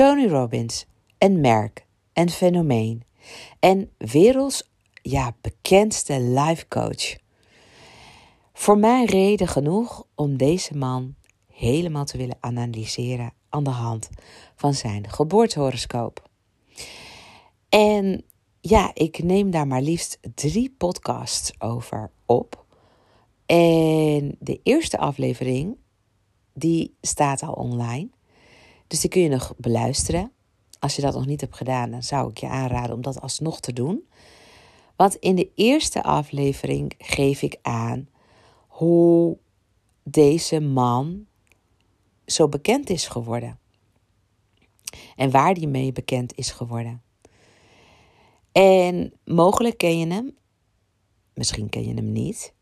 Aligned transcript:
Tony 0.00 0.28
Robbins, 0.28 0.86
een 1.18 1.40
merk, 1.40 1.86
een 2.12 2.30
fenomeen 2.30 3.02
en 3.58 3.90
werelds 3.98 4.70
ja, 5.02 5.34
bekendste 5.40 6.20
life 6.20 6.68
coach. 6.68 7.16
Voor 8.52 8.78
mij 8.78 9.04
reden 9.04 9.48
genoeg 9.48 10.06
om 10.14 10.36
deze 10.36 10.76
man 10.76 11.14
helemaal 11.52 12.04
te 12.04 12.16
willen 12.16 12.36
analyseren 12.40 13.32
aan 13.48 13.64
de 13.64 13.70
hand 13.70 14.08
van 14.56 14.74
zijn 14.74 15.10
geboortehoroscoop. 15.10 16.28
En 17.68 18.24
ja, 18.60 18.90
ik 18.94 19.22
neem 19.22 19.50
daar 19.50 19.66
maar 19.66 19.82
liefst 19.82 20.18
drie 20.34 20.74
podcasts 20.78 21.60
over 21.60 22.10
op. 22.26 22.64
En 23.46 24.36
de 24.38 24.60
eerste 24.62 24.98
aflevering, 24.98 25.76
die 26.52 26.96
staat 27.00 27.42
al 27.42 27.52
online. 27.52 28.08
Dus 28.90 29.00
die 29.00 29.10
kun 29.10 29.20
je 29.20 29.28
nog 29.28 29.54
beluisteren. 29.56 30.32
Als 30.78 30.96
je 30.96 31.02
dat 31.02 31.14
nog 31.14 31.26
niet 31.26 31.40
hebt 31.40 31.56
gedaan, 31.56 31.90
dan 31.90 32.02
zou 32.02 32.30
ik 32.30 32.38
je 32.38 32.48
aanraden 32.48 32.94
om 32.94 33.02
dat 33.02 33.20
alsnog 33.20 33.60
te 33.60 33.72
doen. 33.72 34.08
Want 34.96 35.14
in 35.14 35.34
de 35.34 35.50
eerste 35.54 36.02
aflevering 36.02 36.94
geef 36.98 37.42
ik 37.42 37.58
aan 37.62 38.08
hoe 38.66 39.38
deze 40.02 40.60
man 40.60 41.26
zo 42.26 42.48
bekend 42.48 42.90
is 42.90 43.06
geworden. 43.06 43.58
En 45.16 45.30
waar 45.30 45.54
die 45.54 45.68
mee 45.68 45.92
bekend 45.92 46.34
is 46.34 46.50
geworden. 46.50 47.02
En 48.52 49.12
mogelijk 49.24 49.78
ken 49.78 49.98
je 49.98 50.06
hem, 50.06 50.36
misschien 51.34 51.68
ken 51.68 51.84
je 51.84 51.94
hem 51.94 52.12
niet, 52.12 52.54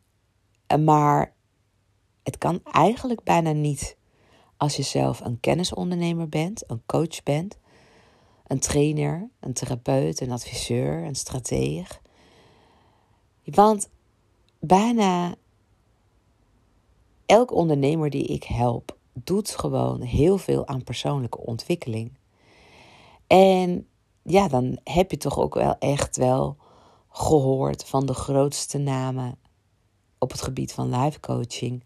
maar 0.85 1.35
het 2.23 2.39
kan 2.39 2.61
eigenlijk 2.63 3.23
bijna 3.23 3.53
niet 3.53 3.98
als 4.59 4.77
je 4.77 4.83
zelf 4.83 5.21
een 5.21 5.41
kennisondernemer 5.41 6.29
bent, 6.29 6.71
een 6.71 6.83
coach 6.87 7.23
bent, 7.23 7.59
een 8.47 8.59
trainer, 8.59 9.29
een 9.41 9.53
therapeut, 9.53 10.21
een 10.21 10.31
adviseur, 10.31 11.05
een 11.05 11.15
strateeg. 11.15 12.01
Want 13.45 13.89
bijna 14.61 15.35
elk 17.27 17.53
ondernemer 17.53 18.11
die 18.11 18.25
ik 18.25 18.45
help, 18.45 18.97
doet 19.13 19.51
gewoon 19.51 20.01
heel 20.01 20.39
veel 20.39 20.67
aan 20.67 20.85
persoonlijke 20.85 21.39
ontwikkeling. 21.39 22.19
En 23.27 23.87
ja, 24.23 24.49
dan 24.49 24.79
heb 24.85 25.11
je 25.11 25.17
toch 25.17 25.39
ook 25.39 25.55
wel 25.55 25.77
echt 25.79 26.17
wel 26.17 26.57
gehoord 27.09 27.85
van 27.85 28.07
de 28.07 28.15
grootste 28.15 28.79
namen 28.79 29.39
op 30.19 30.31
het 30.31 30.43
gebied 30.43 30.73
van 30.73 30.97
life 30.97 31.21
coaching. 31.21 31.85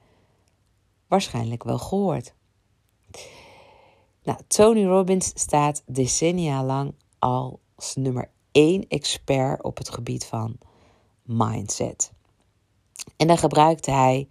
Waarschijnlijk 1.08 1.64
wel 1.64 1.78
gehoord. 1.78 2.34
Nou, 4.22 4.38
Tony 4.46 4.84
Robbins 4.84 5.32
staat 5.34 5.82
decennia 5.86 6.64
lang 6.64 6.94
als 7.18 7.94
nummer 7.94 8.30
één 8.52 8.84
expert 8.88 9.62
op 9.62 9.78
het 9.78 9.90
gebied 9.90 10.24
van 10.24 10.58
mindset. 11.22 12.12
En 13.16 13.26
daar 13.26 13.38
gebruikte 13.38 13.90
hij 13.90 14.28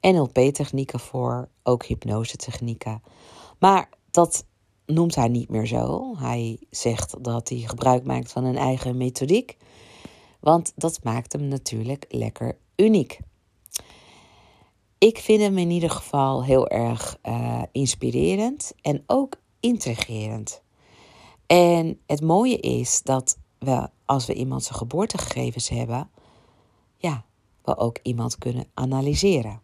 NLP-technieken 0.00 1.00
voor, 1.00 1.48
ook 1.62 1.84
hypnose-technieken. 1.84 3.02
Maar 3.58 3.88
dat 4.10 4.46
noemt 4.86 5.14
hij 5.14 5.28
niet 5.28 5.48
meer 5.48 5.66
zo. 5.66 6.14
Hij 6.16 6.58
zegt 6.70 7.24
dat 7.24 7.48
hij 7.48 7.58
gebruik 7.58 8.04
maakt 8.04 8.32
van 8.32 8.44
een 8.44 8.56
eigen 8.56 8.96
methodiek, 8.96 9.56
want 10.40 10.72
dat 10.76 11.04
maakt 11.04 11.32
hem 11.32 11.48
natuurlijk 11.48 12.04
lekker 12.08 12.58
uniek. 12.76 13.18
Ik 15.04 15.18
vind 15.18 15.40
hem 15.40 15.58
in 15.58 15.70
ieder 15.70 15.90
geval 15.90 16.44
heel 16.44 16.68
erg 16.68 17.18
uh, 17.22 17.62
inspirerend 17.72 18.72
en 18.80 19.02
ook 19.06 19.36
intrigerend. 19.60 20.62
En 21.46 22.00
het 22.06 22.22
mooie 22.22 22.58
is 22.60 23.02
dat 23.02 23.38
we, 23.58 23.88
als 24.04 24.26
we 24.26 24.34
iemand 24.34 24.62
zijn 24.62 24.78
geboortegegevens 24.78 25.68
hebben, 25.68 26.10
ja, 26.96 27.24
we 27.64 27.76
ook 27.76 27.98
iemand 28.02 28.38
kunnen 28.38 28.66
analyseren. 28.74 29.60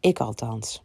Ik 0.00 0.20
althans. 0.20 0.82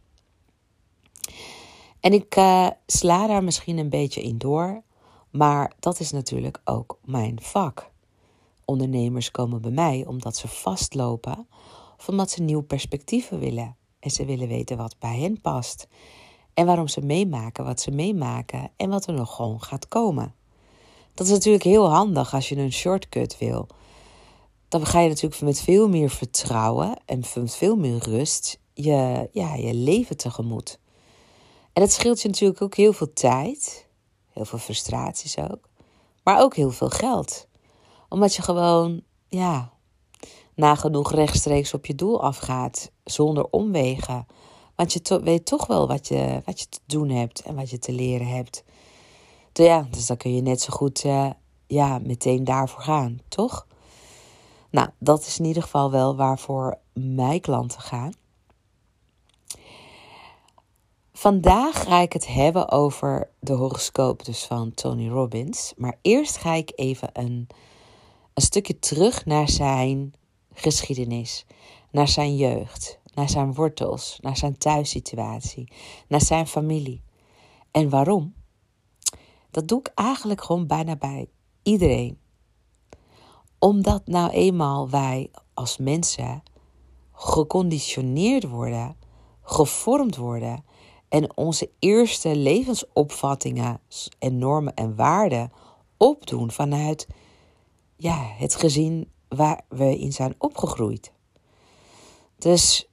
En 2.00 2.12
ik 2.12 2.36
uh, 2.36 2.68
sla 2.86 3.26
daar 3.26 3.44
misschien 3.44 3.78
een 3.78 3.90
beetje 3.90 4.22
in 4.22 4.38
door, 4.38 4.82
maar 5.30 5.72
dat 5.80 6.00
is 6.00 6.10
natuurlijk 6.10 6.60
ook 6.64 6.98
mijn 7.04 7.38
vak. 7.40 7.90
Ondernemers 8.64 9.30
komen 9.30 9.62
bij 9.62 9.70
mij 9.70 10.04
omdat 10.06 10.36
ze 10.36 10.48
vastlopen 10.48 11.48
of 11.98 12.08
omdat 12.08 12.30
ze 12.30 12.42
nieuw 12.42 12.62
perspectieven 12.62 13.38
willen 13.38 13.76
en 14.02 14.10
ze 14.10 14.24
willen 14.24 14.48
weten 14.48 14.76
wat 14.76 14.96
bij 14.98 15.18
hen 15.18 15.40
past 15.40 15.86
en 16.54 16.66
waarom 16.66 16.88
ze 16.88 17.00
meemaken 17.00 17.64
wat 17.64 17.80
ze 17.80 17.90
meemaken 17.90 18.70
en 18.76 18.90
wat 18.90 19.06
er 19.06 19.14
nog 19.14 19.34
gewoon 19.34 19.62
gaat 19.62 19.88
komen. 19.88 20.34
Dat 21.14 21.26
is 21.26 21.32
natuurlijk 21.32 21.64
heel 21.64 21.90
handig 21.90 22.34
als 22.34 22.48
je 22.48 22.56
een 22.56 22.72
shortcut 22.72 23.38
wil. 23.38 23.66
Dan 24.68 24.86
ga 24.86 25.00
je 25.00 25.08
natuurlijk 25.08 25.42
met 25.42 25.60
veel 25.60 25.88
meer 25.88 26.10
vertrouwen 26.10 26.96
en 27.06 27.22
met 27.34 27.56
veel 27.56 27.76
meer 27.76 27.98
rust 27.98 28.58
je, 28.74 29.28
ja, 29.32 29.54
je 29.54 29.74
leven 29.74 30.16
tegemoet. 30.16 30.78
En 31.72 31.82
het 31.82 31.92
scheelt 31.92 32.22
je 32.22 32.28
natuurlijk 32.28 32.62
ook 32.62 32.74
heel 32.74 32.92
veel 32.92 33.12
tijd, 33.12 33.86
heel 34.30 34.44
veel 34.44 34.58
frustraties 34.58 35.38
ook, 35.38 35.68
maar 36.24 36.40
ook 36.40 36.56
heel 36.56 36.70
veel 36.70 36.90
geld. 36.90 37.46
Omdat 38.08 38.34
je 38.34 38.42
gewoon, 38.42 39.02
ja, 39.28 39.72
nagenoeg 40.54 41.12
rechtstreeks 41.12 41.74
op 41.74 41.86
je 41.86 41.94
doel 41.94 42.22
afgaat, 42.22 42.90
zonder 43.04 43.46
omwegen. 43.50 44.26
Want 44.74 44.92
je 44.92 45.20
weet 45.22 45.46
toch 45.46 45.66
wel 45.66 45.88
wat 45.88 46.08
je, 46.08 46.42
wat 46.44 46.60
je 46.60 46.68
te 46.68 46.80
doen 46.86 47.08
hebt 47.08 47.42
en 47.42 47.54
wat 47.54 47.70
je 47.70 47.78
te 47.78 47.92
leren 47.92 48.26
hebt. 48.26 48.64
Dus 49.52 49.66
ja, 49.66 49.86
dus 49.90 50.06
dan 50.06 50.16
kun 50.16 50.34
je 50.34 50.42
net 50.42 50.60
zo 50.60 50.72
goed 50.72 51.04
uh, 51.04 51.30
ja, 51.66 51.98
meteen 51.98 52.44
daarvoor 52.44 52.82
gaan, 52.82 53.20
toch? 53.28 53.66
Nou, 54.70 54.88
dat 54.98 55.26
is 55.26 55.38
in 55.38 55.44
ieder 55.44 55.62
geval 55.62 55.90
wel 55.90 56.16
waarvoor 56.16 56.78
mijn 56.92 57.40
klanten 57.40 57.80
gaan. 57.80 58.12
Vandaag 61.12 61.82
ga 61.82 62.00
ik 62.00 62.12
het 62.12 62.26
hebben 62.26 62.70
over 62.70 63.30
de 63.40 63.52
horoscoop 63.52 64.24
dus 64.24 64.44
van 64.44 64.74
Tony 64.74 65.08
Robbins. 65.08 65.72
Maar 65.76 65.98
eerst 66.02 66.36
ga 66.36 66.54
ik 66.54 66.72
even 66.74 67.08
een, 67.12 67.46
een 68.34 68.42
stukje 68.42 68.78
terug 68.78 69.24
naar 69.24 69.48
zijn 69.48 70.14
geschiedenis, 70.54 71.46
naar 71.90 72.08
zijn 72.08 72.36
jeugd, 72.36 72.98
naar 73.14 73.28
zijn 73.28 73.54
wortels, 73.54 74.18
naar 74.20 74.36
zijn 74.36 74.58
thuissituatie, 74.58 75.72
naar 76.08 76.20
zijn 76.20 76.46
familie. 76.46 77.02
En 77.70 77.88
waarom? 77.88 78.34
Dat 79.50 79.68
doe 79.68 79.78
ik 79.78 79.92
eigenlijk 79.94 80.42
gewoon 80.42 80.66
bijna 80.66 80.96
bij 80.96 81.28
iedereen. 81.62 82.18
Omdat 83.58 84.06
nou 84.06 84.30
eenmaal 84.30 84.90
wij 84.90 85.30
als 85.54 85.76
mensen 85.78 86.42
geconditioneerd 87.12 88.48
worden, 88.48 88.96
gevormd 89.42 90.16
worden 90.16 90.64
en 91.08 91.36
onze 91.36 91.70
eerste 91.78 92.36
levensopvattingen 92.36 93.80
en 94.18 94.38
normen 94.38 94.74
en 94.74 94.96
waarden 94.96 95.52
opdoen 95.96 96.50
vanuit 96.50 97.06
ja, 97.96 98.32
het 98.36 98.54
gezin 98.54 99.10
waar 99.36 99.64
we 99.68 99.98
in 99.98 100.12
zijn 100.12 100.34
opgegroeid. 100.38 101.12
Dus 102.38 102.88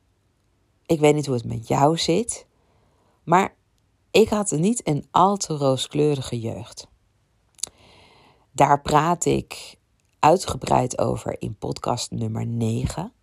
ik 0.86 1.00
weet 1.00 1.16
niet 1.16 1.26
hoe 1.26 1.36
het 1.36 1.46
met 1.46 1.68
jou 1.68 1.98
zit, 1.98 2.46
maar 3.24 3.56
ik 4.12 4.30
had 4.30 4.52
niet 4.52 4.88
een 4.88 5.08
al 5.12 5.38
te 5.38 5.58
rooskleurige 5.58 6.40
jeugd. 6.40 6.88
Daar 8.52 8.82
praat 8.82 9.26
ik 9.26 9.78
uitgebreid 10.20 11.00
over 11.00 11.42
in 11.42 11.58
podcast 11.58 12.12
nummer 12.12 12.46
9. 12.46 13.14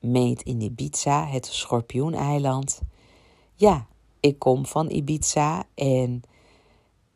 Meet 0.00 0.42
in 0.42 0.60
Ibiza, 0.60 1.26
het 1.26 1.46
schorpioeneiland. 1.46 2.80
Ja, 3.54 3.86
ik 4.20 4.38
kom 4.38 4.66
van 4.66 4.90
Ibiza 4.90 5.64
en 5.74 6.22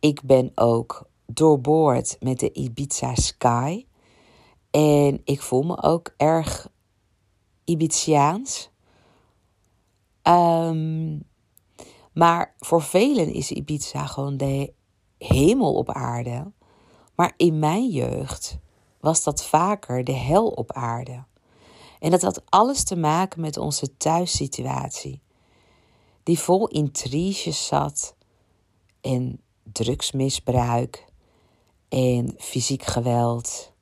ik 0.00 0.22
ben 0.22 0.52
ook 0.54 1.08
doorboord 1.26 2.16
met 2.20 2.40
de 2.40 2.52
Ibiza 2.52 3.14
Sky. 3.14 3.84
En 4.74 5.20
ik 5.24 5.42
voel 5.42 5.62
me 5.62 5.82
ook 5.82 6.14
erg 6.16 6.68
Ibiziaans. 7.64 8.70
Um, 10.22 11.22
maar 12.12 12.54
voor 12.58 12.82
velen 12.82 13.32
is 13.32 13.50
Ibiza 13.50 14.06
gewoon 14.06 14.36
de 14.36 14.72
hemel 15.18 15.74
op 15.74 15.90
aarde. 15.90 16.52
Maar 17.14 17.34
in 17.36 17.58
mijn 17.58 17.88
jeugd 17.88 18.58
was 19.00 19.24
dat 19.24 19.44
vaker 19.44 20.04
de 20.04 20.12
hel 20.12 20.48
op 20.48 20.72
aarde. 20.72 21.24
En 22.00 22.10
dat 22.10 22.22
had 22.22 22.42
alles 22.48 22.84
te 22.84 22.96
maken 22.96 23.40
met 23.40 23.56
onze 23.56 23.96
thuissituatie 23.96 25.22
die 26.22 26.38
vol 26.38 26.68
intriges 26.68 27.66
zat 27.66 28.16
en 29.00 29.40
drugsmisbruik 29.62 31.04
en 31.88 32.34
fysiek 32.38 32.82
geweld 32.82 33.73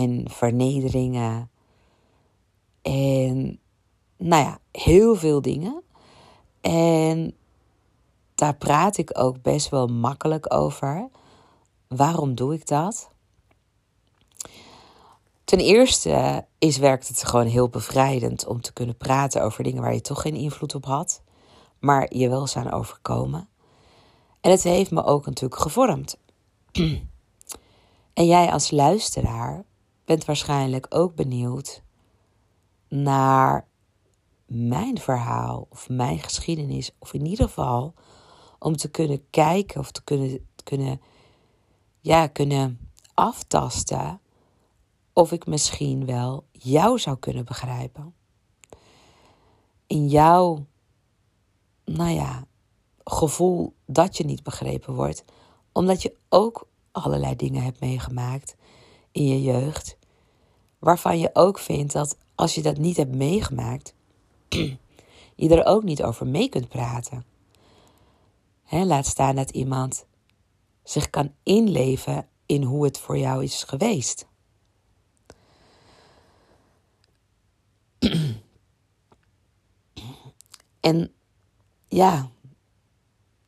en 0.00 0.30
vernederingen 0.30 1.50
en 2.82 3.60
nou 4.16 4.42
ja, 4.42 4.58
heel 4.72 5.14
veel 5.14 5.42
dingen. 5.42 5.82
En 6.60 7.34
daar 8.34 8.56
praat 8.56 8.96
ik 8.96 9.18
ook 9.18 9.42
best 9.42 9.68
wel 9.68 9.86
makkelijk 9.86 10.54
over. 10.54 11.08
Waarom 11.88 12.34
doe 12.34 12.54
ik 12.54 12.66
dat? 12.66 13.10
Ten 15.44 15.58
eerste 15.58 16.46
is, 16.58 16.78
werkt 16.78 17.08
het 17.08 17.24
gewoon 17.24 17.46
heel 17.46 17.68
bevrijdend 17.68 18.46
om 18.46 18.60
te 18.60 18.72
kunnen 18.72 18.96
praten 18.96 19.42
over 19.42 19.64
dingen 19.64 19.82
waar 19.82 19.94
je 19.94 20.00
toch 20.00 20.20
geen 20.20 20.34
invloed 20.34 20.74
op 20.74 20.84
had, 20.84 21.22
maar 21.78 22.14
je 22.16 22.28
wel 22.28 22.46
zijn 22.46 22.72
overkomen. 22.72 23.48
En 24.40 24.50
het 24.50 24.62
heeft 24.62 24.90
me 24.90 25.04
ook 25.04 25.26
natuurlijk 25.26 25.60
gevormd. 25.60 26.18
en 28.14 28.26
jij 28.26 28.52
als 28.52 28.70
luisteraar 28.70 29.64
bent 30.10 30.24
waarschijnlijk 30.24 30.86
ook 30.88 31.14
benieuwd 31.14 31.82
naar 32.88 33.66
mijn 34.46 34.98
verhaal 34.98 35.66
of 35.70 35.88
mijn 35.88 36.18
geschiedenis, 36.18 36.90
of 36.98 37.12
in 37.12 37.26
ieder 37.26 37.46
geval 37.46 37.94
om 38.58 38.76
te 38.76 38.90
kunnen 38.90 39.30
kijken 39.30 39.80
of 39.80 39.90
te 39.90 40.04
kunnen, 40.04 40.48
kunnen, 40.64 41.00
ja, 42.00 42.26
kunnen 42.26 42.90
aftasten 43.14 44.20
of 45.12 45.32
ik 45.32 45.46
misschien 45.46 46.06
wel 46.06 46.44
jou 46.52 46.98
zou 46.98 47.18
kunnen 47.18 47.44
begrijpen. 47.44 48.14
In 49.86 50.08
jouw, 50.08 50.66
nou 51.84 52.10
ja, 52.10 52.44
gevoel 53.04 53.74
dat 53.86 54.16
je 54.16 54.24
niet 54.24 54.42
begrepen 54.42 54.94
wordt, 54.94 55.24
omdat 55.72 56.02
je 56.02 56.16
ook 56.28 56.68
allerlei 56.90 57.36
dingen 57.36 57.62
hebt 57.62 57.80
meegemaakt 57.80 58.56
in 59.12 59.26
je 59.26 59.42
jeugd, 59.42 59.98
waarvan 60.80 61.18
je 61.18 61.30
ook 61.32 61.58
vindt 61.58 61.92
dat 61.92 62.16
als 62.34 62.54
je 62.54 62.62
dat 62.62 62.76
niet 62.76 62.96
hebt 62.96 63.14
meegemaakt, 63.14 63.94
je 65.36 65.48
er 65.48 65.64
ook 65.64 65.82
niet 65.82 66.02
over 66.02 66.26
mee 66.26 66.48
kunt 66.48 66.68
praten. 66.68 67.24
laat 68.70 69.06
staan 69.06 69.36
dat 69.36 69.50
iemand 69.50 70.04
zich 70.82 71.10
kan 71.10 71.34
inleven 71.42 72.28
in 72.46 72.62
hoe 72.62 72.84
het 72.84 72.98
voor 72.98 73.18
jou 73.18 73.42
is 73.42 73.62
geweest. 73.62 74.26
en 80.80 81.12
ja, 81.88 82.30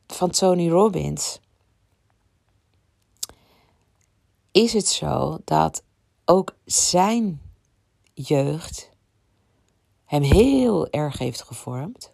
van 0.07 0.31
Tony 0.31 0.69
Robbins 0.69 1.41
is 4.53 4.73
het 4.73 4.89
zo 4.89 5.39
dat 5.45 5.83
ook 6.33 6.55
zijn 6.65 7.41
jeugd 8.15 8.91
hem 10.05 10.23
heel 10.23 10.91
erg 10.91 11.19
heeft 11.19 11.43
gevormd. 11.43 12.13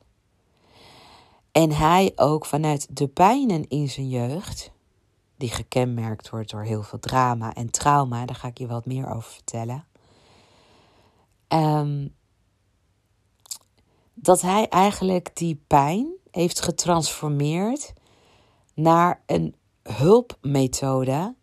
En 1.53 1.71
hij 1.71 2.13
ook 2.17 2.47
vanuit 2.47 2.97
de 2.97 3.09
pijnen 3.09 3.69
in 3.69 3.89
zijn 3.89 4.09
jeugd, 4.09 4.73
die 5.37 5.51
gekenmerkt 5.51 6.31
wordt 6.31 6.51
door 6.51 6.63
heel 6.63 6.83
veel 6.83 6.99
drama 6.99 7.55
en 7.55 7.71
trauma, 7.71 8.27
daar 8.27 8.37
ga 8.37 8.49
ik 8.49 8.59
je 8.59 8.67
wat 8.67 8.87
meer 8.87 9.09
over 9.09 9.31
vertellen. 9.31 9.87
Um, 11.49 12.15
dat 14.15 14.41
hij 14.41 14.69
eigenlijk 14.69 15.37
die 15.37 15.63
pijn 15.67 16.09
heeft 16.31 16.61
getransformeerd 16.61 17.93
naar 18.75 19.23
een 19.27 19.55
hulpmethode, 19.83 21.35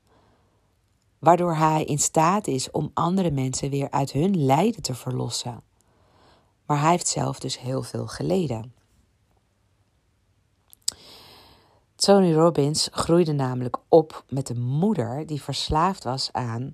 waardoor 1.25 1.55
hij 1.55 1.83
in 1.83 1.99
staat 1.99 2.47
is 2.47 2.71
om 2.71 2.91
andere 2.93 3.31
mensen 3.31 3.69
weer 3.69 3.91
uit 3.91 4.11
hun 4.11 4.45
lijden 4.45 4.81
te 4.81 4.95
verlossen. 4.95 5.61
Maar 6.65 6.81
hij 6.81 6.91
heeft 6.91 7.07
zelf 7.07 7.39
dus 7.39 7.59
heel 7.59 7.83
veel 7.83 8.07
geleden. 8.07 8.73
Tony 11.95 12.33
Robbins 12.33 12.89
groeide 12.91 13.31
namelijk 13.31 13.77
op 13.89 14.25
met 14.29 14.49
een 14.49 14.61
moeder 14.61 15.25
die 15.25 15.41
verslaafd 15.41 16.03
was 16.03 16.29
aan, 16.31 16.73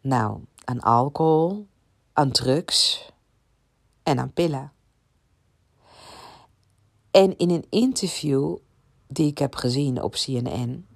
nou, 0.00 0.40
aan 0.64 0.80
alcohol, 0.80 1.66
aan 2.12 2.30
drugs 2.30 3.10
en 4.02 4.18
aan 4.18 4.32
pillen. 4.32 4.72
En 7.10 7.36
in 7.36 7.50
een 7.50 7.66
interview 7.68 8.56
die 9.06 9.26
ik 9.26 9.38
heb 9.38 9.54
gezien 9.54 10.02
op 10.02 10.12
CNN, 10.12 10.86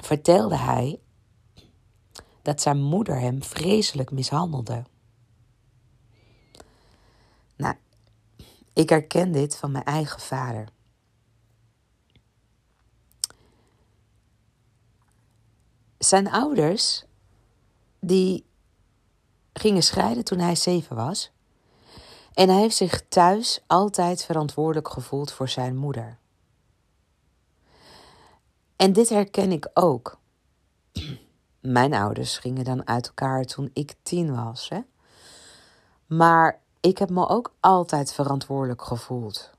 vertelde 0.00 0.56
hij 0.56 1.00
dat 2.48 2.60
zijn 2.60 2.82
moeder 2.82 3.20
hem 3.20 3.42
vreselijk 3.42 4.10
mishandelde. 4.10 4.84
Nou, 7.56 7.74
ik 8.72 8.88
herken 8.88 9.32
dit 9.32 9.56
van 9.56 9.70
mijn 9.70 9.84
eigen 9.84 10.20
vader. 10.20 10.68
Zijn 15.98 16.30
ouders, 16.30 17.04
die 18.00 18.46
gingen 19.52 19.82
scheiden 19.82 20.24
toen 20.24 20.38
hij 20.38 20.54
zeven 20.54 20.96
was. 20.96 21.30
En 22.34 22.48
hij 22.48 22.60
heeft 22.60 22.76
zich 22.76 23.08
thuis 23.08 23.60
altijd 23.66 24.24
verantwoordelijk 24.24 24.88
gevoeld 24.88 25.32
voor 25.32 25.48
zijn 25.48 25.76
moeder. 25.76 26.18
En 28.76 28.92
dit 28.92 29.08
herken 29.08 29.52
ik 29.52 29.70
ook. 29.74 30.18
Mijn 31.60 31.94
ouders 31.94 32.38
gingen 32.38 32.64
dan 32.64 32.86
uit 32.86 33.06
elkaar 33.06 33.44
toen 33.44 33.70
ik 33.72 33.94
tien 34.02 34.34
was. 34.34 34.68
Hè? 34.68 34.80
Maar 36.06 36.60
ik 36.80 36.98
heb 36.98 37.10
me 37.10 37.28
ook 37.28 37.54
altijd 37.60 38.12
verantwoordelijk 38.12 38.82
gevoeld. 38.82 39.50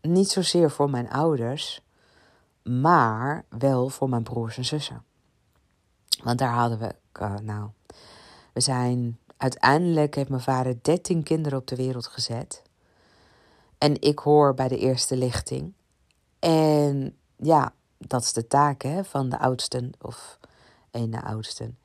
Niet 0.00 0.30
zozeer 0.30 0.70
voor 0.70 0.90
mijn 0.90 1.10
ouders, 1.10 1.82
maar 2.62 3.44
wel 3.48 3.88
voor 3.88 4.08
mijn 4.08 4.22
broers 4.22 4.56
en 4.56 4.64
zussen. 4.64 5.04
Want 6.22 6.38
daar 6.38 6.52
hadden 6.52 6.78
we, 6.78 6.94
uh, 7.20 7.34
nou, 7.38 7.68
we 8.52 8.60
zijn 8.60 9.18
uiteindelijk 9.36 10.14
heeft 10.14 10.28
mijn 10.28 10.42
vader 10.42 10.78
13 10.82 11.22
kinderen 11.22 11.58
op 11.58 11.66
de 11.66 11.76
wereld 11.76 12.06
gezet. 12.06 12.62
En 13.78 14.00
ik 14.00 14.18
hoor 14.18 14.54
bij 14.54 14.68
de 14.68 14.78
eerste 14.78 15.16
lichting. 15.16 15.72
En 16.38 17.16
ja, 17.36 17.72
dat 17.98 18.22
is 18.22 18.32
de 18.32 18.46
taak 18.46 18.82
hè, 18.82 19.04
van 19.04 19.28
de 19.28 19.38
oudsten 19.38 19.92
of 20.00 20.37
een 20.98 21.10
de 21.10 21.22
oudsten. 21.22 21.78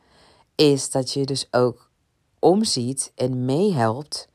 Is 0.56 0.92
dat 0.92 1.12
je 1.12 1.26
dus 1.26 1.48
ook 1.52 1.90
omziet 2.40 3.12
en 3.16 3.46
meehelpt 3.46 4.28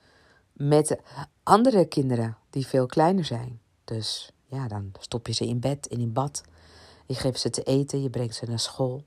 met 0.53 0.87
de 0.87 0.99
andere 1.43 1.85
kinderen 1.85 2.37
die 2.51 2.67
veel 2.67 2.87
kleiner 2.87 3.25
zijn. 3.25 3.61
Dus 3.85 4.33
ja, 4.47 4.69
dan 4.69 4.93
stop 4.99 5.27
je 5.27 5.33
ze 5.33 5.47
in 5.47 5.61
bed 5.61 5.89
en 5.89 6.01
in 6.01 6.13
bad. 6.13 6.43
Je 7.07 7.15
geeft 7.15 7.41
ze 7.41 7.51
te 7.51 7.63
eten, 7.63 8.03
je 8.03 8.11
brengt 8.11 8.35
ze 8.35 8.45
naar 8.47 8.59
school. 8.59 9.05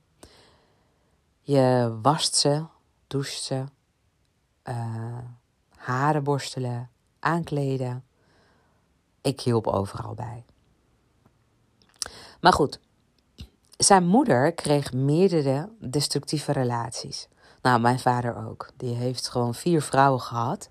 Je 1.42 1.98
wast 2.02 2.36
ze, 2.36 2.66
doucht 3.08 3.42
ze, 3.42 3.64
uh, 4.64 5.18
haren 5.76 6.24
borstelen, 6.24 6.90
aankleden. 7.20 8.06
Ik 9.22 9.42
hielp 9.42 9.68
overal 9.68 10.14
bij. 10.14 10.46
Maar 12.42 12.54
goed, 12.54 12.80
zijn 13.84 14.08
moeder 14.08 14.54
kreeg 14.54 14.94
meerdere 14.94 15.70
destructieve 15.80 16.52
relaties. 16.52 17.28
Nou, 17.62 17.80
mijn 17.80 18.00
vader 18.00 18.48
ook. 18.48 18.70
Die 18.78 18.96
heeft 18.96 19.30
gewoon 19.30 19.56
vier 19.56 19.82
vrouwen 19.82 20.22
gehad. 20.22 20.70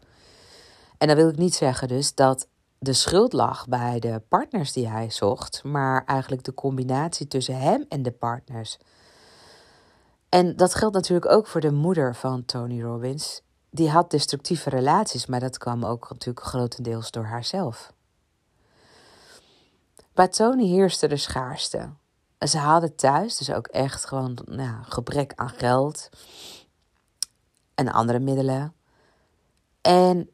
En 0.98 1.06
dan 1.06 1.16
wil 1.16 1.28
ik 1.28 1.36
niet 1.36 1.54
zeggen 1.54 1.88
dus 1.88 2.14
dat 2.14 2.48
de 2.78 2.92
schuld 2.92 3.32
lag 3.32 3.68
bij 3.68 3.98
de 3.98 4.22
partners 4.28 4.72
die 4.72 4.88
hij 4.88 5.10
zocht, 5.10 5.64
maar 5.64 6.04
eigenlijk 6.04 6.44
de 6.44 6.54
combinatie 6.54 7.28
tussen 7.28 7.60
hem 7.60 7.84
en 7.88 8.02
de 8.02 8.12
partners. 8.12 8.78
En 10.28 10.56
dat 10.56 10.74
geldt 10.74 10.94
natuurlijk 10.94 11.30
ook 11.30 11.46
voor 11.46 11.60
de 11.60 11.72
moeder 11.72 12.14
van 12.14 12.44
Tony 12.44 12.82
Robbins 12.82 13.42
die 13.70 13.90
had 13.90 14.10
destructieve 14.10 14.70
relaties, 14.70 15.26
maar 15.26 15.40
dat 15.40 15.58
kwam 15.58 15.84
ook 15.84 16.10
natuurlijk 16.10 16.46
grotendeels 16.46 17.10
door 17.10 17.24
haarzelf. 17.24 17.92
Bij 20.14 20.28
Tony 20.28 20.66
heerste 20.66 21.08
de 21.08 21.16
schaarste. 21.16 21.88
Ze 22.48 22.58
hadden 22.58 22.96
thuis 22.96 23.36
dus 23.36 23.52
ook 23.52 23.66
echt 23.66 24.04
gewoon 24.04 24.38
nou, 24.44 24.82
gebrek 24.82 25.32
aan 25.34 25.48
geld 25.48 26.08
en 27.74 27.92
andere 27.92 28.18
middelen. 28.18 28.74
En 29.80 30.30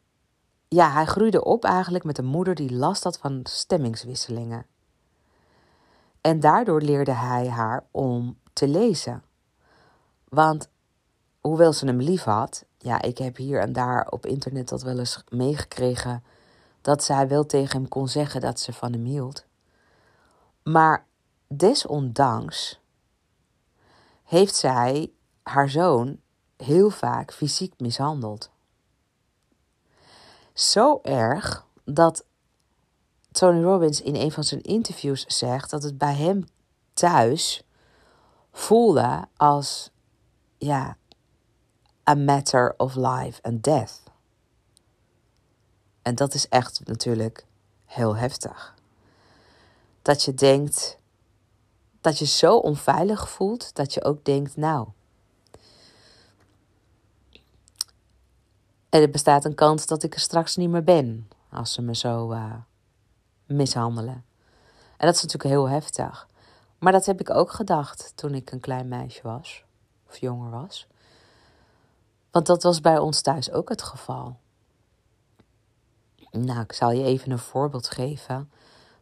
ja, 0.69 0.91
hij 0.91 1.05
groeide 1.05 1.45
op 1.45 1.65
eigenlijk 1.65 2.05
met 2.05 2.19
een 2.19 2.27
moeder 2.27 2.55
die 2.55 2.73
last 2.73 3.05
had 3.05 3.19
van 3.19 3.41
stemmingswisselingen. 3.43 4.67
En 6.21 6.41
daardoor 6.41 6.81
leerde 6.81 7.13
hij 7.13 7.49
haar 7.49 7.85
om 7.91 8.39
te 8.53 8.69
lezen. 8.69 9.23
Want 10.29 10.69
hoewel 11.41 11.73
ze 11.73 11.87
hem 11.87 12.01
lief 12.01 12.23
had, 12.23 12.65
ja, 12.79 13.03
ik 13.03 13.19
heb 13.19 13.37
hier 13.37 13.61
en 13.61 13.73
daar 13.73 14.09
op 14.11 14.27
internet 14.27 14.69
dat 14.69 14.83
wel 14.83 14.99
eens 14.99 15.25
meegekregen 15.29 16.25
dat 16.81 17.05
zij 17.05 17.29
wel 17.29 17.47
tegen 17.47 17.81
hem 17.81 17.89
kon 17.89 18.09
zeggen 18.09 18.41
dat 18.41 18.61
ze 18.61 18.73
van 18.73 18.93
hem 18.93 19.05
hield. 19.05 19.45
Maar 20.63 21.06
desondanks 21.49 22.81
heeft 24.25 24.55
zij 24.55 25.13
haar 25.43 25.71
zoon 25.71 26.21
heel 26.57 26.91
vaak 26.91 27.33
fysiek 27.33 27.75
mishandeld. 27.79 28.51
Zo 30.53 31.01
erg 31.03 31.67
dat 31.85 32.25
Tony 33.33 33.63
Robbins 33.63 34.01
in 34.01 34.15
een 34.15 34.33
van 34.33 34.45
zijn 34.45 34.63
interviews 34.63 35.25
zegt 35.27 35.71
dat 35.71 35.83
het 35.83 35.99
bij 35.99 36.15
hem 36.15 36.45
thuis 36.95 37.65
voelde 38.53 39.29
als 39.37 39.91
ja, 40.59 40.97
a 42.09 42.15
matter 42.15 42.75
of 42.77 42.95
life 42.95 43.43
and 43.43 43.63
death. 43.63 44.03
En 46.03 46.15
dat 46.15 46.35
is 46.35 46.49
echt 46.49 46.81
natuurlijk 46.85 47.47
heel 47.85 48.17
heftig. 48.17 48.75
Dat 50.03 50.23
je 50.23 50.35
denkt 50.35 50.99
dat 52.07 52.19
je 52.19 52.27
zo 52.27 52.57
onveilig 52.57 53.29
voelt 53.29 53.75
dat 53.75 53.95
je 53.95 54.05
ook 54.05 54.25
denkt, 54.25 54.57
nou. 54.57 54.89
er 58.89 59.11
bestaat 59.11 59.45
een 59.45 59.55
kans 59.55 59.87
dat 59.87 60.03
ik 60.03 60.15
er 60.15 60.21
straks 60.21 60.57
niet 60.57 60.69
meer 60.69 60.85
ben 60.85 61.29
als 61.51 61.73
ze 61.73 61.83
me 61.83 61.95
zo 61.95 62.33
uh, 62.33 62.55
mishandelen. 63.47 64.25
En 64.97 65.07
dat 65.07 65.15
is 65.15 65.23
natuurlijk 65.23 65.55
heel 65.55 65.69
heftig. 65.69 66.29
Maar 66.79 66.93
dat 66.93 67.07
heb 67.07 67.21
ik 67.21 67.31
ook 67.31 67.51
gedacht 67.51 68.13
toen 68.15 68.35
ik 68.35 68.51
een 68.51 68.61
klein 68.61 68.89
meisje 68.89 69.23
was, 69.23 69.65
of 70.09 70.19
jonger 70.19 70.51
was. 70.51 70.87
Want 72.31 72.47
dat 72.47 72.63
was 72.63 72.81
bij 72.81 72.99
ons 72.99 73.21
thuis 73.21 73.51
ook 73.51 73.69
het 73.69 73.83
geval. 73.83 74.37
Nou, 76.31 76.61
ik 76.61 76.73
zal 76.73 76.91
je 76.91 77.05
even 77.05 77.31
een 77.31 77.39
voorbeeld 77.39 77.89
geven. 77.89 78.51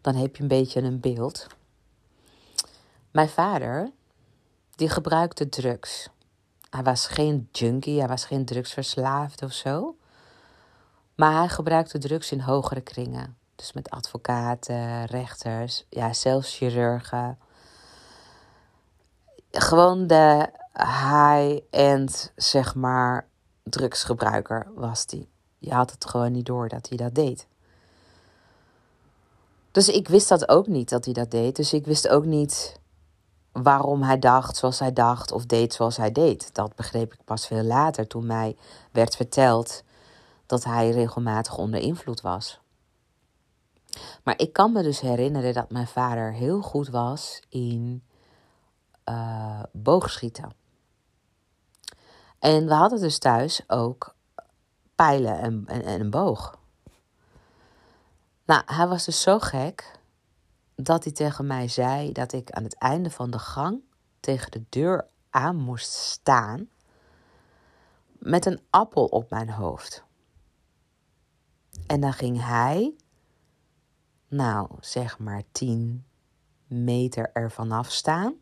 Dan 0.00 0.14
heb 0.14 0.36
je 0.36 0.42
een 0.42 0.48
beetje 0.48 0.82
een 0.82 1.00
beeld. 1.00 1.46
Mijn 3.14 3.28
vader, 3.28 3.90
die 4.70 4.88
gebruikte 4.88 5.48
drugs. 5.48 6.08
Hij 6.70 6.82
was 6.82 7.06
geen 7.06 7.48
junkie, 7.52 7.98
hij 7.98 8.08
was 8.08 8.24
geen 8.24 8.44
drugsverslaafd 8.44 9.42
of 9.42 9.52
zo. 9.52 9.96
Maar 11.14 11.32
hij 11.32 11.48
gebruikte 11.48 11.98
drugs 11.98 12.32
in 12.32 12.40
hogere 12.40 12.80
kringen. 12.80 13.36
Dus 13.56 13.72
met 13.72 13.90
advocaten, 13.90 15.04
rechters, 15.04 15.84
ja, 15.88 16.12
zelfs 16.12 16.56
chirurgen. 16.56 17.38
Gewoon 19.50 20.06
de 20.06 20.50
high-end, 20.72 22.32
zeg 22.36 22.74
maar, 22.74 23.28
drugsgebruiker 23.62 24.66
was 24.74 25.06
die. 25.06 25.28
Je 25.58 25.72
had 25.72 25.90
het 25.90 26.04
gewoon 26.04 26.32
niet 26.32 26.46
door 26.46 26.68
dat 26.68 26.88
hij 26.88 26.96
dat 26.96 27.14
deed. 27.14 27.46
Dus 29.70 29.88
ik 29.88 30.08
wist 30.08 30.28
dat 30.28 30.48
ook 30.48 30.66
niet 30.66 30.88
dat 30.88 31.04
hij 31.04 31.14
dat 31.14 31.30
deed. 31.30 31.56
Dus 31.56 31.72
ik 31.72 31.84
wist 31.84 32.08
ook 32.08 32.24
niet 32.24 32.82
waarom 33.62 34.02
hij 34.02 34.18
dacht 34.18 34.56
zoals 34.56 34.78
hij 34.78 34.92
dacht 34.92 35.32
of 35.32 35.46
deed 35.46 35.74
zoals 35.74 35.96
hij 35.96 36.12
deed. 36.12 36.54
Dat 36.54 36.74
begreep 36.74 37.12
ik 37.12 37.24
pas 37.24 37.46
veel 37.46 37.62
later 37.62 38.06
toen 38.06 38.26
mij 38.26 38.56
werd 38.92 39.16
verteld 39.16 39.82
dat 40.46 40.64
hij 40.64 40.90
regelmatig 40.90 41.56
onder 41.56 41.80
invloed 41.80 42.20
was. 42.20 42.60
Maar 44.24 44.38
ik 44.38 44.52
kan 44.52 44.72
me 44.72 44.82
dus 44.82 45.00
herinneren 45.00 45.54
dat 45.54 45.70
mijn 45.70 45.86
vader 45.86 46.32
heel 46.32 46.62
goed 46.62 46.88
was 46.88 47.42
in 47.48 48.02
uh, 49.08 49.62
boogschieten. 49.72 50.52
En 52.38 52.66
we 52.66 52.74
hadden 52.74 53.00
dus 53.00 53.18
thuis 53.18 53.62
ook 53.66 54.14
pijlen 54.94 55.38
en, 55.38 55.64
en, 55.66 55.82
en 55.82 56.00
een 56.00 56.10
boog. 56.10 56.58
Nou, 58.44 58.62
hij 58.66 58.86
was 58.86 59.04
dus 59.04 59.20
zo 59.20 59.38
gek 59.38 59.98
dat 60.74 61.04
hij 61.04 61.12
tegen 61.12 61.46
mij 61.46 61.68
zei 61.68 62.12
dat 62.12 62.32
ik 62.32 62.50
aan 62.50 62.64
het 62.64 62.78
einde 62.78 63.10
van 63.10 63.30
de 63.30 63.38
gang 63.38 63.80
tegen 64.20 64.50
de 64.50 64.64
deur 64.68 65.06
aan 65.30 65.56
moest 65.56 65.92
staan 65.92 66.68
met 68.18 68.46
een 68.46 68.60
appel 68.70 69.04
op 69.04 69.30
mijn 69.30 69.50
hoofd. 69.50 70.04
En 71.86 72.00
dan 72.00 72.12
ging 72.12 72.44
hij, 72.44 72.94
nou 74.28 74.68
zeg 74.80 75.18
maar 75.18 75.42
10 75.52 76.04
meter 76.66 77.30
ervan 77.32 77.72
af 77.72 77.90
staan, 77.90 78.34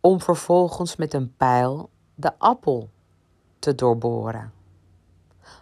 om 0.00 0.20
vervolgens 0.20 0.96
met 0.96 1.14
een 1.14 1.36
pijl 1.36 1.90
de 2.14 2.38
appel 2.38 2.90
te 3.58 3.74
doorboren. 3.74 4.52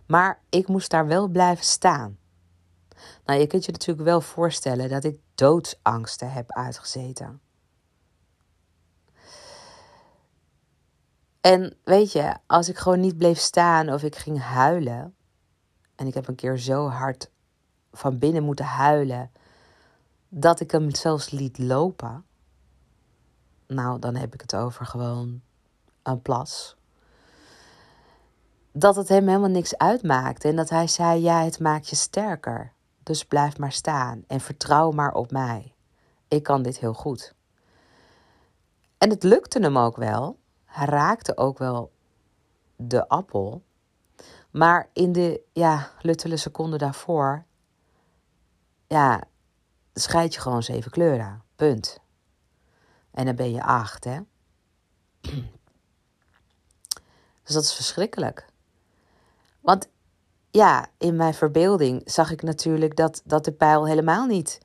Maar 0.06 0.40
ik 0.48 0.68
moest 0.68 0.90
daar 0.90 1.06
wel 1.06 1.28
blijven 1.28 1.64
staan. 1.64 2.18
Nou, 3.26 3.40
je 3.40 3.46
kunt 3.46 3.64
je 3.64 3.72
natuurlijk 3.72 4.08
wel 4.08 4.20
voorstellen 4.20 4.88
dat 4.88 5.04
ik 5.04 5.20
doodsangsten 5.34 6.32
heb 6.32 6.52
uitgezeten. 6.52 7.40
En 11.40 11.76
weet 11.84 12.12
je, 12.12 12.36
als 12.46 12.68
ik 12.68 12.76
gewoon 12.76 13.00
niet 13.00 13.18
bleef 13.18 13.38
staan 13.38 13.92
of 13.92 14.02
ik 14.02 14.16
ging 14.16 14.40
huilen. 14.40 15.14
En 15.94 16.06
ik 16.06 16.14
heb 16.14 16.28
een 16.28 16.34
keer 16.34 16.58
zo 16.58 16.88
hard 16.88 17.30
van 17.92 18.18
binnen 18.18 18.42
moeten 18.42 18.64
huilen. 18.64 19.30
Dat 20.28 20.60
ik 20.60 20.70
hem 20.70 20.94
zelfs 20.94 21.30
liet 21.30 21.58
lopen. 21.58 22.24
Nou, 23.66 23.98
dan 23.98 24.14
heb 24.14 24.34
ik 24.34 24.40
het 24.40 24.54
over 24.54 24.86
gewoon 24.86 25.40
een 26.02 26.22
plas. 26.22 26.76
Dat 28.72 28.96
het 28.96 29.08
hem 29.08 29.26
helemaal 29.26 29.48
niks 29.48 29.78
uitmaakte. 29.78 30.48
En 30.48 30.56
dat 30.56 30.70
hij 30.70 30.86
zei: 30.86 31.20
Ja, 31.20 31.44
het 31.44 31.60
maakt 31.60 31.88
je 31.88 31.96
sterker. 31.96 32.74
Dus 33.06 33.24
blijf 33.24 33.58
maar 33.58 33.72
staan 33.72 34.24
en 34.26 34.40
vertrouw 34.40 34.90
maar 34.90 35.14
op 35.14 35.30
mij. 35.30 35.74
Ik 36.28 36.42
kan 36.42 36.62
dit 36.62 36.78
heel 36.78 36.92
goed. 36.92 37.34
En 38.98 39.10
het 39.10 39.22
lukte 39.22 39.58
hem 39.58 39.78
ook 39.78 39.96
wel. 39.96 40.38
Hij 40.64 40.86
raakte 40.86 41.36
ook 41.36 41.58
wel 41.58 41.92
de 42.76 43.08
appel. 43.08 43.62
Maar 44.50 44.88
in 44.92 45.12
de 45.12 45.40
ja, 45.52 45.90
luttele 46.00 46.36
seconde 46.36 46.78
daarvoor, 46.78 47.44
ja, 48.86 49.22
scheid 49.94 50.34
je 50.34 50.40
gewoon 50.40 50.62
zeven 50.62 50.90
kleuren. 50.90 51.42
Punt. 51.56 52.00
En 53.10 53.24
dan 53.24 53.36
ben 53.36 53.50
je 53.50 53.62
acht, 53.62 54.04
hè? 54.04 54.20
Dus 57.42 57.54
dat 57.54 57.62
is 57.62 57.74
verschrikkelijk. 57.74 58.46
Want 59.60 59.88
ja, 60.56 60.86
in 60.98 61.16
mijn 61.16 61.34
verbeelding 61.34 62.02
zag 62.04 62.30
ik 62.30 62.42
natuurlijk 62.42 62.96
dat, 62.96 63.22
dat 63.24 63.44
de 63.44 63.52
pijl 63.52 63.86
helemaal 63.86 64.26
niet 64.26 64.60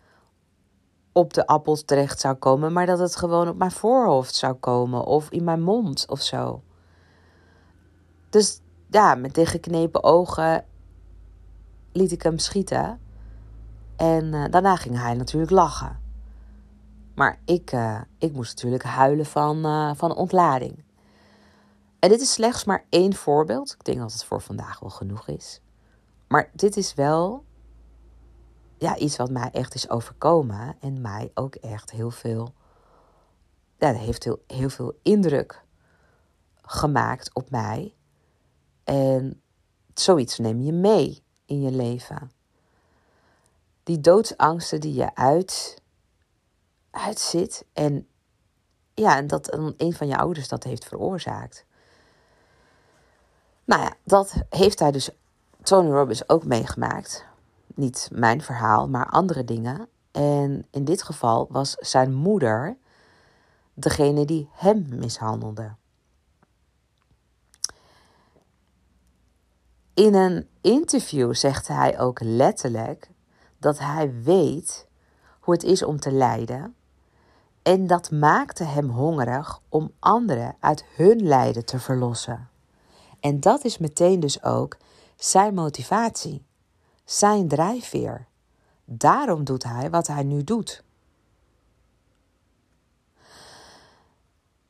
op 1.11 1.33
de 1.33 1.47
appels 1.47 1.83
terecht 1.83 2.19
zou 2.19 2.35
komen, 2.35 2.73
maar 2.73 2.85
dat 2.85 2.99
het 2.99 3.15
gewoon 3.15 3.47
op 3.47 3.57
mijn 3.57 3.71
voorhoofd 3.71 4.35
zou 4.35 4.53
komen 4.53 5.05
of 5.05 5.29
in 5.29 5.43
mijn 5.43 5.61
mond 5.61 6.05
of 6.09 6.21
zo. 6.21 6.63
Dus 8.29 8.61
ja, 8.89 9.15
met 9.15 9.33
dichtgeknepen 9.33 10.03
ogen 10.03 10.65
liet 11.91 12.11
ik 12.11 12.21
hem 12.21 12.37
schieten. 12.37 12.99
En 13.95 14.25
uh, 14.25 14.45
daarna 14.49 14.75
ging 14.75 14.97
hij 14.97 15.13
natuurlijk 15.13 15.51
lachen. 15.51 15.99
Maar 17.15 17.39
ik, 17.45 17.71
uh, 17.71 18.01
ik 18.17 18.33
moest 18.33 18.55
natuurlijk 18.55 18.83
huilen 18.83 19.25
van, 19.25 19.65
uh, 19.65 19.91
van 19.95 20.15
ontlading. 20.15 20.83
En 21.99 22.09
dit 22.09 22.21
is 22.21 22.31
slechts 22.31 22.63
maar 22.63 22.85
één 22.89 23.13
voorbeeld. 23.13 23.71
Ik 23.71 23.83
denk 23.83 23.97
dat 23.97 24.11
het 24.11 24.23
voor 24.23 24.41
vandaag 24.41 24.79
wel 24.79 24.89
genoeg 24.89 25.27
is. 25.27 25.61
Maar 26.31 26.49
dit 26.53 26.77
is 26.77 26.93
wel 26.93 27.45
ja, 28.77 28.97
iets 28.97 29.17
wat 29.17 29.29
mij 29.29 29.49
echt 29.51 29.73
is 29.73 29.89
overkomen 29.89 30.75
en 30.79 31.01
mij 31.01 31.31
ook 31.33 31.55
echt 31.55 31.91
heel 31.91 32.11
veel, 32.11 32.53
ja, 33.77 33.93
heeft 33.93 34.23
heel, 34.23 34.43
heel 34.47 34.69
veel 34.69 34.99
indruk 35.01 35.63
gemaakt 36.61 37.33
op 37.33 37.49
mij. 37.49 37.95
En 38.83 39.41
zoiets 39.93 40.37
neem 40.37 40.61
je 40.61 40.71
mee 40.71 41.23
in 41.45 41.61
je 41.61 41.71
leven. 41.71 42.31
Die 43.83 43.99
doodsangsten 43.99 44.81
die 44.81 44.93
je 44.93 45.15
uit, 45.15 45.81
uitzit 46.91 47.65
en 47.73 48.07
ja, 48.93 49.17
en 49.17 49.27
dat 49.27 49.53
een 49.77 49.93
van 49.93 50.07
je 50.07 50.17
ouders 50.17 50.47
dat 50.47 50.63
heeft 50.63 50.85
veroorzaakt. 50.85 51.65
Nou 53.63 53.81
ja, 53.81 53.93
dat 54.03 54.33
heeft 54.49 54.79
hij 54.79 54.91
dus 54.91 55.09
Tony 55.63 55.89
Robbins 55.89 56.29
ook 56.29 56.45
meegemaakt. 56.45 57.25
Niet 57.75 58.09
mijn 58.11 58.41
verhaal, 58.41 58.89
maar 58.89 59.05
andere 59.05 59.43
dingen. 59.43 59.87
En 60.11 60.67
in 60.71 60.85
dit 60.85 61.03
geval 61.03 61.47
was 61.49 61.71
zijn 61.73 62.13
moeder 62.13 62.77
degene 63.73 64.25
die 64.25 64.49
hem 64.51 64.85
mishandelde. 64.89 65.75
In 69.93 70.13
een 70.13 70.47
interview 70.61 71.33
zegt 71.33 71.67
hij 71.67 71.99
ook 71.99 72.19
letterlijk 72.21 73.09
dat 73.57 73.79
hij 73.79 74.21
weet 74.23 74.87
hoe 75.39 75.53
het 75.53 75.63
is 75.63 75.83
om 75.83 75.99
te 75.99 76.11
lijden. 76.11 76.75
En 77.61 77.87
dat 77.87 78.11
maakte 78.11 78.63
hem 78.63 78.89
hongerig 78.89 79.61
om 79.69 79.91
anderen 79.99 80.55
uit 80.59 80.85
hun 80.95 81.23
lijden 81.23 81.65
te 81.65 81.79
verlossen. 81.79 82.49
En 83.19 83.39
dat 83.39 83.63
is 83.63 83.77
meteen 83.77 84.19
dus 84.19 84.43
ook 84.43 84.77
zijn 85.23 85.53
motivatie, 85.53 86.45
zijn 87.05 87.47
drijfveer. 87.47 88.27
Daarom 88.85 89.43
doet 89.43 89.63
hij 89.63 89.89
wat 89.89 90.07
hij 90.07 90.23
nu 90.23 90.43
doet. 90.43 90.83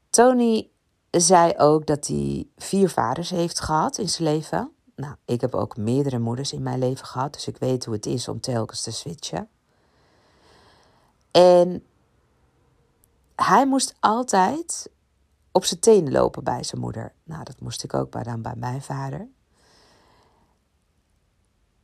Tony 0.10 0.70
zei 1.12 1.54
ook 1.58 1.86
dat 1.86 2.08
hij 2.08 2.48
vier 2.58 2.90
vaders 2.90 3.30
heeft 3.30 3.60
gehad 3.60 3.98
in 3.98 4.10
zijn 4.10 4.34
leven. 4.34 4.72
Nou, 4.96 5.16
ik 5.26 5.42
heb 5.42 5.56
ook 5.56 5.78
meerdere 5.78 6.20
moeders 6.20 6.54
in 6.54 6.64
mijn 6.64 6.80
leven 6.80 7.06
gehad, 7.06 7.34
dus 7.34 7.48
ik 7.48 7.58
weet 7.58 7.86
hoe 7.86 7.94
het 7.94 8.06
is 8.06 8.28
om 8.28 8.40
telkens 8.40 8.82
te 8.82 8.92
switchen. 8.92 9.50
En 11.32 11.86
hij 13.36 13.68
moest 13.68 13.96
altijd 14.00 14.90
op 15.52 15.66
zijn 15.66 15.80
tenen 15.80 16.12
lopen 16.12 16.44
bij 16.44 16.64
zijn 16.64 16.82
moeder. 16.82 17.14
Nou, 17.24 17.44
dat 17.44 17.60
moest 17.60 17.84
ik 17.84 17.94
ook 17.94 18.12
bij, 18.12 18.24
dan 18.24 18.42
bij 18.42 18.56
mijn 18.56 18.82
vader. 18.82 19.28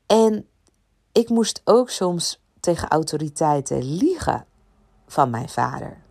En 0.08 0.48
ik 1.12 1.30
moest 1.30 1.62
ook 1.64 1.90
soms 1.90 2.42
tegen 2.60 2.88
autoriteiten 2.88 3.84
liegen 3.84 4.46
van 5.08 5.30
mijn 5.30 5.50
vader. 5.50 6.02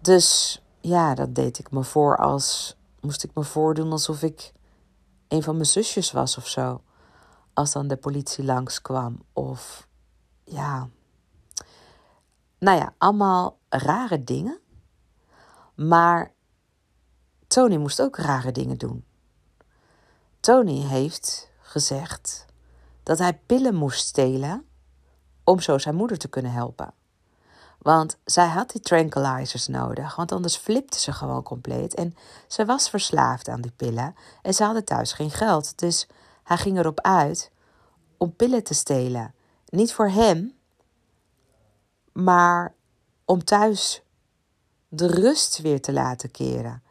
Dus 0.00 0.60
ja, 0.80 1.14
dat 1.14 1.34
deed 1.34 1.58
ik 1.58 1.70
me 1.70 1.84
voor 1.84 2.16
als. 2.16 2.76
Moest 3.00 3.24
ik 3.24 3.34
me 3.34 3.44
voordoen 3.44 3.92
alsof 3.92 4.22
ik 4.22 4.52
een 5.28 5.42
van 5.42 5.54
mijn 5.54 5.66
zusjes 5.66 6.12
was 6.12 6.36
of 6.36 6.48
zo. 6.48 6.82
Als 7.54 7.72
dan 7.72 7.88
de 7.88 7.96
politie 7.96 8.44
langskwam. 8.44 9.22
Of 9.32 9.88
ja. 10.44 10.88
Nou 12.58 12.78
ja, 12.78 12.94
allemaal 12.98 13.58
rare 13.68 14.24
dingen. 14.24 14.60
Maar 15.74 16.32
Tony 17.46 17.76
moest 17.76 18.02
ook 18.02 18.16
rare 18.16 18.52
dingen 18.52 18.78
doen. 18.78 19.04
Tony 20.40 20.80
heeft 20.80 21.50
gezegd 21.68 22.46
dat 23.02 23.18
hij 23.18 23.40
pillen 23.46 23.74
moest 23.74 24.06
stelen 24.06 24.66
om 25.44 25.60
zo 25.60 25.78
zijn 25.78 25.94
moeder 25.94 26.18
te 26.18 26.28
kunnen 26.28 26.52
helpen. 26.52 26.92
Want 27.78 28.18
zij 28.24 28.46
had 28.46 28.70
die 28.70 28.80
tranquilizers 28.80 29.66
nodig, 29.66 30.16
want 30.16 30.32
anders 30.32 30.56
flipte 30.56 31.00
ze 31.00 31.12
gewoon 31.12 31.42
compleet. 31.42 31.94
En 31.94 32.14
ze 32.46 32.64
was 32.64 32.90
verslaafd 32.90 33.48
aan 33.48 33.60
die 33.60 33.70
pillen 33.70 34.14
en 34.42 34.54
ze 34.54 34.64
hadden 34.64 34.84
thuis 34.84 35.12
geen 35.12 35.30
geld. 35.30 35.78
Dus 35.78 36.08
hij 36.42 36.56
ging 36.56 36.78
erop 36.78 37.00
uit 37.00 37.50
om 38.16 38.36
pillen 38.36 38.62
te 38.62 38.74
stelen. 38.74 39.34
Niet 39.66 39.92
voor 39.92 40.08
hem, 40.08 40.54
maar 42.12 42.74
om 43.24 43.44
thuis 43.44 44.02
de 44.88 45.06
rust 45.06 45.58
weer 45.58 45.80
te 45.80 45.92
laten 45.92 46.30
keren. 46.30 46.82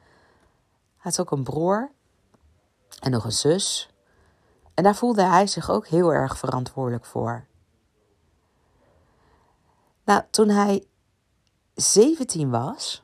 Hij 0.97 1.11
had 1.11 1.19
ook 1.19 1.31
een 1.31 1.43
broer 1.43 1.91
en 2.99 3.11
nog 3.11 3.25
een 3.25 3.31
zus. 3.31 3.89
En 4.77 4.83
daar 4.83 4.95
voelde 4.95 5.23
hij 5.23 5.47
zich 5.47 5.69
ook 5.69 5.87
heel 5.87 6.13
erg 6.13 6.37
verantwoordelijk 6.37 7.05
voor. 7.05 7.45
Nou, 10.03 10.23
toen 10.29 10.49
hij 10.49 10.87
17 11.73 12.49
was, 12.49 13.03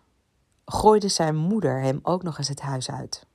gooide 0.65 1.07
zijn 1.07 1.35
moeder 1.35 1.81
hem 1.81 1.99
ook 2.03 2.23
nog 2.23 2.37
eens 2.37 2.47
het 2.47 2.61
huis 2.61 2.91
uit. 2.91 3.25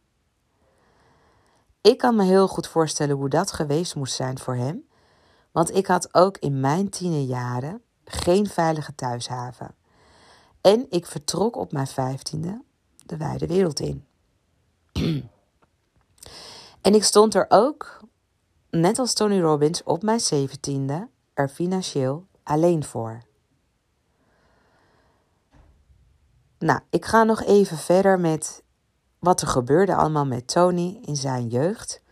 Ik 1.80 1.99
kan 1.99 2.16
me 2.16 2.25
heel 2.25 2.49
goed 2.49 2.66
voorstellen 2.66 3.16
hoe 3.16 3.28
dat 3.28 3.52
geweest 3.52 3.95
moest 3.95 4.14
zijn 4.14 4.38
voor 4.38 4.54
hem, 4.54 4.88
want 5.52 5.75
ik 5.75 5.87
had 5.87 6.14
ook 6.14 6.38
in 6.38 6.61
mijn 6.61 6.88
tienerjaren 6.88 7.83
geen 8.04 8.47
veilige 8.47 8.95
thuishaven. 8.95 9.75
En 10.61 10.87
ik 10.88 11.07
vertrok 11.07 11.57
op 11.57 11.73
mijn 11.73 11.87
vijftiende 11.87 12.62
de 13.07 13.16
wijde 13.16 13.47
wereld 13.47 13.80
in. 13.80 14.07
en 16.87 16.95
ik 16.95 17.04
stond 17.04 17.35
er 17.35 17.47
ook, 17.49 17.98
net 18.71 18.99
als 18.99 19.13
Tony 19.13 19.41
Robbins, 19.41 19.83
op 19.83 20.03
mijn 20.03 20.21
zeventiende 20.21 21.09
er 21.35 21.49
financieel 21.49 22.27
alleen 22.43 22.85
voor. 22.85 23.23
Nou, 26.59 26.81
ik 26.90 27.05
ga 27.05 27.25
nog 27.25 27.42
even 27.42 27.77
verder 27.77 28.21
met 28.21 28.62
wat 29.19 29.40
er 29.40 29.49
gebeurde 29.49 29.95
allemaal 29.95 30.27
met 30.27 30.49
Tony 30.49 30.99
in 31.05 31.16
zijn 31.16 31.49
jeugd. 31.49 32.03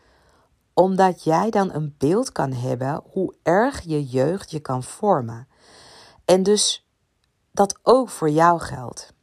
Omdat 0.74 1.24
jij 1.24 1.50
dan 1.50 1.72
een 1.72 1.94
beeld 1.98 2.33
kan 2.33 2.52
hebben 2.52 3.02
hoe 3.11 3.35
erg 3.42 3.80
je 3.80 4.04
jeugd 4.04 4.50
je 4.50 4.61
kan 4.61 4.83
vormen. 4.83 5.48
En 6.24 6.42
dus 6.42 6.87
dat 7.50 7.78
ook 7.83 8.09
voor 8.09 8.30
jou 8.30 8.61
geldt. 8.61 9.14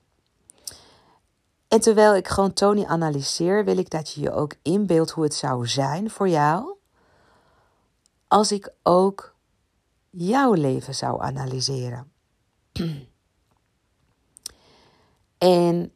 En 1.68 1.80
terwijl 1.80 2.16
ik 2.16 2.28
gewoon 2.28 2.54
Tony 2.54 2.86
analyseer, 2.86 3.66
wil 3.66 3.78
ik 3.78 3.90
dat 3.90 4.12
je 4.12 4.22
je 4.22 4.32
ook 4.32 4.54
inbeeldt 4.62 5.12
hoe 5.12 5.24
het 5.24 5.34
zou 5.34 5.68
zijn 5.68 6.10
voor 6.10 6.30
jou. 6.30 6.73
Als 8.34 8.52
ik 8.52 8.74
ook 8.84 9.36
jouw 10.10 10.54
leven 10.54 10.96
zou 10.96 11.22
analyseren. 11.22 12.12
En 15.38 15.92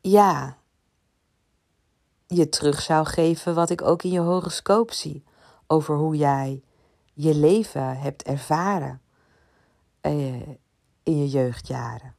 ja, 0.00 0.58
je 2.26 2.48
terug 2.48 2.80
zou 2.80 3.06
geven 3.06 3.54
wat 3.54 3.70
ik 3.70 3.82
ook 3.82 4.02
in 4.02 4.10
je 4.10 4.20
horoscoop 4.20 4.92
zie. 4.92 5.24
Over 5.66 5.96
hoe 5.96 6.16
jij 6.16 6.62
je 7.12 7.34
leven 7.34 7.98
hebt 7.98 8.22
ervaren 8.22 9.02
eh, 10.00 10.48
in 11.02 11.18
je 11.18 11.28
jeugdjaren. 11.28 12.14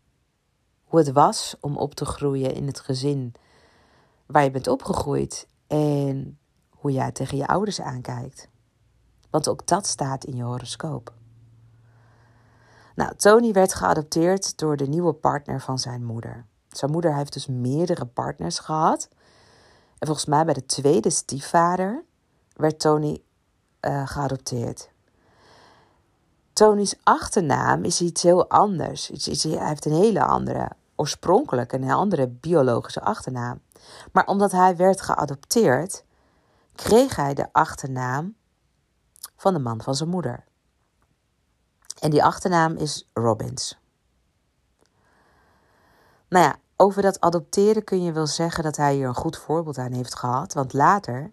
Hoe 0.83 0.99
het 0.99 1.11
was 1.11 1.55
om 1.59 1.77
op 1.77 1.95
te 1.95 2.05
groeien 2.05 2.53
in 2.53 2.67
het 2.67 2.79
gezin 2.79 3.33
waar 4.25 4.43
je 4.43 4.51
bent 4.51 4.67
opgegroeid. 4.67 5.47
En 5.67 6.39
hoe 6.69 6.91
jij 6.91 7.11
tegen 7.11 7.37
je 7.37 7.47
ouders 7.47 7.81
aankijkt. 7.81 8.49
Want 9.38 9.50
ook 9.50 9.67
dat 9.67 9.88
staat 9.88 10.23
in 10.23 10.36
je 10.36 10.43
horoscoop. 10.43 11.13
Nou, 12.95 13.15
Tony 13.15 13.52
werd 13.52 13.73
geadopteerd 13.73 14.58
door 14.58 14.78
de 14.78 14.88
nieuwe 14.88 15.13
partner 15.13 15.62
van 15.62 15.80
zijn 15.80 16.04
moeder. 16.04 16.45
Zijn 16.69 16.91
moeder 16.91 17.15
heeft 17.15 17.34
dus 17.34 17.47
meerdere 17.47 18.06
partners 18.06 18.60
gehad. 18.60 19.10
En 19.97 20.08
volgens 20.08 20.26
mij 20.26 20.45
bij 20.45 20.54
de 20.54 20.65
tweede 20.65 21.10
stiefvader 21.10 22.04
werd 22.54 22.80
Tony 22.80 23.21
uh, 23.82 24.08
geadopteerd. 24.08 24.89
Tony's 26.54 26.95
achternaam 27.04 27.84
is 27.84 28.02
iets 28.02 28.23
heel 28.23 28.50
anders. 28.50 29.08
hij 29.08 29.67
heeft 29.67 29.86
een 29.86 29.95
hele 29.95 30.23
andere, 30.23 30.69
oorspronkelijk 30.95 31.71
een 31.71 31.91
andere 31.91 32.28
biologische 32.28 33.02
achternaam. 33.02 33.62
Maar 34.12 34.26
omdat 34.26 34.52
hij 34.52 34.76
werd 34.76 35.02
geadopteerd, 35.02 36.04
kreeg 36.76 37.15
hij 37.15 37.34
de 37.34 37.47
achternaam 37.52 38.37
van 39.38 39.54
de 39.54 39.60
man 39.60 39.82
van 39.82 39.95
zijn 39.95 40.10
moeder. 40.10 40.43
En 42.00 42.10
die 42.10 42.23
achternaam 42.23 42.76
is 42.76 43.10
Robbins. 43.13 43.80
Nou 46.30 46.45
ja, 46.45 46.56
over 46.76 47.02
dat 47.02 47.19
adopteren 47.19 47.84
kun 47.84 48.04
je 48.04 48.12
wel 48.12 48.28
zeggen 48.28 48.63
dat 48.63 48.78
hij 48.78 48.95
hier 48.95 49.08
een 49.08 49.15
goed 49.15 49.38
voorbeeld 49.38 49.78
aan 49.78 49.91
heeft 49.91 50.15
gehad. 50.15 50.54
Want 50.54 50.73
later, 50.73 51.32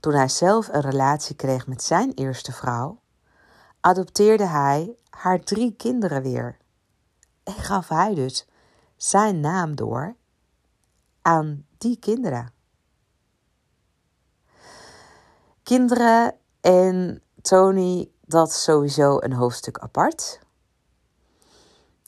toen 0.00 0.14
hij 0.14 0.28
zelf 0.28 0.68
een 0.68 0.80
relatie 0.80 1.36
kreeg 1.36 1.66
met 1.66 1.82
zijn 1.82 2.12
eerste 2.14 2.52
vrouw, 2.52 3.00
adopteerde 3.80 4.46
hij 4.46 4.96
haar 5.10 5.40
drie 5.40 5.74
kinderen 5.76 6.22
weer. 6.22 6.56
En 7.42 7.54
gaf 7.54 7.88
hij 7.88 8.14
dus 8.14 8.46
zijn 8.96 9.40
naam 9.40 9.74
door 9.74 10.16
aan 11.22 11.66
die 11.78 11.98
kinderen. 11.98 12.52
Kinderen 15.62 16.34
en 16.60 17.22
Tony 17.42 18.10
dat 18.20 18.52
sowieso 18.52 19.16
een 19.20 19.32
hoofdstuk 19.32 19.78
apart. 19.78 20.40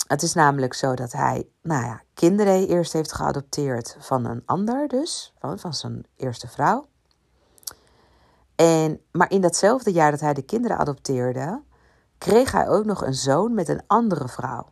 Het 0.07 0.23
is 0.23 0.35
namelijk 0.35 0.75
zo 0.75 0.95
dat 0.95 1.13
hij, 1.13 1.49
nou 1.63 1.85
ja, 1.85 2.03
kinderen 2.15 2.69
eerst 2.69 2.93
heeft 2.93 3.13
geadopteerd 3.13 3.97
van 3.99 4.25
een 4.25 4.43
ander, 4.47 4.89
dus 4.89 5.33
van, 5.39 5.59
van 5.59 5.75
zijn 5.75 6.07
eerste 6.17 6.49
vrouw. 6.49 6.87
En, 8.55 9.01
maar 9.13 9.31
in 9.31 9.41
datzelfde 9.41 9.93
jaar 9.93 10.11
dat 10.11 10.21
hij 10.21 10.35
de 10.35 10.43
kinderen 10.43 10.79
adopteerde, 10.79 11.63
kreeg 12.19 12.53
hij 12.53 12.69
ook 12.69 12.85
nog 12.85 13.05
een 13.05 13.15
zoon 13.15 13.55
met 13.55 13.69
een 13.69 13.83
andere 13.87 14.29
vrouw. 14.29 14.71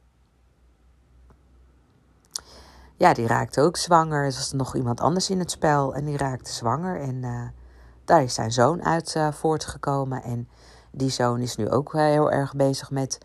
Ja, 2.96 3.12
die 3.12 3.26
raakte 3.26 3.60
ook 3.60 3.76
zwanger. 3.76 4.24
Er 4.24 4.32
was 4.32 4.52
nog 4.52 4.76
iemand 4.76 5.00
anders 5.00 5.30
in 5.30 5.38
het 5.38 5.50
spel 5.50 5.94
en 5.94 6.04
die 6.04 6.16
raakte 6.16 6.52
zwanger. 6.52 7.00
En 7.00 7.22
uh, 7.22 7.48
daar 8.10 8.22
is 8.22 8.34
zijn 8.34 8.52
zoon 8.52 8.84
uit 8.84 9.14
uh, 9.14 9.32
voortgekomen. 9.32 10.22
En 10.22 10.48
die 10.90 11.10
zoon 11.10 11.40
is 11.40 11.56
nu 11.56 11.70
ook 11.70 11.92
heel 11.92 12.30
erg 12.30 12.54
bezig 12.54 12.90
met 12.90 13.18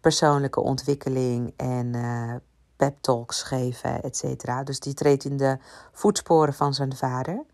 persoonlijke 0.00 0.60
ontwikkeling 0.60 1.52
en 1.56 1.94
uh, 1.94 2.34
pep 2.76 2.96
talks 3.00 3.42
geven, 3.42 4.02
et 4.02 4.16
cetera. 4.16 4.62
Dus 4.62 4.80
die 4.80 4.94
treedt 4.94 5.24
in 5.24 5.36
de 5.36 5.58
voetsporen 5.92 6.54
van 6.54 6.74
zijn 6.74 6.96
vader. 6.96 7.44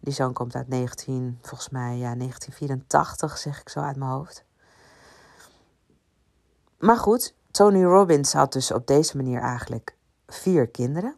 Die 0.00 0.12
zoon 0.12 0.32
komt 0.32 0.54
uit 0.54 0.68
19, 0.68 1.38
volgens 1.42 1.68
mij, 1.68 1.96
ja, 1.96 2.14
1984, 2.14 3.38
zeg 3.38 3.60
ik 3.60 3.68
zo 3.68 3.80
uit 3.80 3.96
mijn 3.96 4.10
hoofd. 4.10 4.44
Maar 6.78 6.98
goed, 6.98 7.34
Tony 7.50 7.84
Robbins 7.84 8.32
had 8.32 8.52
dus 8.52 8.72
op 8.72 8.86
deze 8.86 9.16
manier 9.16 9.40
eigenlijk 9.40 9.96
vier 10.26 10.68
kinderen. 10.68 11.16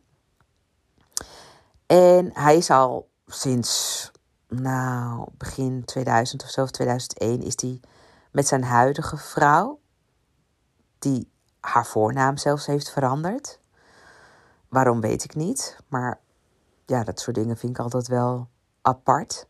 En 1.87 2.31
hij 2.33 2.57
is 2.57 2.70
al 2.70 3.09
sinds 3.27 4.11
nou, 4.48 5.28
begin 5.37 5.84
2000 5.84 6.42
of 6.42 6.50
zo, 6.50 6.62
of 6.62 6.70
2001, 6.70 7.42
is 7.42 7.54
hij 7.61 7.80
met 8.32 8.46
zijn 8.46 8.64
huidige 8.64 9.16
vrouw, 9.16 9.80
die 10.98 11.30
haar 11.61 11.87
voornaam 11.87 12.37
zelfs 12.37 12.66
heeft 12.66 12.90
veranderd. 12.90 13.61
Waarom 14.68 15.00
weet 15.00 15.24
ik 15.24 15.34
niet, 15.34 15.76
maar 15.88 16.20
ja, 16.87 17.04
dat 17.04 17.20
soort 17.20 17.37
dingen 17.37 17.56
vind 17.56 17.78
ik 17.78 17.84
altijd 17.84 18.08
wel 18.08 18.48
apart. 18.82 19.46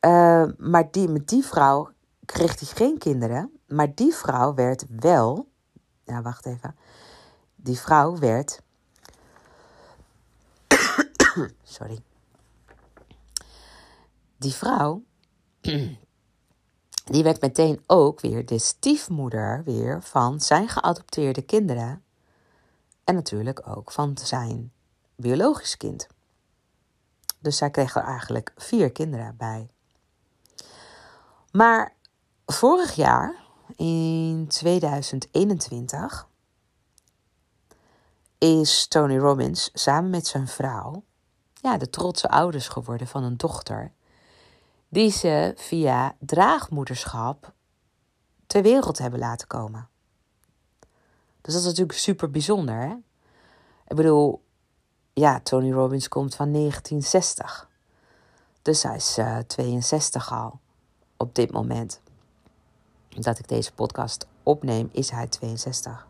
Uh, 0.00 0.44
maar 0.58 0.90
die, 0.90 1.08
met 1.08 1.28
die 1.28 1.44
vrouw 1.44 1.90
kreeg 2.24 2.60
hij 2.60 2.68
geen 2.68 2.98
kinderen. 2.98 3.58
Maar 3.66 3.94
die 3.94 4.14
vrouw 4.14 4.54
werd 4.54 4.84
wel. 4.88 5.48
Ja, 6.04 6.22
wacht 6.22 6.46
even. 6.46 6.76
Die 7.56 7.78
vrouw 7.78 8.18
werd. 8.18 8.62
Sorry. 11.62 12.02
Die 14.44 14.54
vrouw. 14.54 15.02
Die 17.12 17.22
werd 17.22 17.40
meteen 17.40 17.82
ook 17.86 18.20
weer 18.20 18.46
de 18.46 18.58
stiefmoeder 18.58 19.62
weer 19.64 20.02
van 20.02 20.40
zijn 20.40 20.68
geadopteerde 20.68 21.42
kinderen. 21.42 22.04
En 23.04 23.14
natuurlijk 23.14 23.68
ook 23.68 23.92
van 23.92 24.18
zijn 24.18 24.72
biologisch 25.16 25.76
kind. 25.76 26.06
Dus 27.38 27.56
zij 27.56 27.70
kreeg 27.70 27.94
er 27.94 28.02
eigenlijk 28.02 28.52
vier 28.56 28.92
kinderen 28.92 29.36
bij. 29.36 29.70
Maar 31.52 31.94
vorig 32.46 32.94
jaar, 32.94 33.34
in 33.76 34.44
2021, 34.48 36.28
is 38.38 38.86
Tony 38.86 39.18
Robbins 39.18 39.70
samen 39.72 40.10
met 40.10 40.26
zijn 40.26 40.48
vrouw 40.48 41.02
ja, 41.64 41.76
de 41.76 41.90
trotse 41.90 42.28
ouders 42.28 42.68
geworden 42.68 43.06
van 43.06 43.22
een 43.22 43.36
dochter. 43.36 43.92
Die 44.94 45.10
ze 45.10 45.52
via 45.56 46.16
draagmoederschap 46.18 47.52
ter 48.46 48.62
wereld 48.62 48.98
hebben 48.98 49.18
laten 49.18 49.46
komen. 49.46 49.88
Dus 51.40 51.52
dat 51.52 51.62
is 51.62 51.64
natuurlijk 51.64 51.98
super 51.98 52.30
bijzonder. 52.30 52.74
Hè? 52.74 52.94
Ik 53.88 53.96
bedoel, 53.96 54.44
ja, 55.12 55.40
Tony 55.40 55.72
Robbins 55.72 56.08
komt 56.08 56.34
van 56.34 56.52
1960. 56.52 57.68
Dus 58.62 58.82
hij 58.82 58.96
is 58.96 59.18
uh, 59.18 59.38
eh, 59.38 59.44
62 59.46 60.32
al 60.32 60.60
op 61.16 61.34
dit 61.34 61.52
moment. 61.52 62.00
Dat 63.08 63.38
ik 63.38 63.48
deze 63.48 63.72
podcast 63.72 64.26
opneem, 64.42 64.88
is 64.92 65.10
hij 65.10 65.26
62. 65.26 66.06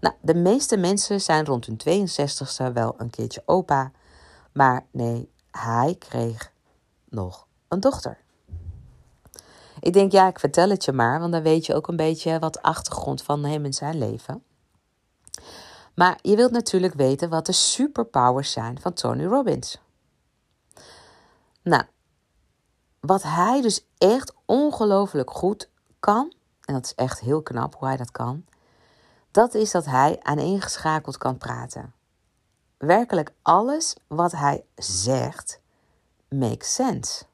Nou, 0.00 0.14
de 0.20 0.34
meeste 0.34 0.76
mensen 0.76 1.20
zijn 1.20 1.44
rond 1.44 1.66
hun 1.66 2.08
62ste 2.08 2.72
wel 2.72 2.94
een 2.98 3.10
keertje 3.10 3.42
opa. 3.46 3.92
Maar 4.52 4.86
nee, 4.90 5.30
hij 5.50 5.96
kreeg 5.98 6.52
nog 7.08 7.47
een 7.68 7.80
dochter. 7.80 8.18
Ik 9.80 9.92
denk, 9.92 10.12
ja, 10.12 10.28
ik 10.28 10.38
vertel 10.38 10.68
het 10.68 10.84
je 10.84 10.92
maar, 10.92 11.20
want 11.20 11.32
dan 11.32 11.42
weet 11.42 11.66
je 11.66 11.74
ook 11.74 11.88
een 11.88 11.96
beetje 11.96 12.38
wat 12.38 12.62
achtergrond 12.62 13.22
van 13.22 13.44
hem 13.44 13.64
in 13.64 13.74
zijn 13.74 13.98
leven. 13.98 14.42
Maar 15.94 16.18
je 16.22 16.36
wilt 16.36 16.50
natuurlijk 16.50 16.94
weten 16.94 17.28
wat 17.28 17.46
de 17.46 17.52
superpowers 17.52 18.52
zijn 18.52 18.80
van 18.80 18.92
Tony 18.92 19.24
Robbins. 19.24 19.80
Nou, 21.62 21.84
wat 23.00 23.22
hij 23.22 23.60
dus 23.62 23.86
echt 23.98 24.34
ongelooflijk 24.44 25.30
goed 25.30 25.68
kan, 26.00 26.32
en 26.64 26.74
dat 26.74 26.84
is 26.84 26.94
echt 26.94 27.20
heel 27.20 27.42
knap 27.42 27.74
hoe 27.74 27.88
hij 27.88 27.96
dat 27.96 28.10
kan, 28.10 28.44
dat 29.30 29.54
is 29.54 29.70
dat 29.70 29.84
hij 29.84 30.20
aaneengeschakeld 30.22 31.18
kan 31.18 31.38
praten. 31.38 31.94
Werkelijk 32.78 33.32
alles 33.42 33.94
wat 34.06 34.32
hij 34.32 34.64
zegt, 34.76 35.60
makes 36.28 36.74
sense. 36.74 37.24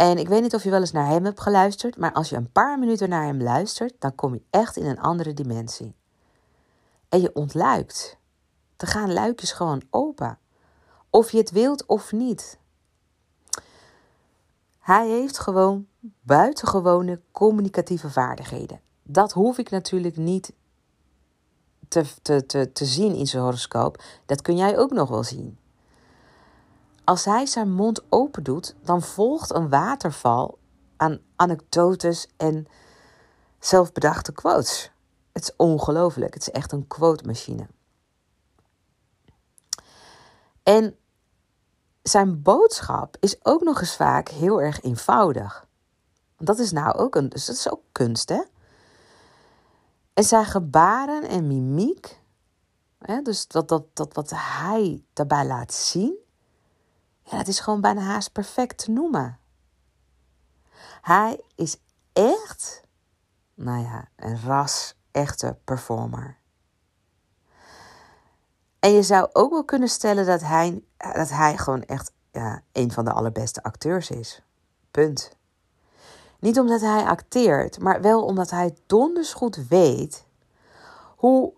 En 0.00 0.18
ik 0.18 0.28
weet 0.28 0.42
niet 0.42 0.54
of 0.54 0.62
je 0.62 0.70
wel 0.70 0.80
eens 0.80 0.92
naar 0.92 1.06
hem 1.06 1.24
hebt 1.24 1.40
geluisterd, 1.40 1.96
maar 1.96 2.12
als 2.12 2.28
je 2.28 2.36
een 2.36 2.52
paar 2.52 2.78
minuten 2.78 3.08
naar 3.08 3.24
hem 3.24 3.42
luistert, 3.42 3.94
dan 3.98 4.14
kom 4.14 4.34
je 4.34 4.42
echt 4.50 4.76
in 4.76 4.86
een 4.86 5.00
andere 5.00 5.34
dimensie. 5.34 5.94
En 7.08 7.20
je 7.20 7.34
ontluikt. 7.34 8.16
Er 8.76 8.86
gaan 8.86 9.12
luikjes 9.12 9.52
gewoon 9.52 9.82
open. 9.90 10.38
Of 11.10 11.30
je 11.30 11.38
het 11.38 11.50
wilt 11.50 11.86
of 11.86 12.12
niet. 12.12 12.58
Hij 14.78 15.08
heeft 15.08 15.38
gewoon 15.38 15.86
buitengewone 16.20 17.20
communicatieve 17.32 18.10
vaardigheden. 18.10 18.80
Dat 19.02 19.32
hoef 19.32 19.58
ik 19.58 19.70
natuurlijk 19.70 20.16
niet 20.16 20.52
te, 21.88 22.04
te, 22.22 22.46
te, 22.46 22.72
te 22.72 22.84
zien 22.84 23.14
in 23.14 23.26
zijn 23.26 23.42
horoscoop. 23.42 24.02
Dat 24.26 24.42
kun 24.42 24.56
jij 24.56 24.78
ook 24.78 24.90
nog 24.90 25.08
wel 25.08 25.24
zien. 25.24 25.58
Als 27.10 27.24
hij 27.24 27.46
zijn 27.46 27.72
mond 27.72 28.02
open 28.08 28.42
doet, 28.42 28.74
dan 28.82 29.02
volgt 29.02 29.54
een 29.54 29.68
waterval 29.68 30.58
aan 30.96 31.20
anekdotes 31.36 32.28
en 32.36 32.66
zelfbedachte 33.58 34.32
quotes. 34.32 34.90
Het 35.32 35.42
is 35.42 35.56
ongelooflijk. 35.56 36.34
Het 36.34 36.42
is 36.42 36.50
echt 36.50 36.72
een 36.72 36.86
quote 36.86 37.24
machine. 37.24 37.66
En 40.62 40.96
zijn 42.02 42.42
boodschap 42.42 43.16
is 43.20 43.44
ook 43.44 43.62
nog 43.62 43.80
eens 43.80 43.96
vaak 43.96 44.28
heel 44.28 44.62
erg 44.62 44.82
eenvoudig. 44.82 45.66
Dat 46.36 46.58
is 46.58 46.72
nou 46.72 46.96
ook 46.96 47.14
een, 47.14 47.28
dus 47.28 47.46
dat 47.46 47.56
is 47.56 47.70
ook 47.70 47.82
kunst, 47.92 48.28
hè? 48.28 48.42
En 50.14 50.24
zijn 50.24 50.46
gebaren 50.46 51.28
en 51.28 51.46
mimiek, 51.46 52.20
hè, 52.98 53.22
dus 53.22 53.46
dat, 53.46 53.68
dat, 53.68 53.84
dat 53.92 54.14
wat 54.14 54.30
hij 54.34 55.04
daarbij 55.12 55.46
laat 55.46 55.74
zien, 55.74 56.28
ja, 57.30 57.36
dat 57.36 57.46
is 57.46 57.60
gewoon 57.60 57.80
bijna 57.80 58.00
haast 58.00 58.32
perfect 58.32 58.78
te 58.78 58.90
noemen. 58.90 59.38
Hij 61.00 61.40
is 61.54 61.76
echt, 62.12 62.82
nou 63.54 63.82
ja, 63.82 64.08
een 64.16 64.40
ras 64.42 64.94
echte 65.10 65.58
performer. 65.64 66.38
En 68.78 68.92
je 68.92 69.02
zou 69.02 69.28
ook 69.32 69.50
wel 69.50 69.64
kunnen 69.64 69.88
stellen 69.88 70.26
dat 70.26 70.40
hij, 70.40 70.82
dat 70.96 71.30
hij 71.30 71.56
gewoon 71.58 71.84
echt 71.84 72.12
ja, 72.32 72.62
een 72.72 72.92
van 72.92 73.04
de 73.04 73.12
allerbeste 73.12 73.62
acteurs 73.62 74.10
is. 74.10 74.42
Punt. 74.90 75.36
Niet 76.38 76.58
omdat 76.58 76.80
hij 76.80 77.04
acteert, 77.04 77.78
maar 77.78 78.00
wel 78.00 78.24
omdat 78.24 78.50
hij 78.50 78.76
donders 78.86 79.32
goed 79.32 79.56
weet 79.68 80.26
hoe, 81.16 81.52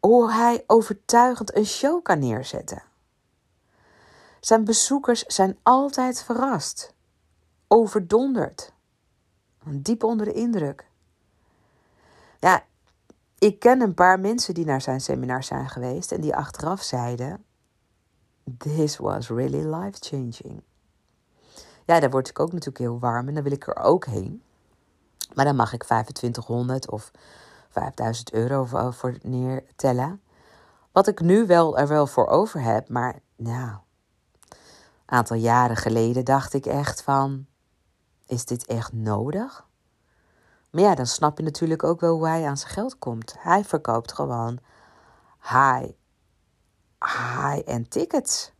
hoe 0.00 0.32
hij 0.32 0.64
overtuigend 0.66 1.56
een 1.56 1.66
show 1.66 2.02
kan 2.02 2.18
neerzetten. 2.18 2.82
Zijn 4.44 4.64
bezoekers 4.64 5.22
zijn 5.22 5.58
altijd 5.62 6.22
verrast, 6.22 6.94
overdonderd, 7.68 8.72
diep 9.64 10.02
onder 10.02 10.26
de 10.26 10.32
indruk. 10.32 10.86
Ja, 12.40 12.64
ik 13.38 13.58
ken 13.58 13.80
een 13.80 13.94
paar 13.94 14.20
mensen 14.20 14.54
die 14.54 14.64
naar 14.64 14.80
zijn 14.80 15.00
seminar 15.00 15.42
zijn 15.42 15.68
geweest 15.68 16.12
en 16.12 16.20
die 16.20 16.36
achteraf 16.36 16.82
zeiden: 16.82 17.44
This 18.58 18.96
was 18.96 19.28
really 19.28 19.74
life 19.74 19.98
changing. 20.00 20.62
Ja, 21.84 22.00
daar 22.00 22.10
word 22.10 22.28
ik 22.28 22.40
ook 22.40 22.52
natuurlijk 22.52 22.78
heel 22.78 22.98
warm 22.98 23.28
en 23.28 23.34
dan 23.34 23.42
wil 23.42 23.52
ik 23.52 23.66
er 23.66 23.76
ook 23.76 24.06
heen. 24.06 24.42
Maar 25.34 25.44
dan 25.44 25.56
mag 25.56 25.72
ik 25.72 25.84
2500 25.84 26.90
of 26.90 27.10
5000 27.70 28.32
euro 28.32 28.90
voor 28.90 29.18
neertellen. 29.22 30.22
Wat 30.92 31.06
ik 31.06 31.20
nu 31.20 31.46
wel 31.46 31.78
er 31.78 31.88
wel 31.88 32.06
voor 32.06 32.26
over 32.26 32.62
heb, 32.62 32.88
maar 32.88 33.20
nou, 33.36 33.76
aantal 35.04 35.36
jaren 35.36 35.76
geleden 35.76 36.24
dacht 36.24 36.54
ik 36.54 36.66
echt 36.66 37.02
van: 37.02 37.46
is 38.26 38.44
dit 38.44 38.66
echt 38.66 38.92
nodig? 38.92 39.66
Maar 40.70 40.82
ja, 40.82 40.94
dan 40.94 41.06
snap 41.06 41.38
je 41.38 41.44
natuurlijk 41.44 41.82
ook 41.82 42.00
wel 42.00 42.14
hoe 42.14 42.26
hij 42.26 42.46
aan 42.46 42.56
zijn 42.56 42.72
geld 42.72 42.98
komt. 42.98 43.34
Hij 43.38 43.64
verkoopt 43.64 44.12
gewoon 44.12 44.58
high, 45.40 45.90
high-end 46.98 47.90
tickets. 47.90 48.52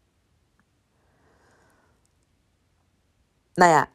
Nou 3.54 3.70
ja, 3.70 3.88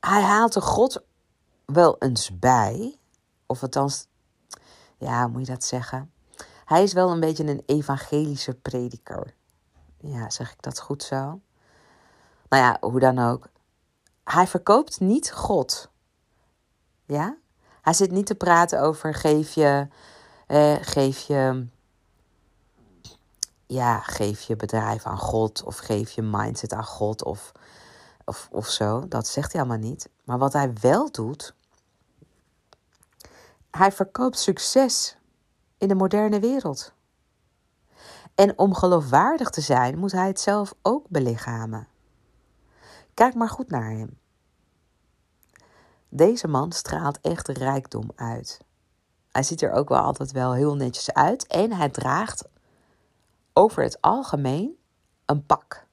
hij 0.00 0.22
haalt 0.22 0.54
er 0.54 0.62
God 0.62 1.04
wel 1.64 1.96
eens 1.98 2.38
bij. 2.38 2.98
Of 3.46 3.62
althans, 3.62 4.06
ja, 4.98 5.26
moet 5.26 5.46
je 5.46 5.52
dat 5.52 5.64
zeggen? 5.64 6.12
Hij 6.64 6.82
is 6.82 6.92
wel 6.92 7.10
een 7.10 7.20
beetje 7.20 7.46
een 7.46 7.62
evangelische 7.66 8.54
prediker. 8.54 9.34
Ja, 10.06 10.30
zeg 10.30 10.52
ik 10.52 10.62
dat 10.62 10.80
goed 10.80 11.02
zo? 11.02 11.40
Nou 12.48 12.62
ja, 12.62 12.76
hoe 12.80 13.00
dan 13.00 13.18
ook. 13.18 13.48
Hij 14.24 14.46
verkoopt 14.46 15.00
niet 15.00 15.32
God. 15.32 15.90
Ja? 17.04 17.36
Hij 17.82 17.92
zit 17.92 18.10
niet 18.10 18.26
te 18.26 18.34
praten 18.34 18.80
over 18.80 19.14
geef 19.14 19.54
je, 19.54 19.88
eh, 20.46 20.76
geef 20.80 21.18
je, 21.18 21.66
ja, 23.66 24.00
geef 24.00 24.42
je 24.42 24.56
bedrijf 24.56 25.06
aan 25.06 25.18
God 25.18 25.62
of 25.62 25.76
geef 25.76 26.10
je 26.10 26.22
mindset 26.22 26.72
aan 26.72 26.84
God 26.84 27.24
of, 27.24 27.52
of, 28.24 28.48
of 28.50 28.68
zo. 28.68 29.08
Dat 29.08 29.26
zegt 29.26 29.52
hij 29.52 29.60
allemaal 29.60 29.88
niet. 29.88 30.08
Maar 30.24 30.38
wat 30.38 30.52
hij 30.52 30.72
wel 30.80 31.10
doet, 31.10 31.54
hij 33.70 33.92
verkoopt 33.92 34.38
succes 34.38 35.16
in 35.78 35.88
de 35.88 35.94
moderne 35.94 36.40
wereld. 36.40 36.92
En 38.36 38.58
om 38.58 38.74
geloofwaardig 38.74 39.50
te 39.50 39.60
zijn, 39.60 39.98
moet 39.98 40.12
hij 40.12 40.26
het 40.26 40.40
zelf 40.40 40.74
ook 40.82 41.08
belichamen. 41.08 41.88
Kijk 43.14 43.34
maar 43.34 43.48
goed 43.48 43.70
naar 43.70 43.90
hem. 43.90 44.18
Deze 46.08 46.48
man 46.48 46.72
straalt 46.72 47.20
echt 47.20 47.48
rijkdom 47.48 48.10
uit. 48.14 48.60
Hij 49.28 49.42
ziet 49.42 49.62
er 49.62 49.72
ook 49.72 49.88
wel 49.88 50.00
altijd 50.00 50.32
wel 50.32 50.52
heel 50.52 50.76
netjes 50.76 51.12
uit 51.12 51.46
en 51.46 51.72
hij 51.72 51.88
draagt 51.88 52.44
over 53.52 53.82
het 53.82 54.00
algemeen 54.00 54.76
een 55.24 55.46
pak. 55.46 55.86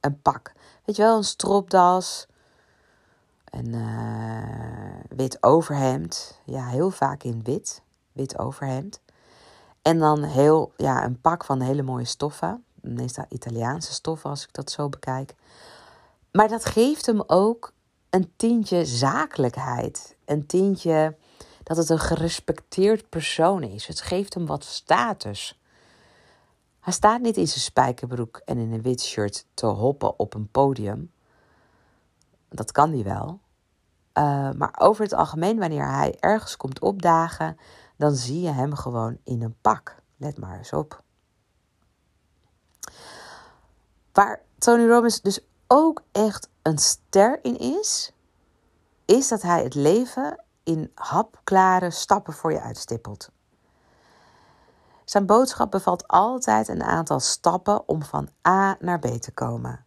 een 0.00 0.20
pak. 0.22 0.52
Weet 0.84 0.96
je 0.96 1.02
wel, 1.02 1.16
een 1.16 1.24
stropdas, 1.24 2.26
een 3.44 3.74
uh, 3.74 5.16
wit 5.16 5.42
overhemd. 5.42 6.40
Ja, 6.44 6.66
heel 6.66 6.90
vaak 6.90 7.22
in 7.22 7.42
wit, 7.42 7.82
wit 8.12 8.38
overhemd. 8.38 9.00
En 9.86 9.98
dan 9.98 10.22
heel, 10.22 10.72
ja, 10.76 11.04
een 11.04 11.20
pak 11.20 11.44
van 11.44 11.60
hele 11.60 11.82
mooie 11.82 12.04
stoffen. 12.04 12.64
Meestal 12.80 13.24
Italiaanse 13.28 13.92
stoffen 13.92 14.30
als 14.30 14.42
ik 14.42 14.52
dat 14.52 14.70
zo 14.70 14.88
bekijk. 14.88 15.34
Maar 16.32 16.48
dat 16.48 16.64
geeft 16.64 17.06
hem 17.06 17.22
ook 17.26 17.72
een 18.10 18.32
tientje 18.36 18.84
zakelijkheid. 18.84 20.16
Een 20.24 20.46
tientje 20.46 21.16
dat 21.62 21.76
het 21.76 21.88
een 21.88 21.98
gerespecteerd 21.98 23.08
persoon 23.08 23.62
is. 23.62 23.86
Het 23.86 24.00
geeft 24.00 24.34
hem 24.34 24.46
wat 24.46 24.64
status. 24.64 25.60
Hij 26.80 26.92
staat 26.92 27.20
niet 27.20 27.36
in 27.36 27.48
zijn 27.48 27.60
spijkerbroek 27.60 28.40
en 28.44 28.58
in 28.58 28.72
een 28.72 28.82
wit 28.82 29.02
shirt 29.02 29.46
te 29.54 29.66
hoppen 29.66 30.18
op 30.18 30.34
een 30.34 30.50
podium. 30.50 31.12
Dat 32.48 32.72
kan 32.72 32.92
hij 32.92 33.02
wel. 33.02 33.40
Uh, 34.18 34.50
maar 34.50 34.74
over 34.78 35.02
het 35.02 35.12
algemeen, 35.12 35.58
wanneer 35.58 35.90
hij 35.90 36.16
ergens 36.20 36.56
komt 36.56 36.80
opdagen, 36.80 37.56
dan 37.96 38.14
zie 38.14 38.40
je 38.40 38.50
hem 38.50 38.74
gewoon 38.74 39.18
in 39.24 39.42
een 39.42 39.56
pak. 39.60 40.02
Let 40.16 40.38
maar 40.38 40.58
eens 40.58 40.72
op. 40.72 41.02
Waar 44.12 44.40
Tony 44.58 44.88
Robbins 44.88 45.20
dus 45.20 45.40
ook 45.66 46.02
echt 46.12 46.48
een 46.62 46.78
ster 46.78 47.44
in 47.44 47.58
is, 47.58 48.12
is 49.04 49.28
dat 49.28 49.42
hij 49.42 49.62
het 49.62 49.74
leven 49.74 50.44
in 50.62 50.90
hapklare 50.94 51.90
stappen 51.90 52.32
voor 52.32 52.52
je 52.52 52.60
uitstippelt. 52.60 53.30
Zijn 55.04 55.26
boodschap 55.26 55.70
bevat 55.70 56.08
altijd 56.08 56.68
een 56.68 56.82
aantal 56.82 57.20
stappen 57.20 57.88
om 57.88 58.02
van 58.02 58.28
A 58.48 58.76
naar 58.80 58.98
B 58.98 59.06
te 59.06 59.32
komen. 59.32 59.84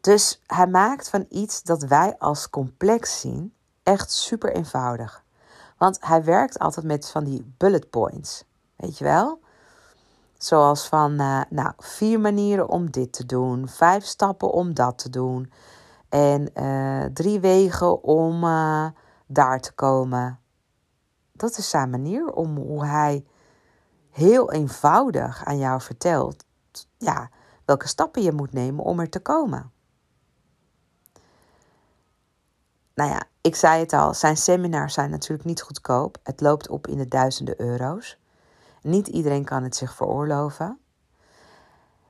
Dus 0.00 0.42
hij 0.46 0.66
maakt 0.66 1.08
van 1.08 1.26
iets 1.28 1.62
dat 1.62 1.82
wij 1.82 2.18
als 2.18 2.50
complex 2.50 3.20
zien 3.20 3.54
echt 3.82 4.10
super 4.10 4.52
eenvoudig. 4.54 5.24
Want 5.78 5.98
hij 6.00 6.24
werkt 6.24 6.58
altijd 6.58 6.86
met 6.86 7.10
van 7.10 7.24
die 7.24 7.54
bullet 7.56 7.90
points. 7.90 8.44
Weet 8.76 8.98
je 8.98 9.04
wel? 9.04 9.40
Zoals 10.38 10.88
van, 10.88 11.20
uh, 11.20 11.40
nou, 11.48 11.72
vier 11.78 12.20
manieren 12.20 12.68
om 12.68 12.90
dit 12.90 13.12
te 13.12 13.26
doen, 13.26 13.68
vijf 13.68 14.04
stappen 14.04 14.52
om 14.52 14.74
dat 14.74 14.98
te 14.98 15.10
doen 15.10 15.52
en 16.08 16.50
uh, 16.54 17.04
drie 17.04 17.40
wegen 17.40 18.02
om 18.02 18.44
uh, 18.44 18.86
daar 19.26 19.60
te 19.60 19.72
komen. 19.72 20.40
Dat 21.32 21.58
is 21.58 21.70
zijn 21.70 21.90
manier 21.90 22.32
om 22.32 22.56
hoe 22.56 22.84
hij 22.84 23.26
heel 24.10 24.52
eenvoudig 24.52 25.44
aan 25.44 25.58
jou 25.58 25.80
vertelt 25.80 26.44
ja, 26.98 27.30
welke 27.64 27.88
stappen 27.88 28.22
je 28.22 28.32
moet 28.32 28.52
nemen 28.52 28.84
om 28.84 29.00
er 29.00 29.10
te 29.10 29.20
komen. 29.20 29.72
Nou 32.96 33.10
ja, 33.10 33.22
ik 33.40 33.54
zei 33.54 33.80
het 33.80 33.92
al, 33.92 34.14
zijn 34.14 34.36
seminars 34.36 34.94
zijn 34.94 35.10
natuurlijk 35.10 35.48
niet 35.48 35.62
goedkoop. 35.62 36.18
Het 36.22 36.40
loopt 36.40 36.68
op 36.68 36.86
in 36.86 36.98
de 36.98 37.08
duizenden 37.08 37.60
euro's. 37.60 38.18
Niet 38.82 39.06
iedereen 39.06 39.44
kan 39.44 39.62
het 39.62 39.76
zich 39.76 39.94
veroorloven. 39.94 40.78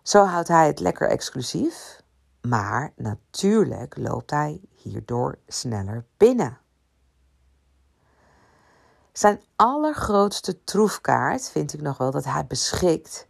Zo 0.03 0.25
houdt 0.25 0.49
hij 0.49 0.67
het 0.67 0.81
lekker 0.81 1.09
exclusief. 1.09 2.01
Maar 2.41 2.93
natuurlijk 2.97 3.97
loopt 3.97 4.31
hij 4.31 4.61
hierdoor 4.75 5.39
sneller 5.47 6.05
binnen. 6.17 6.59
Zijn 9.13 9.41
allergrootste 9.57 10.65
troefkaart 10.65 11.51
vind 11.51 11.73
ik 11.73 11.81
nog 11.81 11.99
wel 11.99 12.11
dat 12.11 12.25
hij 12.25 12.47
beschikt 12.47 13.27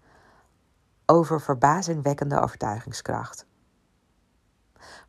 over 1.06 1.40
verbazingwekkende 1.40 2.40
overtuigingskracht. 2.40 3.46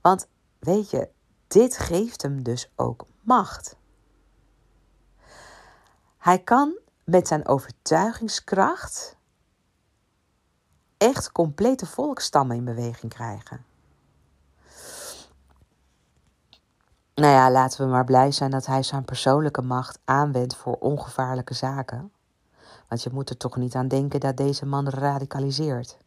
Want 0.02 0.28
weet 0.60 0.90
je, 0.90 1.10
dit 1.48 1.78
geeft 1.78 2.22
hem 2.22 2.44
dus 2.44 2.72
ook 2.76 3.06
macht. 3.22 3.76
Hij 6.18 6.40
kan 6.40 6.80
met 7.04 7.28
zijn 7.28 7.48
overtuigingskracht 7.48 9.16
echt 10.98 11.32
complete 11.32 11.86
volkstammen 11.86 12.58
in 12.58 12.64
beweging 12.64 13.14
krijgen. 13.14 13.66
Nou 17.16 17.32
ja, 17.32 17.52
laten 17.52 17.86
we 17.86 17.92
maar 17.92 18.04
blij 18.04 18.32
zijn 18.32 18.52
dat 18.52 18.66
hij 18.66 18.84
zijn 18.84 19.06
persoonlijke 19.06 19.62
macht 19.62 20.00
aanwendt 20.06 20.56
voor 20.56 20.76
ongevaarlijke 20.76 21.54
zaken. 21.54 22.12
Want 22.88 23.04
je 23.04 23.10
moet 23.14 23.30
er 23.30 23.38
toch 23.38 23.56
niet 23.56 23.76
aan 23.76 23.88
denken 23.88 24.20
dat 24.20 24.38
deze 24.38 24.66
man 24.66 24.90
radicaliseert. 24.90 25.98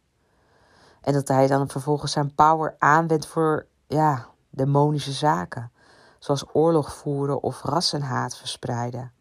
En 1.01 1.13
dat 1.13 1.27
hij 1.27 1.47
dan 1.47 1.69
vervolgens 1.69 2.11
zijn 2.11 2.35
power 2.35 2.75
aanwendt 2.79 3.27
voor, 3.27 3.65
ja, 3.87 4.27
demonische 4.51 5.11
zaken. 5.11 5.71
Zoals 6.19 6.45
oorlog 6.53 6.93
voeren 6.93 7.43
of 7.43 7.61
rassenhaat 7.61 8.37
verspreiden. 8.37 9.11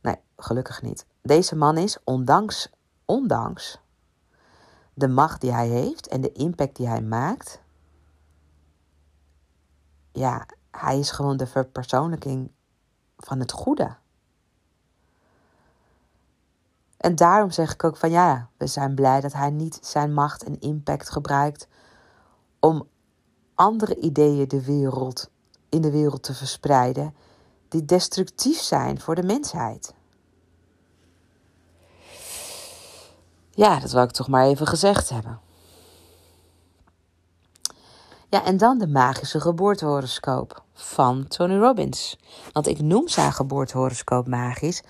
Nee, 0.00 0.16
gelukkig 0.36 0.82
niet. 0.82 1.06
Deze 1.22 1.56
man 1.56 1.76
is, 1.76 1.98
ondanks, 2.04 2.70
ondanks 3.04 3.82
de 4.94 5.08
macht 5.08 5.40
die 5.40 5.52
hij 5.52 5.68
heeft 5.68 6.08
en 6.08 6.20
de 6.20 6.32
impact 6.32 6.76
die 6.76 6.88
hij 6.88 7.02
maakt, 7.02 7.62
ja, 10.12 10.46
hij 10.70 10.98
is 10.98 11.10
gewoon 11.10 11.36
de 11.36 11.46
verpersoonlijking 11.46 12.50
van 13.16 13.38
het 13.40 13.52
goede. 13.52 13.96
En 16.96 17.14
daarom 17.14 17.50
zeg 17.50 17.72
ik 17.72 17.84
ook 17.84 17.96
van 17.96 18.10
ja, 18.10 18.48
we 18.56 18.66
zijn 18.66 18.94
blij 18.94 19.20
dat 19.20 19.32
hij 19.32 19.50
niet 19.50 19.78
zijn 19.82 20.14
macht 20.14 20.44
en 20.44 20.60
impact 20.60 21.10
gebruikt 21.10 21.68
om 22.60 22.88
andere 23.54 23.96
ideeën 23.96 24.48
de 24.48 24.64
wereld, 24.64 25.30
in 25.68 25.80
de 25.80 25.90
wereld 25.90 26.22
te 26.22 26.34
verspreiden 26.34 27.14
die 27.68 27.84
destructief 27.84 28.60
zijn 28.60 29.00
voor 29.00 29.14
de 29.14 29.22
mensheid. 29.22 29.94
Ja, 33.50 33.80
dat 33.80 33.92
wil 33.92 34.02
ik 34.02 34.10
toch 34.10 34.28
maar 34.28 34.44
even 34.44 34.66
gezegd 34.66 35.08
hebben. 35.08 35.40
Ja, 38.28 38.44
en 38.44 38.56
dan 38.56 38.78
de 38.78 38.86
magische 38.86 39.40
geboortehoroscoop 39.40 40.64
van 40.72 41.26
Tony 41.26 41.56
Robbins. 41.56 42.18
Want 42.52 42.66
ik 42.66 42.80
noem 42.80 43.08
zijn 43.08 43.32
geboortehoroscoop 43.32 44.26
magisch 44.26 44.82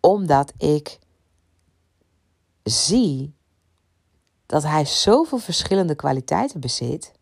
omdat 0.00 0.52
ik 0.56 0.98
zie 2.62 3.34
dat 4.46 4.62
hij 4.62 4.84
zoveel 4.84 5.38
verschillende 5.38 5.94
kwaliteiten 5.94 6.60
bezit 6.60 7.12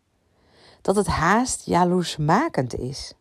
dat 0.87 0.95
het 0.95 1.07
haast 1.07 1.65
jaloersmakend 1.65 2.75
is. 2.75 3.13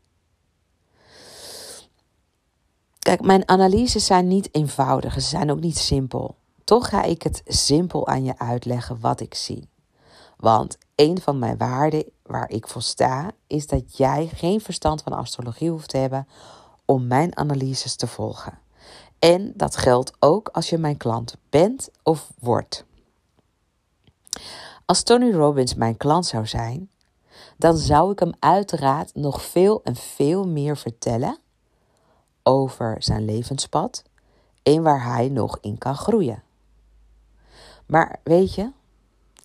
Kijk, 2.99 3.21
mijn 3.21 3.49
analyses 3.49 4.07
zijn 4.07 4.29
niet 4.29 4.49
eenvoudig, 4.55 5.13
ze 5.13 5.21
zijn 5.21 5.51
ook 5.51 5.61
niet 5.61 5.79
simpel. 5.79 6.37
Toch 6.65 6.89
ga 6.89 7.03
ik 7.03 7.23
het 7.23 7.43
simpel 7.47 8.07
aan 8.07 8.25
je 8.25 8.39
uitleggen 8.39 9.01
wat 9.01 9.21
ik 9.21 9.35
zie. 9.35 9.69
Want 10.37 10.79
een 10.95 11.21
van 11.21 11.39
mijn 11.39 11.57
waarden 11.57 12.05
waar 12.23 12.51
ik 12.51 12.69
voor 12.69 12.83
sta, 12.83 13.31
is 13.47 13.67
dat 13.67 13.97
jij 13.97 14.31
geen 14.35 14.61
verstand 14.61 15.03
van 15.03 15.13
astrologie 15.13 15.71
hoeft 15.71 15.89
te 15.89 15.97
hebben 15.97 16.29
om 16.85 17.07
mijn 17.07 17.37
analyses 17.37 17.97
te 17.97 18.07
volgen. 18.07 18.59
En 19.19 19.53
dat 19.55 19.77
geldt 19.77 20.13
ook 20.19 20.49
als 20.49 20.71
je 20.71 20.79
mijn 20.79 20.97
klant 20.97 21.37
bent 21.51 21.91
of 22.03 22.33
wordt. 22.39 22.85
Als 24.85 25.03
Tony 25.03 25.33
Robbins 25.33 25.75
mijn 25.75 25.97
klant 25.97 26.27
zou 26.27 26.47
zijn, 26.47 26.91
dan 27.57 27.77
zou 27.77 28.13
ik 28.13 28.19
hem 28.19 28.33
uiteraard 28.39 29.15
nog 29.15 29.43
veel 29.43 29.83
en 29.83 29.97
veel 29.97 30.49
meer 30.49 30.77
vertellen 30.77 31.39
over 32.43 32.97
zijn 33.03 33.25
levenspad 33.25 34.03
en 34.63 34.83
waar 34.83 35.05
hij 35.05 35.29
nog 35.29 35.59
in 35.61 35.79
kan 35.79 35.95
groeien. 35.95 36.43
Maar 37.87 38.21
weet 38.23 38.55
je, 38.55 38.71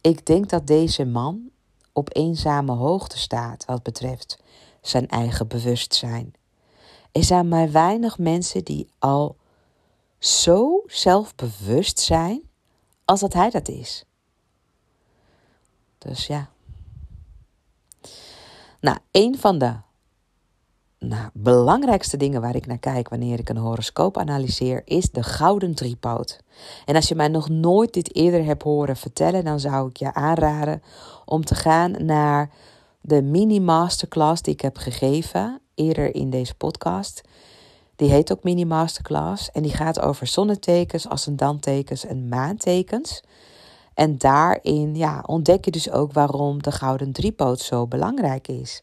ik 0.01 0.25
denk 0.25 0.49
dat 0.49 0.67
deze 0.67 1.05
man 1.05 1.49
op 1.93 2.15
eenzame 2.15 2.71
hoogte 2.71 3.17
staat 3.17 3.65
wat 3.65 3.83
betreft 3.83 4.39
zijn 4.81 5.07
eigen 5.07 5.47
bewustzijn. 5.47 6.33
Er 7.11 7.23
zijn 7.23 7.47
maar 7.47 7.71
weinig 7.71 8.17
mensen 8.17 8.63
die 8.63 8.87
al 8.99 9.35
zo 10.19 10.83
zelfbewust 10.85 11.99
zijn 11.99 12.41
als 13.05 13.19
dat 13.19 13.33
hij 13.33 13.49
dat 13.49 13.67
is. 13.67 14.05
Dus 15.97 16.27
ja. 16.27 16.49
Nou, 18.81 18.97
een 19.11 19.37
van 19.39 19.57
de 19.57 19.73
nou, 20.99 21.29
belangrijkste 21.33 22.17
dingen 22.17 22.41
waar 22.41 22.55
ik 22.55 22.65
naar 22.65 22.77
kijk 22.77 23.09
wanneer 23.09 23.39
ik 23.39 23.49
een 23.49 23.57
horoscoop 23.57 24.17
analyseer, 24.17 24.81
is 24.85 25.11
de 25.11 25.23
gouden 25.23 25.75
driepoot. 25.75 26.39
En 26.85 26.95
als 26.95 27.07
je 27.07 27.15
mij 27.15 27.27
nog 27.27 27.49
nooit 27.49 27.93
dit 27.93 28.15
eerder 28.15 28.45
hebt 28.45 28.63
horen 28.63 28.97
vertellen, 28.97 29.43
dan 29.43 29.59
zou 29.59 29.89
ik 29.89 29.97
je 29.97 30.13
aanraden 30.13 30.81
om 31.25 31.45
te 31.45 31.55
gaan 31.55 32.05
naar 32.05 32.49
de 33.01 33.21
mini 33.21 33.59
masterclass 33.59 34.41
die 34.41 34.53
ik 34.53 34.61
heb 34.61 34.77
gegeven 34.77 35.61
eerder 35.75 36.15
in 36.15 36.29
deze 36.29 36.55
podcast. 36.55 37.21
Die 37.95 38.09
heet 38.09 38.31
ook 38.31 38.43
mini 38.43 38.65
masterclass 38.65 39.51
en 39.51 39.61
die 39.61 39.73
gaat 39.75 39.99
over 39.99 40.27
zonnetekens, 40.27 41.07
ascendantekens 41.07 42.05
en 42.05 42.27
maantekens. 42.27 43.21
En 44.01 44.17
daarin 44.17 44.95
ja, 44.95 45.23
ontdek 45.25 45.65
je 45.65 45.71
dus 45.71 45.89
ook 45.89 46.13
waarom 46.13 46.63
de 46.63 46.71
gouden 46.71 47.11
driepoot 47.11 47.59
zo 47.59 47.87
belangrijk 47.87 48.47
is. 48.47 48.81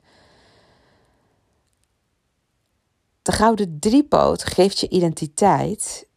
De 3.23 3.33
gouden 3.33 3.79
driepoot 3.79 4.45
geeft 4.45 4.79
je 4.79 4.89
identiteit 4.89 6.09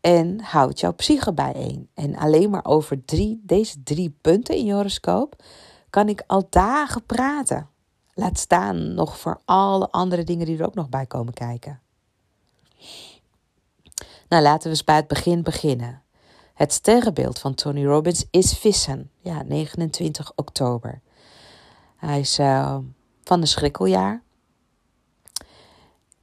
en 0.00 0.40
houdt 0.40 0.80
jouw 0.80 0.92
psyche 0.92 1.32
bijeen. 1.32 1.88
En 1.94 2.16
alleen 2.16 2.50
maar 2.50 2.64
over 2.64 3.04
drie, 3.04 3.40
deze 3.42 3.82
drie 3.82 4.16
punten 4.20 4.56
in 4.56 4.64
je 4.64 4.72
horoscoop 4.72 5.42
kan 5.90 6.08
ik 6.08 6.22
al 6.26 6.46
dagen 6.50 7.04
praten. 7.04 7.68
Laat 8.14 8.38
staan 8.38 8.94
nog 8.94 9.18
voor 9.18 9.40
alle 9.44 9.90
andere 9.90 10.24
dingen 10.24 10.46
die 10.46 10.58
er 10.58 10.66
ook 10.66 10.74
nog 10.74 10.88
bij 10.88 11.06
komen 11.06 11.32
kijken. 11.32 11.80
Nou, 14.28 14.42
laten 14.42 14.62
we 14.62 14.68
eens 14.68 14.84
bij 14.84 14.96
het 14.96 15.08
begin 15.08 15.42
beginnen. 15.42 16.03
Het 16.54 16.72
sterrenbeeld 16.72 17.38
van 17.38 17.54
Tony 17.54 17.84
Robbins 17.86 18.26
is 18.30 18.52
vissen. 18.58 19.10
Ja, 19.18 19.42
29 19.42 20.32
oktober. 20.34 21.00
Hij 21.96 22.20
is 22.20 22.38
uh, 22.38 22.78
van 23.22 23.40
de 23.40 23.46
schrikkeljaar. 23.46 24.22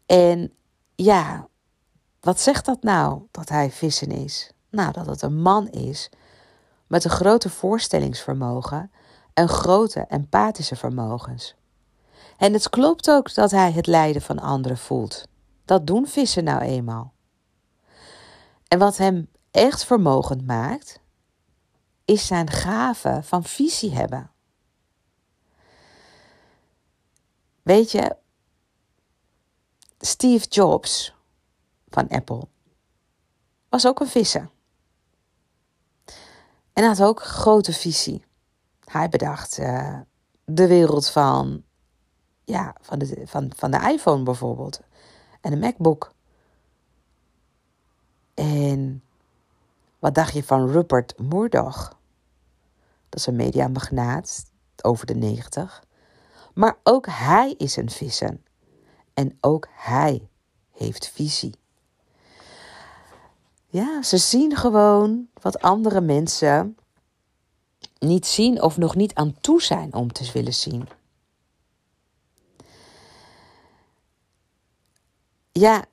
En 0.06 0.54
ja, 0.96 1.48
wat 2.20 2.40
zegt 2.40 2.66
dat 2.66 2.84
nou, 2.84 3.22
dat 3.32 3.50
hij 3.50 3.72
vissen 3.72 4.12
is? 4.12 4.52
Nou, 4.70 4.92
dat 4.92 5.06
het 5.06 5.22
een 5.22 5.42
man 5.42 5.70
is 5.70 6.10
met 6.88 7.04
een 7.04 7.12
grote 7.12 7.50
voorstellingsvermogen 7.50 8.92
en 9.34 9.50
grote 9.50 10.06
empathische 10.08 10.76
vermogens. 10.76 11.56
En 12.38 12.54
het 12.54 12.70
klopt 12.70 13.10
ook 13.10 13.34
dat 13.34 13.52
hij 13.52 13.72
het 13.72 13.88
lijden 13.88 14.22
van 14.22 14.40
anderen 14.40 14.78
voelt. 14.78 15.28
Dat 15.66 15.88
doen 15.88 16.08
vissen 16.08 16.44
nou 16.44 16.62
eenmaal. 16.62 17.14
En 18.68 18.80
wat 18.80 18.98
hem 18.98 19.28
echt 19.52 19.86
vermogend 19.86 20.46
maakt, 20.46 21.00
is 22.06 22.28
zijn 22.28 22.50
gave 22.50 23.20
van 23.24 23.44
visie 23.44 23.92
hebben. 23.92 24.32
Weet 27.62 27.92
je, 27.92 28.16
Steve 30.00 30.48
Jobs 30.48 31.14
van 31.88 32.08
Apple 32.08 32.48
was 33.70 33.88
ook 33.88 34.00
een 34.00 34.08
visser. 34.08 34.50
En 36.74 36.84
had 36.84 37.02
ook 37.02 37.22
grote 37.22 37.74
visie. 37.74 38.26
Hij 38.86 39.10
bedacht 39.10 39.58
uh, 39.58 40.00
de 40.46 40.68
wereld 40.68 41.10
van, 41.10 41.64
ja, 42.44 42.76
van, 42.82 43.00
de, 43.00 43.22
van, 43.26 43.52
van 43.56 43.72
de 43.72 43.92
iPhone 43.94 44.24
bijvoorbeeld. 44.24 44.82
En 45.42 45.52
de 45.52 45.58
MacBook. 45.58 46.14
En 48.34 49.04
wat 50.02 50.16
dacht 50.16 50.34
je 50.34 50.44
van 50.44 50.72
Rupert 50.72 51.20
Murdoch? 51.20 51.98
Dat 53.10 53.20
is 53.20 53.26
een 53.26 53.36
mediamagnaat 53.36 54.46
over 54.82 55.06
de 55.06 55.16
90. 55.16 55.84
Maar 56.54 56.78
ook 56.84 57.06
hij 57.10 57.54
is 57.58 57.76
een 57.76 57.90
visser. 57.90 58.38
En 59.14 59.38
ook 59.42 59.68
hij 59.72 60.30
heeft 60.72 61.08
visie. 61.08 61.56
Ja, 63.68 64.02
ze 64.02 64.18
zien 64.18 64.56
gewoon 64.56 65.28
wat 65.42 65.62
andere 65.62 66.02
mensen 66.02 66.78
niet 68.00 68.26
zien 68.26 68.62
of 68.62 68.78
nog 68.78 68.96
niet 68.96 69.14
aan 69.14 69.36
toe 69.42 69.62
zijn 69.62 69.94
om 69.94 70.12
te 70.12 70.32
willen 70.34 70.54
zien. 70.54 70.88
Ja, 75.52 75.86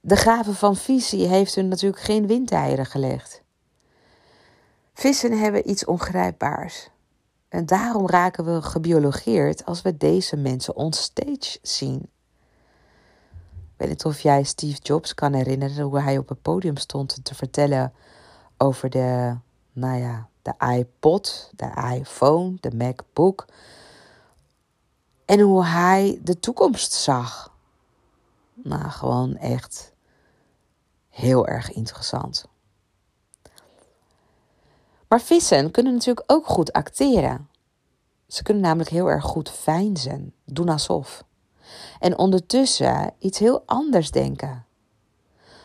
de 0.00 0.16
gave 0.16 0.54
van 0.54 0.76
visie 0.76 1.26
heeft 1.26 1.54
hun 1.54 1.68
natuurlijk 1.68 2.02
geen 2.02 2.26
windeieren 2.26 2.86
gelegd. 2.86 3.42
Vissen 4.92 5.38
hebben 5.38 5.70
iets 5.70 5.84
ongrijpbaars. 5.84 6.90
En 7.48 7.66
daarom 7.66 8.08
raken 8.08 8.44
we 8.44 8.62
gebiologeerd 8.62 9.64
als 9.64 9.82
we 9.82 9.96
deze 9.96 10.36
mensen 10.36 10.76
onstage 10.76 11.58
zien. 11.62 12.10
Ik 13.52 13.88
weet 13.88 13.88
niet 13.88 14.04
of 14.04 14.20
jij 14.20 14.42
Steve 14.42 14.78
Jobs 14.82 15.14
kan 15.14 15.32
herinneren 15.32 15.84
hoe 15.84 16.00
hij 16.00 16.18
op 16.18 16.28
het 16.28 16.42
podium 16.42 16.76
stond 16.76 17.24
te 17.24 17.34
vertellen 17.34 17.92
over 18.56 18.90
de, 18.90 19.36
nou 19.72 19.98
ja, 19.98 20.28
de 20.42 20.54
iPod, 20.78 21.50
de 21.56 21.94
iPhone, 21.94 22.56
de 22.60 22.70
MacBook. 22.76 23.46
En 25.24 25.40
hoe 25.40 25.64
hij 25.64 26.18
de 26.22 26.38
toekomst 26.38 26.92
zag. 26.92 27.56
Nou, 28.54 28.90
gewoon 28.90 29.36
echt 29.36 29.92
heel 31.08 31.46
erg 31.46 31.72
interessant. 31.72 32.48
Maar 35.12 35.20
vissen 35.20 35.70
kunnen 35.70 35.92
natuurlijk 35.92 36.32
ook 36.32 36.46
goed 36.46 36.72
acteren. 36.72 37.48
Ze 38.26 38.42
kunnen 38.42 38.62
namelijk 38.62 38.90
heel 38.90 39.10
erg 39.10 39.24
goed 39.24 39.50
veinzen, 39.50 40.34
doen 40.44 40.68
alsof. 40.68 41.24
En 42.00 42.18
ondertussen 42.18 43.14
iets 43.18 43.38
heel 43.38 43.62
anders 43.66 44.10
denken. 44.10 44.66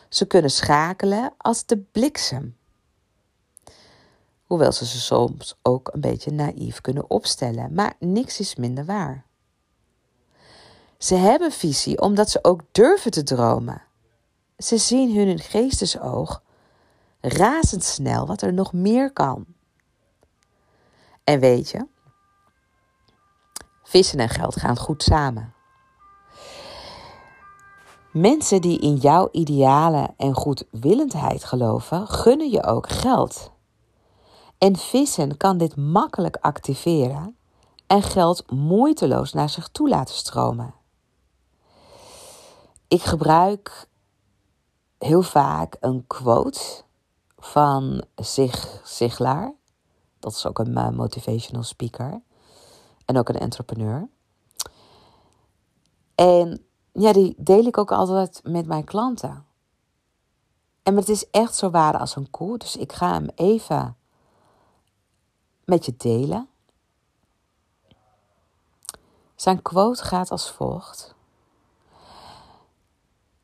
Ze 0.09 0.25
kunnen 0.25 0.51
schakelen 0.51 1.33
als 1.37 1.65
de 1.65 1.77
bliksem. 1.77 2.57
Hoewel 4.43 4.71
ze 4.71 4.85
ze 4.85 4.99
soms 4.99 5.55
ook 5.61 5.89
een 5.93 6.01
beetje 6.01 6.31
naïef 6.31 6.81
kunnen 6.81 7.09
opstellen, 7.09 7.73
maar 7.73 7.93
niks 7.99 8.39
is 8.39 8.55
minder 8.55 8.85
waar. 8.85 9.25
Ze 10.97 11.15
hebben 11.15 11.51
visie 11.51 12.01
omdat 12.01 12.29
ze 12.29 12.39
ook 12.41 12.61
durven 12.71 13.11
te 13.11 13.23
dromen. 13.23 13.81
Ze 14.57 14.77
zien 14.77 15.15
hun 15.15 15.39
geestesoog 15.39 16.41
razendsnel 17.21 18.25
wat 18.25 18.41
er 18.41 18.53
nog 18.53 18.73
meer 18.73 19.13
kan. 19.13 19.45
En 21.23 21.39
weet 21.39 21.69
je, 21.69 21.87
vissen 23.83 24.19
en 24.19 24.29
geld 24.29 24.59
gaan 24.59 24.77
goed 24.77 25.03
samen. 25.03 25.53
Mensen 28.11 28.61
die 28.61 28.79
in 28.79 28.95
jouw 28.95 29.29
idealen 29.31 30.13
en 30.17 30.33
goedwillendheid 30.33 31.43
geloven, 31.43 32.07
gunnen 32.07 32.49
je 32.49 32.63
ook 32.63 32.89
geld. 32.89 33.51
En 34.57 34.75
vissen 34.75 35.37
kan 35.37 35.57
dit 35.57 35.75
makkelijk 35.75 36.37
activeren 36.41 37.37
en 37.87 38.01
geld 38.01 38.51
moeiteloos 38.51 39.33
naar 39.33 39.49
zich 39.49 39.67
toe 39.67 39.89
laten 39.89 40.15
stromen. 40.15 40.73
Ik 42.87 43.01
gebruik 43.01 43.87
heel 44.97 45.21
vaak 45.21 45.77
een 45.79 46.07
quote 46.07 46.85
van 47.51 48.03
Zig 48.15 48.81
Ziglaar. 48.83 49.53
Dat 50.19 50.31
is 50.31 50.45
ook 50.45 50.59
een 50.59 50.77
eh, 50.77 50.89
motivational 50.89 51.63
speaker. 51.63 52.21
En 53.05 53.17
ook 53.17 53.29
een 53.29 53.39
entrepreneur. 53.39 54.09
En 56.15 56.65
ja, 56.91 57.13
die 57.13 57.35
deel 57.37 57.65
ik 57.65 57.77
ook 57.77 57.91
altijd 57.91 58.41
met 58.43 58.65
mijn 58.65 58.83
klanten. 58.83 59.45
En 60.83 60.95
het 60.95 61.09
is 61.09 61.29
echt 61.29 61.55
zo 61.55 61.69
waar 61.69 61.97
als 61.97 62.15
een 62.15 62.29
koe. 62.29 62.57
Dus 62.57 62.75
ik 62.75 62.93
ga 62.93 63.13
hem 63.13 63.29
even 63.35 63.97
met 65.65 65.85
je 65.85 65.93
delen. 65.97 66.49
Zijn 69.35 69.61
quote 69.61 70.03
gaat 70.03 70.31
als 70.31 70.51
volgt: 70.51 71.15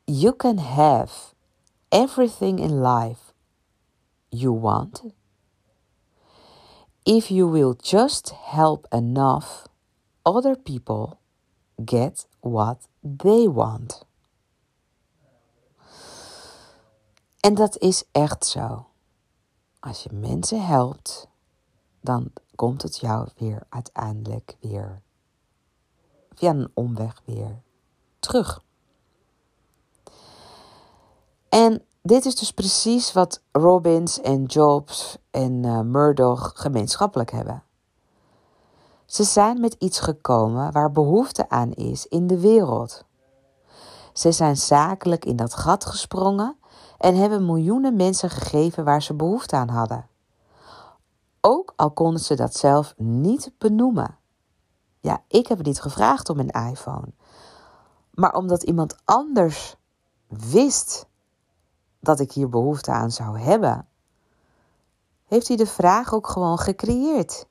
You 0.04 0.36
can 0.36 0.58
have 0.58 1.34
everything 1.88 2.60
in 2.60 2.82
life 2.82 3.23
you 4.34 4.60
want 4.60 5.04
if 7.04 7.30
you 7.30 7.50
will 7.50 7.74
just 7.82 8.32
help 8.32 8.86
enough 8.90 9.68
other 10.24 10.56
people 10.56 11.18
get 11.84 12.26
what 12.40 12.88
they 13.02 13.48
want. 13.48 14.06
En 17.40 17.54
dat 17.54 17.78
is 17.78 18.04
echt 18.12 18.46
zo. 18.46 18.86
Als 19.80 20.02
je 20.02 20.12
mensen 20.12 20.66
helpt, 20.66 21.28
dan 22.00 22.32
komt 22.54 22.82
het 22.82 22.98
jou 22.98 23.28
weer 23.36 23.62
uiteindelijk 23.68 24.56
weer 24.60 25.02
via 26.34 26.50
een 26.50 26.70
omweg 26.74 27.22
weer 27.24 27.62
terug. 28.18 28.62
En 31.48 31.82
dit 32.06 32.24
is 32.24 32.36
dus 32.36 32.50
precies 32.50 33.12
wat 33.12 33.42
Robbins 33.52 34.20
en 34.20 34.44
Jobs 34.44 35.18
en 35.30 35.62
uh, 35.64 35.80
Murdoch 35.80 36.52
gemeenschappelijk 36.54 37.30
hebben. 37.30 37.62
Ze 39.06 39.24
zijn 39.24 39.60
met 39.60 39.76
iets 39.78 40.00
gekomen 40.00 40.72
waar 40.72 40.92
behoefte 40.92 41.48
aan 41.48 41.72
is 41.72 42.06
in 42.06 42.26
de 42.26 42.40
wereld. 42.40 43.04
Ze 44.12 44.32
zijn 44.32 44.56
zakelijk 44.56 45.24
in 45.24 45.36
dat 45.36 45.54
gat 45.54 45.84
gesprongen 45.84 46.56
en 46.98 47.16
hebben 47.16 47.46
miljoenen 47.46 47.96
mensen 47.96 48.30
gegeven 48.30 48.84
waar 48.84 49.02
ze 49.02 49.14
behoefte 49.14 49.56
aan 49.56 49.68
hadden. 49.68 50.08
Ook 51.40 51.72
al 51.76 51.90
konden 51.90 52.20
ze 52.20 52.34
dat 52.34 52.56
zelf 52.56 52.94
niet 52.96 53.52
benoemen. 53.58 54.18
Ja, 55.00 55.22
ik 55.28 55.46
heb 55.46 55.62
niet 55.62 55.80
gevraagd 55.80 56.28
om 56.28 56.38
een 56.38 56.70
iPhone. 56.70 57.12
Maar 58.10 58.34
omdat 58.34 58.62
iemand 58.62 58.96
anders 59.04 59.76
wist 60.28 61.06
dat 62.04 62.20
ik 62.20 62.32
hier 62.32 62.48
behoefte 62.48 62.90
aan 62.90 63.10
zou 63.10 63.38
hebben, 63.38 63.86
heeft 65.24 65.48
hij 65.48 65.56
de 65.56 65.66
vraag 65.66 66.14
ook 66.14 66.26
gewoon 66.26 66.58
gecreëerd 66.58 67.46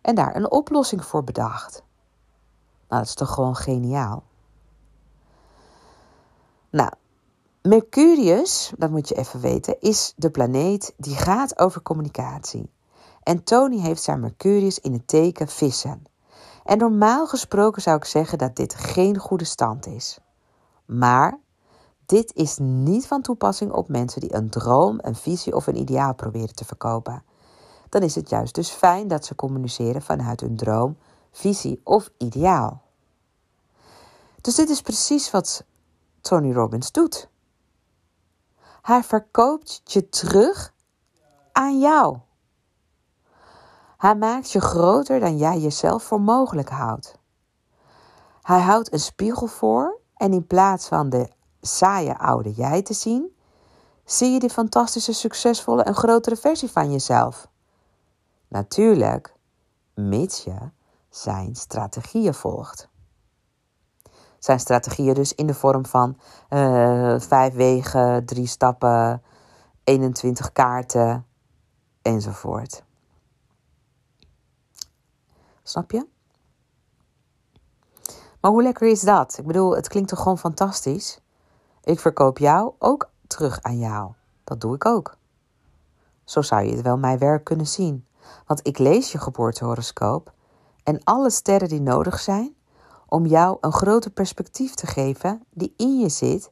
en 0.00 0.14
daar 0.14 0.36
een 0.36 0.50
oplossing 0.50 1.04
voor 1.04 1.24
bedacht. 1.24 1.82
Nou, 2.88 3.00
dat 3.00 3.08
is 3.08 3.14
toch 3.14 3.34
gewoon 3.34 3.56
geniaal. 3.56 4.22
Nou, 6.70 6.90
Mercurius, 7.62 8.72
dat 8.78 8.90
moet 8.90 9.08
je 9.08 9.14
even 9.14 9.40
weten, 9.40 9.80
is 9.80 10.12
de 10.16 10.30
planeet 10.30 10.94
die 10.96 11.16
gaat 11.16 11.58
over 11.58 11.82
communicatie. 11.82 12.70
En 13.22 13.44
Tony 13.44 13.80
heeft 13.80 14.02
zijn 14.02 14.20
Mercurius 14.20 14.78
in 14.78 14.92
het 14.92 15.08
teken 15.08 15.48
vissen. 15.48 16.02
En 16.64 16.78
normaal 16.78 17.26
gesproken 17.26 17.82
zou 17.82 17.96
ik 17.96 18.04
zeggen 18.04 18.38
dat 18.38 18.56
dit 18.56 18.74
geen 18.74 19.18
goede 19.18 19.44
stand 19.44 19.86
is. 19.86 20.18
Maar 20.84 21.38
dit 22.08 22.34
is 22.34 22.58
niet 22.58 23.06
van 23.06 23.22
toepassing 23.22 23.72
op 23.72 23.88
mensen 23.88 24.20
die 24.20 24.34
een 24.34 24.50
droom, 24.50 24.98
een 25.02 25.14
visie 25.14 25.54
of 25.54 25.66
een 25.66 25.76
ideaal 25.76 26.14
proberen 26.14 26.54
te 26.54 26.64
verkopen. 26.64 27.22
Dan 27.88 28.02
is 28.02 28.14
het 28.14 28.28
juist 28.28 28.54
dus 28.54 28.70
fijn 28.70 29.08
dat 29.08 29.24
ze 29.24 29.34
communiceren 29.34 30.02
vanuit 30.02 30.40
hun 30.40 30.56
droom, 30.56 30.96
visie 31.32 31.80
of 31.84 32.10
ideaal. 32.18 32.82
Dus 34.40 34.54
dit 34.54 34.68
is 34.68 34.82
precies 34.82 35.30
wat 35.30 35.64
Tony 36.20 36.52
Robbins 36.52 36.92
doet. 36.92 37.28
Hij 38.82 39.02
verkoopt 39.02 39.80
je 39.84 40.08
terug 40.08 40.72
aan 41.52 41.78
jou. 41.78 42.18
Hij 43.96 44.16
maakt 44.16 44.50
je 44.50 44.60
groter 44.60 45.20
dan 45.20 45.36
jij 45.36 45.58
jezelf 45.58 46.02
voor 46.02 46.20
mogelijk 46.20 46.68
houdt. 46.68 47.18
Hij 48.42 48.60
houdt 48.60 48.92
een 48.92 49.00
spiegel 49.00 49.46
voor 49.46 50.00
en 50.16 50.32
in 50.32 50.46
plaats 50.46 50.88
van 50.88 51.08
de 51.08 51.36
saaie 51.60 52.18
oude 52.18 52.52
jij 52.52 52.82
te 52.82 52.94
zien, 52.94 53.36
zie 54.04 54.32
je 54.32 54.38
die 54.38 54.50
fantastische, 54.50 55.12
succesvolle 55.12 55.82
en 55.82 55.94
grotere 55.94 56.36
versie 56.36 56.70
van 56.70 56.92
jezelf. 56.92 57.48
Natuurlijk, 58.48 59.34
mits 59.94 60.44
je 60.44 60.70
zijn 61.10 61.54
strategieën 61.54 62.34
volgt. 62.34 62.88
Zijn 64.38 64.60
strategieën 64.60 65.14
dus 65.14 65.34
in 65.34 65.46
de 65.46 65.54
vorm 65.54 65.86
van 65.86 66.18
uh, 66.50 67.20
vijf 67.20 67.54
wegen, 67.54 68.24
drie 68.24 68.46
stappen, 68.46 69.22
21 69.84 70.52
kaarten 70.52 71.26
enzovoort. 72.02 72.84
Snap 75.62 75.90
je? 75.90 76.06
Maar 78.40 78.50
hoe 78.50 78.62
lekker 78.62 78.88
is 78.88 79.00
dat? 79.00 79.38
Ik 79.38 79.46
bedoel, 79.46 79.76
het 79.76 79.88
klinkt 79.88 80.08
toch 80.08 80.18
gewoon 80.18 80.38
fantastisch? 80.38 81.20
Ik 81.88 82.00
verkoop 82.00 82.38
jou 82.38 82.72
ook 82.78 83.10
terug 83.26 83.62
aan 83.62 83.78
jou. 83.78 84.12
Dat 84.44 84.60
doe 84.60 84.74
ik 84.74 84.86
ook. 84.86 85.16
Zo 86.24 86.42
zou 86.42 86.64
je 86.64 86.72
het 86.72 86.82
wel 86.82 86.98
mijn 86.98 87.18
werk 87.18 87.44
kunnen 87.44 87.66
zien. 87.66 88.06
Want 88.46 88.66
ik 88.66 88.78
lees 88.78 89.12
je 89.12 89.18
geboortehoroscoop 89.18 90.32
en 90.82 91.04
alle 91.04 91.30
sterren 91.30 91.68
die 91.68 91.80
nodig 91.80 92.20
zijn 92.20 92.54
om 93.06 93.26
jou 93.26 93.56
een 93.60 93.72
groter 93.72 94.10
perspectief 94.10 94.74
te 94.74 94.86
geven 94.86 95.42
die 95.50 95.74
in 95.76 95.98
je 95.98 96.08
zit, 96.08 96.50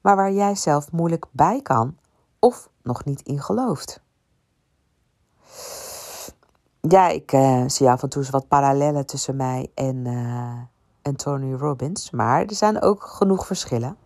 maar 0.00 0.16
waar 0.16 0.32
jij 0.32 0.54
zelf 0.54 0.92
moeilijk 0.92 1.26
bij 1.30 1.60
kan 1.62 1.98
of 2.38 2.68
nog 2.82 3.04
niet 3.04 3.22
in 3.22 3.40
gelooft. 3.40 4.00
Ja, 6.80 7.08
ik 7.08 7.32
uh, 7.32 7.64
zie 7.66 7.90
af 7.90 8.02
en 8.02 8.08
toe 8.08 8.24
wat 8.30 8.48
parallellen 8.48 9.06
tussen 9.06 9.36
mij 9.36 9.70
en, 9.74 10.06
en 11.02 11.16
Tony 11.16 11.54
Robbins, 11.54 12.10
maar 12.10 12.40
er 12.40 12.54
zijn 12.54 12.82
ook 12.82 13.02
genoeg 13.02 13.46
verschillen. 13.46 13.96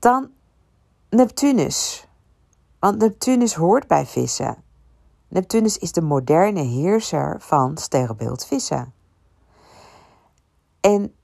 Dan 0.00 0.30
Neptunus. 1.10 2.08
Want 2.78 2.98
Neptunus 2.98 3.54
hoort 3.54 3.86
bij 3.86 4.06
vissen. 4.06 4.62
Neptunus 5.28 5.78
is 5.78 5.92
de 5.92 6.00
moderne 6.00 6.60
heerser 6.60 7.40
van 7.40 7.76
sterrenbeeld 7.76 8.46
vissen. 8.46 8.92
En 10.80 11.14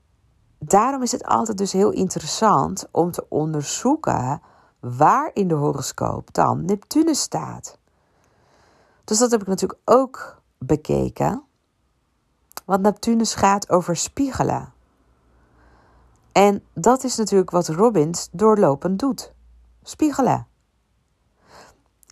daarom 0.59 1.01
is 1.01 1.11
het 1.11 1.23
altijd 1.23 1.57
dus 1.57 1.71
heel 1.71 1.91
interessant 1.91 2.87
om 2.91 3.11
te 3.11 3.25
onderzoeken 3.29 4.41
waar 4.79 5.31
in 5.33 5.47
de 5.47 5.55
horoscoop 5.55 6.33
dan 6.33 6.65
Neptunus 6.65 7.21
staat. 7.21 7.77
Dus 9.03 9.17
dat 9.17 9.31
heb 9.31 9.41
ik 9.41 9.47
natuurlijk 9.47 9.81
ook 9.85 10.41
bekeken. 10.57 11.43
Want 12.65 12.81
Neptunus 12.81 13.35
gaat 13.35 13.69
over 13.69 13.95
spiegelen. 13.95 14.73
En 16.37 16.63
dat 16.73 17.03
is 17.03 17.15
natuurlijk 17.15 17.49
wat 17.49 17.67
Robbins 17.67 18.29
doorlopend 18.31 18.99
doet: 18.99 19.33
spiegelen. 19.83 20.47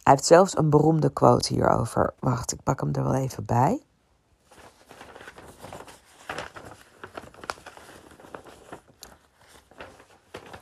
Hij 0.03 0.13
heeft 0.13 0.25
zelfs 0.25 0.57
een 0.57 0.69
beroemde 0.69 1.09
quote 1.09 1.53
hierover. 1.53 2.13
Wacht, 2.19 2.51
ik 2.51 2.63
pak 2.63 2.79
hem 2.79 2.93
er 2.93 3.03
wel 3.03 3.13
even 3.13 3.45
bij. 3.45 3.83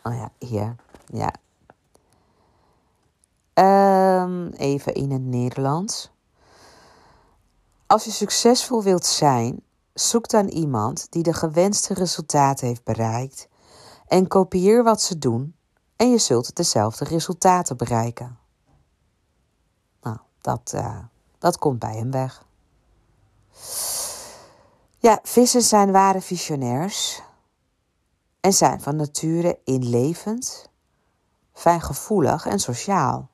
Oh 0.03 0.13
ja, 0.13 0.31
hier. 0.39 0.75
Ja. 1.05 1.33
Um, 4.23 4.47
even 4.47 4.93
in 4.93 5.11
het 5.11 5.23
Nederlands. 5.23 6.11
Als 7.87 8.03
je 8.03 8.11
succesvol 8.11 8.83
wilt 8.83 9.05
zijn, 9.05 9.63
zoek 9.93 10.29
dan 10.29 10.47
iemand 10.47 11.11
die 11.11 11.23
de 11.23 11.33
gewenste 11.33 11.93
resultaten 11.93 12.67
heeft 12.67 12.83
bereikt 12.83 13.51
en 14.13 14.27
kopieer 14.27 14.83
wat 14.83 15.01
ze 15.01 15.17
doen 15.17 15.55
en 15.95 16.11
je 16.11 16.17
zult 16.17 16.55
dezelfde 16.55 17.05
resultaten 17.05 17.77
bereiken. 17.77 18.37
Nou, 20.01 20.17
dat, 20.41 20.71
uh, 20.75 20.99
dat 21.37 21.57
komt 21.57 21.79
bij 21.79 21.95
hem 21.95 22.11
weg. 22.11 22.45
Ja, 24.97 25.19
vissen 25.23 25.61
zijn 25.61 25.91
ware 25.91 26.21
visionairs 26.21 27.21
en 28.39 28.53
zijn 28.53 28.81
van 28.81 28.95
nature 28.95 29.59
inlevend, 29.63 30.69
fijngevoelig 31.53 32.45
en 32.45 32.59
sociaal. 32.59 33.29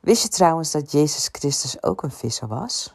Wist 0.00 0.22
je 0.22 0.28
trouwens 0.28 0.70
dat 0.70 0.92
Jezus 0.92 1.28
Christus 1.32 1.82
ook 1.82 2.02
een 2.02 2.10
visser 2.10 2.48
was? 2.48 2.94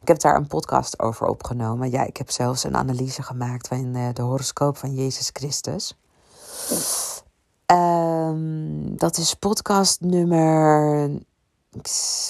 Ik 0.00 0.08
heb 0.08 0.20
daar 0.20 0.36
een 0.36 0.46
podcast 0.46 0.98
over 0.98 1.26
opgenomen. 1.26 1.90
Ja, 1.90 2.04
ik 2.04 2.16
heb 2.16 2.30
zelfs 2.30 2.64
een 2.64 2.76
analyse 2.76 3.22
gemaakt 3.22 3.68
van 3.68 3.94
eh, 3.94 4.08
de 4.12 4.22
horoscoop 4.22 4.76
van 4.76 4.94
Jezus 4.94 5.30
Christus. 5.32 5.96
Um, 7.66 8.96
dat 8.98 9.16
is 9.16 9.34
podcast 9.34 10.00
nummer. 10.00 11.10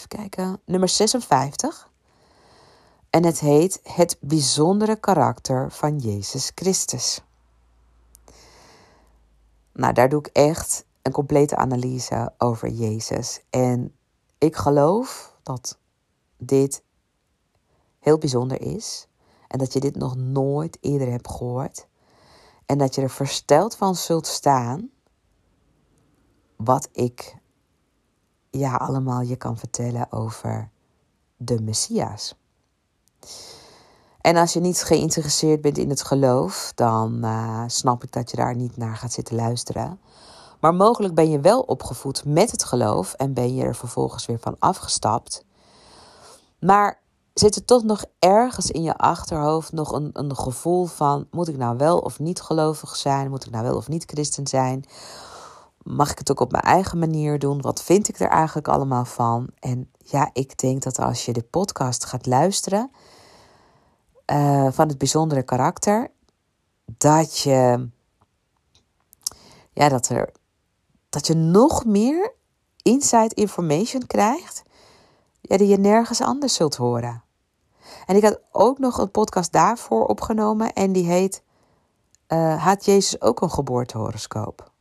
Kijken. 0.09 0.61
Nummer 0.64 0.89
56. 0.89 1.91
En 3.11 3.24
het 3.24 3.41
heet 3.41 3.80
Het 3.82 4.16
bijzondere 4.20 4.97
karakter 4.97 5.70
van 5.70 5.99
Jezus 5.99 6.53
Christus. 6.55 7.22
Nou, 9.72 9.93
daar 9.93 10.09
doe 10.09 10.18
ik 10.18 10.26
echt 10.26 10.85
een 11.03 11.12
complete 11.12 11.57
analyse 11.57 12.32
over 12.39 12.68
Jezus. 12.68 13.41
En 13.51 13.97
ik 14.39 14.57
geloof 14.57 15.35
dat 15.43 15.78
dit 16.39 16.82
heel 18.05 18.18
bijzonder 18.18 18.61
is. 18.61 19.07
En 19.48 19.59
dat 19.59 19.72
je 19.72 19.80
dit 19.80 19.96
nog 19.96 20.16
nooit 20.16 20.78
eerder 20.80 21.11
hebt 21.11 21.30
gehoord. 21.30 21.86
En 22.66 22.78
dat 22.78 22.94
je 22.94 23.00
er 23.00 23.11
versteld 23.11 23.76
van 23.76 23.94
zult 23.94 24.26
staan 24.26 24.90
wat 26.57 26.88
ik 26.92 27.36
ja 28.50 28.74
allemaal 28.74 29.20
je 29.20 29.36
kan 29.36 29.59
vertellen 29.59 30.12
over 30.12 30.70
de 31.36 31.61
Messias. 31.61 32.34
En 34.20 34.36
als 34.36 34.52
je 34.52 34.61
niet 34.61 34.82
geïnteresseerd 34.82 35.61
bent 35.61 35.78
in 35.78 35.88
het 35.88 36.02
geloof, 36.02 36.72
dan 36.74 37.24
uh, 37.24 37.64
snap 37.66 38.05
ik 38.05 38.12
dat 38.12 38.30
je 38.30 38.36
daar 38.36 38.57
niet 38.57 38.76
naar 38.76 38.96
gaat 38.96 39.12
zitten 39.12 39.34
luisteren. 39.34 40.00
Maar 40.61 40.74
mogelijk 40.74 41.14
ben 41.14 41.30
je 41.30 41.40
wel 41.40 41.61
opgevoed 41.61 42.24
met 42.24 42.50
het 42.50 42.64
geloof 42.64 43.12
en 43.12 43.34
ben 43.34 43.55
je 43.55 43.64
er 43.64 43.74
vervolgens 43.74 44.26
weer 44.26 44.38
van 44.38 44.57
afgestapt. 44.59 45.44
Maar 46.59 47.02
zit 47.35 47.57
er 47.57 47.64
toch 47.64 47.82
nog 47.82 48.05
ergens 48.18 48.70
in 48.70 48.82
je 48.82 48.97
achterhoofd 48.97 49.72
nog 49.72 49.93
een, 49.93 50.11
een 50.12 50.37
gevoel 50.37 50.85
van: 50.85 51.26
moet 51.30 51.49
ik 51.49 51.57
nou 51.57 51.76
wel 51.76 51.99
of 51.99 52.18
niet 52.18 52.41
gelovig 52.41 52.97
zijn? 52.97 53.30
Moet 53.30 53.47
ik 53.47 53.51
nou 53.51 53.64
wel 53.64 53.76
of 53.76 53.89
niet 53.89 54.05
christen 54.05 54.47
zijn? 54.47 54.85
Mag 55.82 56.11
ik 56.11 56.18
het 56.18 56.30
ook 56.30 56.41
op 56.41 56.51
mijn 56.51 56.64
eigen 56.64 56.99
manier 56.99 57.39
doen? 57.39 57.61
Wat 57.61 57.82
vind 57.82 58.09
ik 58.09 58.20
er 58.20 58.28
eigenlijk 58.28 58.68
allemaal 58.68 59.05
van? 59.05 59.49
En 59.59 59.91
ja, 59.99 60.30
ik 60.32 60.59
denk 60.59 60.82
dat 60.82 60.99
als 60.99 61.24
je 61.24 61.32
de 61.32 61.43
podcast 61.43 62.05
gaat 62.05 62.26
luisteren 62.26 62.91
uh, 64.32 64.68
van 64.70 64.89
het 64.89 64.99
bijzondere 64.99 65.43
karakter, 65.43 66.11
dat 66.85 67.39
je, 67.39 67.89
ja, 69.72 69.89
dat 69.89 70.09
er, 70.09 70.32
dat 71.09 71.26
je 71.26 71.35
nog 71.35 71.85
meer 71.85 72.35
inside 72.82 73.35
information 73.35 74.07
krijgt, 74.07 74.62
ja, 75.41 75.57
die 75.57 75.68
je 75.68 75.78
nergens 75.78 76.20
anders 76.20 76.55
zult 76.55 76.76
horen. 76.76 77.23
En 78.07 78.16
ik 78.16 78.22
had 78.22 78.40
ook 78.53 78.78
nog 78.78 78.99
een 78.99 79.11
podcast 79.11 79.53
daarvoor 79.53 80.07
opgenomen 80.07 80.72
en 80.72 80.92
die 80.92 81.07
heet 81.07 81.42
uh, 82.28 82.64
Had 82.64 82.84
Jezus 82.84 83.20
ook 83.20 83.40
een 83.40 83.51
geboortehoroscoop? 83.51 84.72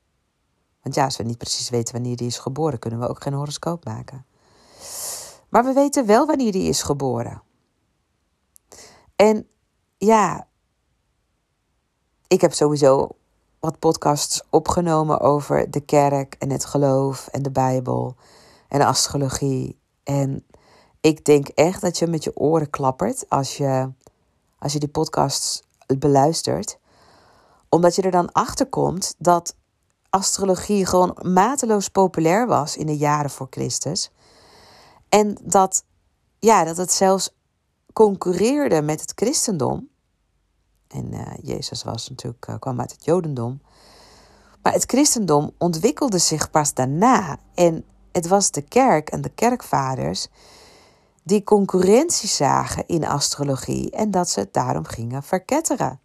Want 0.82 0.96
ja, 0.96 1.04
als 1.04 1.18
we 1.18 1.24
niet 1.24 1.38
precies 1.38 1.70
weten 1.70 1.94
wanneer 1.94 2.16
die 2.16 2.28
is 2.28 2.38
geboren, 2.38 2.80
kunnen 2.80 3.00
we 3.00 3.08
ook 3.08 3.22
geen 3.24 3.34
horoscoop 3.34 3.86
maken. 3.86 4.26
Maar 5.50 5.64
we 5.64 5.74
weten 5.74 6.06
wel 6.06 6.26
wanneer 6.26 6.52
die 6.52 6.70
is 6.70 6.82
geboren. 6.82 7.42
En 9.16 9.48
ja, 9.98 10.48
ik 12.28 12.42
heb 12.42 12.54
sowieso 12.54 13.10
wat 13.60 13.80
podcasts 13.80 14.44
opgenomen 14.50 15.20
over 15.20 15.72
de 15.72 15.82
kerk 15.82 16.36
en 16.40 16.50
het 16.50 16.66
geloof 16.66 17.28
en 17.28 17.42
de 17.42 17.52
Bijbel 17.52 18.16
en 18.68 18.82
astrologie. 18.82 19.80
En 20.04 20.46
ik 21.04 21.26
denk 21.26 21.48
echt 21.48 21.82
dat 21.82 21.98
je 21.98 22.08
met 22.08 22.24
je 22.24 22.38
oren 22.38 22.70
klappert 22.70 23.30
als 23.30 23.58
je, 23.58 23.92
als 24.60 24.74
je 24.74 24.80
die 24.80 24.90
podcasts 24.90 25.64
beluistert. 25.98 26.78
Omdat 27.70 27.96
je 27.96 28.02
er 28.02 28.12
dan 28.12 28.32
achter 28.32 28.66
komt 28.66 29.16
dat 29.18 29.56
astrologie 30.10 30.86
gewoon 30.86 31.18
mateloos 31.22 31.90
populair 31.90 32.48
was 32.48 32.78
in 32.78 32.86
de 32.86 32.98
jaren 32.98 33.30
voor 33.30 33.48
Christus. 33.50 34.12
En 35.10 35.38
dat, 35.44 35.84
ja, 36.40 36.64
dat 36.64 36.78
het 36.78 36.92
zelfs 36.92 37.36
concurreerde 37.94 38.82
met 38.82 39.02
het 39.02 39.12
christendom. 39.16 39.90
En 40.88 41.14
uh, 41.14 41.32
Jezus 41.42 41.84
was 41.84 42.10
natuurlijk, 42.10 42.48
uh, 42.50 42.56
kwam 42.60 42.80
uit 42.80 42.92
het 42.92 43.06
Jodendom. 43.06 43.62
Maar 44.62 44.74
het 44.74 44.86
christendom 44.86 45.52
ontwikkelde 45.58 46.18
zich 46.18 46.50
pas 46.50 46.74
daarna. 46.74 47.38
En 47.54 47.86
het 48.12 48.28
was 48.28 48.52
de 48.52 48.62
kerk 48.62 49.10
en 49.10 49.22
de 49.22 49.30
kerkvaders 49.30 50.28
die 51.24 51.44
concurrentie 51.44 52.30
zagen 52.30 52.88
in 52.88 53.06
astrologie 53.06 53.92
en 53.92 54.12
dat 54.12 54.30
ze 54.30 54.40
het 54.40 54.54
daarom 54.54 54.86
gingen 54.86 55.24
verketteren. 55.24 56.00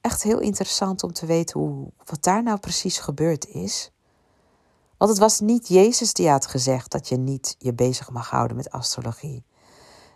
Echt 0.00 0.22
heel 0.22 0.40
interessant 0.40 1.02
om 1.02 1.12
te 1.12 1.26
weten 1.26 1.60
hoe, 1.60 1.92
wat 2.04 2.22
daar 2.22 2.42
nou 2.42 2.58
precies 2.58 2.98
gebeurd 2.98 3.46
is. 3.46 3.92
Want 4.96 5.10
het 5.10 5.20
was 5.20 5.40
niet 5.40 5.68
Jezus 5.68 6.12
die 6.12 6.28
had 6.28 6.46
gezegd 6.46 6.90
dat 6.90 7.08
je 7.08 7.16
niet 7.16 7.56
je 7.58 7.74
bezig 7.74 8.10
mag 8.10 8.30
houden 8.30 8.56
met 8.56 8.70
astrologie. 8.70 9.44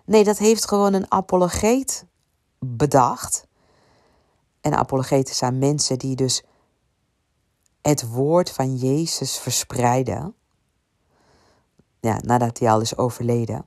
Nee, 0.05 0.25
dat 0.25 0.39
heeft 0.39 0.69
gewoon 0.69 0.93
een 0.93 1.13
apologeet 1.13 2.07
bedacht. 2.59 3.47
En 4.61 4.75
apologeten 4.75 5.35
zijn 5.35 5.59
mensen 5.59 5.99
die 5.99 6.17
dus 6.17 6.45
het 7.83 8.09
woord 8.09 8.51
van 8.51 8.77
Jezus 8.77 9.37
verspreiden. 9.37 10.35
Ja, 12.01 12.19
nadat 12.23 12.59
hij 12.59 12.71
al 12.71 12.81
is 12.81 12.97
overleden. 12.97 13.65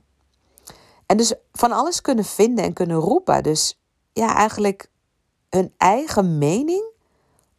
En 1.06 1.16
dus 1.16 1.34
van 1.52 1.72
alles 1.72 2.00
kunnen 2.00 2.24
vinden 2.24 2.64
en 2.64 2.72
kunnen 2.72 2.96
roepen. 2.96 3.42
Dus 3.42 3.80
ja, 4.12 4.34
eigenlijk 4.34 4.90
hun 5.48 5.74
eigen 5.76 6.38
mening 6.38 6.90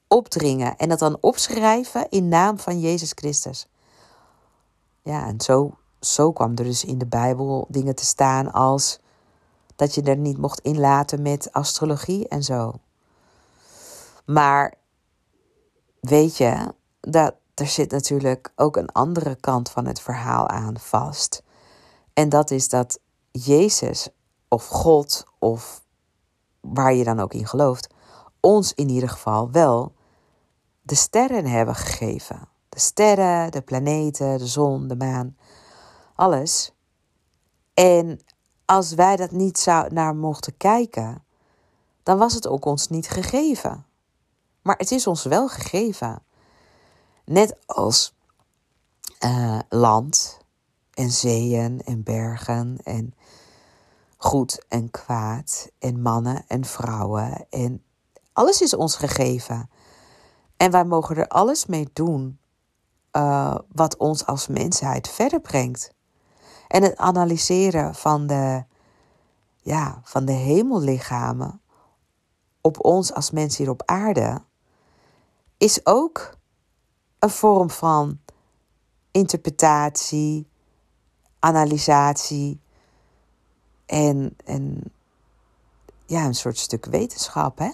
opdringen 0.07 0.77
en 0.77 0.89
dat 0.89 0.99
dan 0.99 1.17
opschrijven 1.19 2.09
in 2.09 2.27
naam 2.27 2.59
van 2.59 2.79
Jezus 2.79 3.11
Christus. 3.15 3.67
Ja, 5.01 5.27
en 5.27 5.41
zo, 5.41 5.77
zo 5.99 6.31
kwam 6.31 6.49
er 6.49 6.63
dus 6.63 6.85
in 6.85 6.97
de 6.97 7.05
Bijbel 7.05 7.65
dingen 7.69 7.95
te 7.95 8.05
staan 8.05 8.51
als 8.51 8.99
dat 9.75 9.95
je 9.95 10.01
er 10.01 10.17
niet 10.17 10.37
mocht 10.37 10.59
inlaten 10.59 11.21
met 11.21 11.51
astrologie 11.51 12.27
en 12.27 12.43
zo. 12.43 12.73
Maar 14.25 14.73
weet 15.99 16.37
je, 16.37 16.73
dat 16.99 17.35
er 17.53 17.67
zit 17.67 17.91
natuurlijk 17.91 18.51
ook 18.55 18.77
een 18.77 18.91
andere 18.91 19.35
kant 19.35 19.69
van 19.69 19.85
het 19.85 20.01
verhaal 20.01 20.47
aan 20.47 20.79
vast. 20.79 21.43
En 22.13 22.29
dat 22.29 22.51
is 22.51 22.69
dat 22.69 22.99
Jezus 23.31 24.09
of 24.47 24.67
God 24.67 25.23
of 25.39 25.83
waar 26.61 26.93
je 26.93 27.03
dan 27.03 27.19
ook 27.19 27.33
in 27.33 27.47
gelooft, 27.47 27.87
ons 28.39 28.73
in 28.73 28.89
ieder 28.89 29.09
geval 29.09 29.51
wel 29.51 29.93
de 30.81 30.95
sterren 30.95 31.45
hebben 31.45 31.75
gegeven. 31.75 32.47
De 32.69 32.79
sterren, 32.79 33.51
de 33.51 33.61
planeten, 33.61 34.37
de 34.37 34.47
zon, 34.47 34.87
de 34.87 34.95
maan, 34.95 35.37
alles. 36.15 36.73
En 37.73 38.19
als 38.65 38.93
wij 38.93 39.15
dat 39.15 39.31
niet 39.31 39.59
zou 39.59 39.93
naar 39.93 40.15
mochten 40.15 40.57
kijken, 40.57 41.23
dan 42.03 42.17
was 42.17 42.33
het 42.33 42.47
ook 42.47 42.65
ons 42.65 42.87
niet 42.87 43.09
gegeven. 43.09 43.85
Maar 44.61 44.77
het 44.77 44.91
is 44.91 45.07
ons 45.07 45.23
wel 45.23 45.47
gegeven. 45.47 46.21
Net 47.25 47.55
als 47.65 48.13
uh, 49.25 49.59
land 49.69 50.39
en 50.93 51.11
zeeën 51.11 51.81
en 51.81 52.03
bergen 52.03 52.77
en 52.83 53.13
goed 54.17 54.65
en 54.67 54.91
kwaad 54.91 55.69
en 55.79 56.01
mannen 56.01 56.43
en 56.47 56.65
vrouwen 56.65 57.45
en 57.49 57.83
alles 58.33 58.61
is 58.61 58.75
ons 58.75 58.95
gegeven. 58.95 59.69
En 60.57 60.71
wij 60.71 60.85
mogen 60.85 61.15
er 61.15 61.27
alles 61.27 61.65
mee 61.65 61.89
doen 61.93 62.39
uh, 63.11 63.55
wat 63.71 63.97
ons 63.97 64.25
als 64.25 64.47
mensheid 64.47 65.09
verder 65.09 65.41
brengt. 65.41 65.93
En 66.67 66.83
het 66.83 66.97
analyseren 66.97 67.95
van 67.95 68.27
de, 68.27 68.63
ja, 69.61 70.01
van 70.03 70.25
de 70.25 70.31
hemellichamen 70.31 71.61
op 72.61 72.85
ons 72.85 73.13
als 73.13 73.31
mens 73.31 73.57
hier 73.57 73.69
op 73.69 73.81
aarde 73.85 74.41
is 75.57 75.85
ook 75.85 76.37
een 77.23 77.29
vorm 77.29 77.69
van 77.69 78.19
interpretatie, 79.11 80.47
analysatie 81.39 82.59
en, 83.85 84.37
en 84.45 84.91
ja, 86.05 86.25
een 86.25 86.35
soort 86.35 86.57
stuk 86.57 86.85
wetenschap. 86.85 87.57
Hè? 87.57 87.69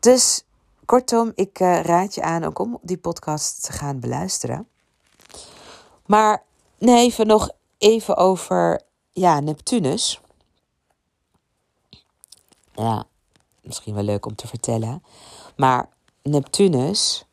Dus 0.00 0.44
kortom, 0.84 1.32
ik 1.34 1.60
uh, 1.60 1.80
raad 1.80 2.14
je 2.14 2.22
aan 2.22 2.44
ook 2.44 2.58
om 2.58 2.78
die 2.82 2.98
podcast 2.98 3.62
te 3.62 3.72
gaan 3.72 4.00
beluisteren. 4.00 4.68
Maar 6.06 6.42
even 6.78 7.26
nog 7.26 7.50
even 7.78 8.16
over 8.16 8.82
ja, 9.10 9.40
Neptunus. 9.40 10.20
Ja, 12.72 13.04
misschien 13.62 13.94
wel 13.94 14.02
leuk 14.02 14.26
om 14.26 14.34
te 14.34 14.46
vertellen. 14.46 15.02
Maar 15.56 15.88
Neptunus 16.22 17.26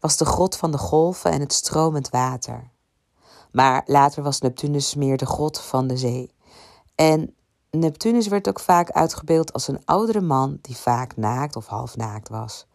was 0.00 0.16
de 0.16 0.26
god 0.26 0.56
van 0.56 0.70
de 0.70 0.78
golven 0.78 1.30
en 1.30 1.40
het 1.40 1.52
stromend 1.52 2.10
water. 2.10 2.70
Maar 3.52 3.82
later 3.86 4.22
was 4.22 4.40
Neptunus 4.40 4.94
meer 4.94 5.16
de 5.16 5.26
god 5.26 5.60
van 5.60 5.86
de 5.86 5.96
zee. 5.96 6.34
En 6.94 7.34
Neptunus 7.70 8.28
werd 8.28 8.48
ook 8.48 8.60
vaak 8.60 8.90
uitgebeeld 8.90 9.52
als 9.52 9.68
een 9.68 9.84
oudere 9.84 10.20
man 10.20 10.58
die 10.60 10.76
vaak 10.76 11.16
naakt 11.16 11.56
of 11.56 11.66
half 11.66 11.96
naakt 11.96 12.28
was. 12.28 12.66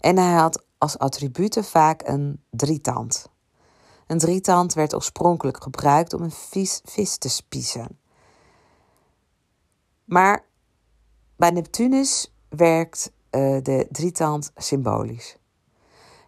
En 0.00 0.16
hij 0.16 0.32
had 0.32 0.62
als 0.78 0.98
attributen 0.98 1.64
vaak 1.64 2.02
een 2.04 2.44
drietand. 2.50 3.30
Een 4.06 4.18
drietand 4.18 4.74
werd 4.74 4.94
oorspronkelijk 4.94 5.62
gebruikt 5.62 6.14
om 6.14 6.22
een 6.22 6.30
vis, 6.30 6.80
vis 6.84 7.16
te 7.16 7.28
spiezen. 7.28 7.98
Maar 10.04 10.44
bij 11.36 11.50
Neptunus 11.50 12.32
werkt 12.48 13.12
uh, 13.30 13.62
de 13.62 13.88
drietand 13.90 14.52
symbolisch. 14.56 15.36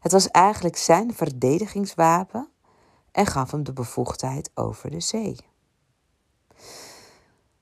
Het 0.04 0.12
was 0.12 0.30
eigenlijk 0.30 0.76
zijn 0.76 1.14
verdedigingswapen 1.14 2.48
en 3.12 3.26
gaf 3.26 3.50
hem 3.50 3.62
de 3.62 3.72
bevoegdheid 3.72 4.50
over 4.54 4.90
de 4.90 5.00
zee. 5.00 5.36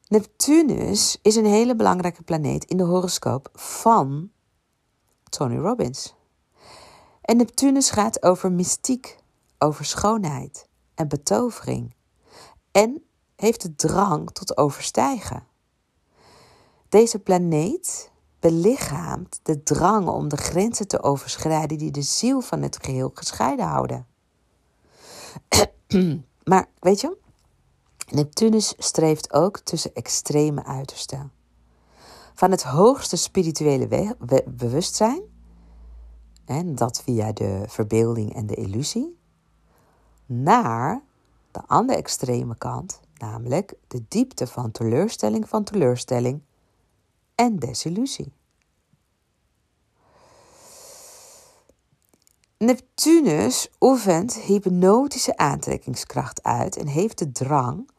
Neptunus 0.08 1.18
is 1.22 1.36
een 1.36 1.44
hele 1.46 1.76
belangrijke 1.76 2.22
planeet 2.22 2.64
in 2.64 2.76
de 2.76 2.82
horoscoop 2.82 3.48
van 3.52 4.30
Tony 5.28 5.56
Robbins. 5.56 6.14
En 7.20 7.36
Neptunus 7.36 7.90
gaat 7.90 8.22
over 8.22 8.52
mystiek, 8.52 9.18
over 9.58 9.84
schoonheid 9.84 10.68
en 10.94 11.08
betovering. 11.08 11.94
En 12.70 13.04
heeft 13.36 13.62
de 13.62 13.74
drang 13.74 14.30
tot 14.30 14.56
overstijgen. 14.56 15.46
Deze 16.88 17.18
planeet 17.18 18.11
belichaamt 18.42 19.40
de 19.42 19.62
drang 19.62 20.08
om 20.08 20.28
de 20.28 20.36
grenzen 20.36 20.88
te 20.88 21.02
overschrijden 21.02 21.78
die 21.78 21.90
de 21.90 22.02
ziel 22.02 22.40
van 22.40 22.62
het 22.62 22.78
geheel 22.84 23.10
gescheiden 23.14 23.66
houden. 23.66 24.06
maar 26.50 26.68
weet 26.78 27.00
je, 27.00 27.16
Neptunus 28.10 28.74
streeft 28.78 29.32
ook 29.32 29.58
tussen 29.58 29.94
extreme 29.94 30.64
uitersten. 30.64 31.32
Van 32.34 32.50
het 32.50 32.62
hoogste 32.62 33.16
spirituele 33.16 34.16
bewustzijn, 34.46 35.22
en 36.44 36.74
dat 36.74 37.02
via 37.02 37.32
de 37.32 37.64
verbeelding 37.66 38.34
en 38.34 38.46
de 38.46 38.54
illusie, 38.54 39.18
naar 40.26 41.02
de 41.50 41.60
andere 41.66 41.98
extreme 41.98 42.56
kant, 42.56 43.00
namelijk 43.16 43.74
de 43.88 44.04
diepte 44.08 44.46
van 44.46 44.70
teleurstelling 44.70 45.48
van 45.48 45.64
teleurstelling 45.64 46.42
en 47.34 47.58
desillusie. 47.58 48.32
Neptunus 52.58 53.70
oefent 53.80 54.34
hypnotische 54.34 55.36
aantrekkingskracht 55.36 56.42
uit 56.42 56.76
en 56.76 56.86
heeft 56.86 57.18
de 57.18 57.32
drang 57.32 57.90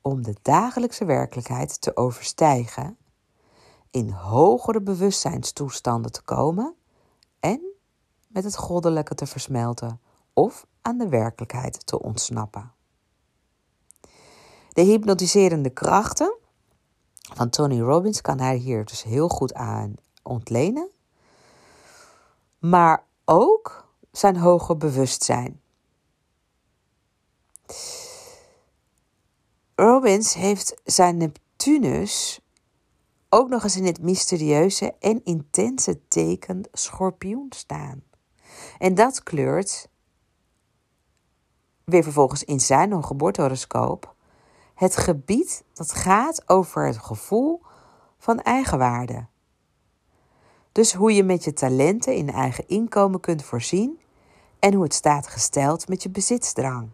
om 0.00 0.22
de 0.22 0.34
dagelijkse 0.42 1.04
werkelijkheid 1.04 1.80
te 1.80 1.96
overstijgen, 1.96 2.96
in 3.90 4.10
hogere 4.10 4.82
bewustzijnstoestanden 4.82 6.12
te 6.12 6.22
komen 6.22 6.74
en 7.40 7.60
met 8.28 8.44
het 8.44 8.56
goddelijke 8.56 9.14
te 9.14 9.26
versmelten 9.26 10.00
of 10.32 10.66
aan 10.82 10.98
de 10.98 11.08
werkelijkheid 11.08 11.86
te 11.86 12.02
ontsnappen. 12.02 12.72
De 14.72 14.82
hypnotiserende 14.82 15.70
krachten 15.70 16.37
van 17.34 17.50
Tony 17.50 17.80
Robbins 17.80 18.20
kan 18.20 18.40
hij 18.40 18.56
hier 18.56 18.84
dus 18.84 19.02
heel 19.02 19.28
goed 19.28 19.54
aan 19.54 19.94
ontlenen. 20.22 20.90
Maar 22.58 23.04
ook 23.24 23.88
zijn 24.12 24.36
hoger 24.36 24.76
bewustzijn. 24.76 25.60
Robbins 29.74 30.34
heeft 30.34 30.80
zijn 30.84 31.16
Neptunus 31.16 32.40
ook 33.28 33.48
nog 33.48 33.62
eens 33.62 33.76
in 33.76 33.86
het 33.86 34.02
mysterieuze 34.02 34.94
en 35.00 35.24
intense 35.24 36.00
teken 36.08 36.68
schorpioen 36.72 37.52
staan. 37.56 38.02
En 38.78 38.94
dat 38.94 39.22
kleurt 39.22 39.88
weer 41.84 42.02
vervolgens 42.02 42.44
in 42.44 42.60
zijn 42.60 43.04
geboortehoroscoop 43.04 44.16
het 44.78 44.96
gebied 44.96 45.64
dat 45.72 45.92
gaat 45.92 46.48
over 46.48 46.86
het 46.86 46.98
gevoel 46.98 47.62
van 48.18 48.40
eigenwaarde. 48.40 49.26
Dus 50.72 50.92
hoe 50.92 51.14
je 51.14 51.22
met 51.22 51.44
je 51.44 51.52
talenten 51.52 52.14
in 52.14 52.30
eigen 52.30 52.68
inkomen 52.68 53.20
kunt 53.20 53.44
voorzien 53.44 54.00
en 54.58 54.74
hoe 54.74 54.82
het 54.82 54.94
staat 54.94 55.26
gesteld 55.26 55.88
met 55.88 56.02
je 56.02 56.10
bezitsdrang. 56.10 56.88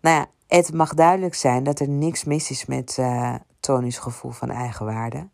Nou 0.00 0.16
ja, 0.16 0.26
het 0.46 0.72
mag 0.72 0.94
duidelijk 0.94 1.34
zijn 1.34 1.64
dat 1.64 1.80
er 1.80 1.88
niks 1.88 2.24
mis 2.24 2.50
is 2.50 2.66
met 2.66 2.96
uh, 3.00 3.34
Tony's 3.60 3.98
gevoel 3.98 4.30
van 4.30 4.50
eigenwaarde. 4.50 5.28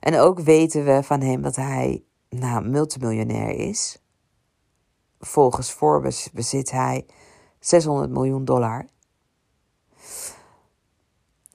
En 0.00 0.18
ook 0.18 0.40
weten 0.40 0.84
we 0.84 1.02
van 1.02 1.20
hem 1.20 1.42
dat 1.42 1.56
hij 1.56 2.04
nou, 2.28 2.68
multimiljonair 2.68 3.50
is. 3.50 4.02
Volgens 5.20 5.70
Forbes 5.70 6.30
bezit 6.32 6.70
hij 6.70 7.06
600 7.60 8.10
miljoen 8.10 8.44
dollar. 8.44 8.86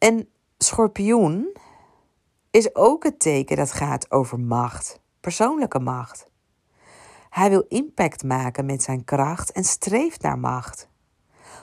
En 0.01 0.27
schorpioen 0.57 1.57
is 2.51 2.75
ook 2.75 3.03
het 3.03 3.19
teken 3.19 3.57
dat 3.57 3.71
gaat 3.71 4.11
over 4.11 4.39
macht, 4.39 4.99
persoonlijke 5.19 5.79
macht. 5.79 6.27
Hij 7.29 7.49
wil 7.49 7.65
impact 7.67 8.23
maken 8.23 8.65
met 8.65 8.83
zijn 8.83 9.03
kracht 9.03 9.51
en 9.51 9.63
streeft 9.63 10.21
naar 10.21 10.39
macht. 10.39 10.89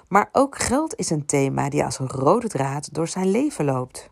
Maar 0.08 0.28
ook 0.32 0.58
geld 0.58 0.94
is 0.94 1.10
een 1.10 1.26
thema 1.26 1.68
die 1.68 1.84
als 1.84 1.98
een 1.98 2.08
rode 2.08 2.48
draad 2.48 2.94
door 2.94 3.08
zijn 3.08 3.30
leven 3.30 3.64
loopt. 3.64 4.10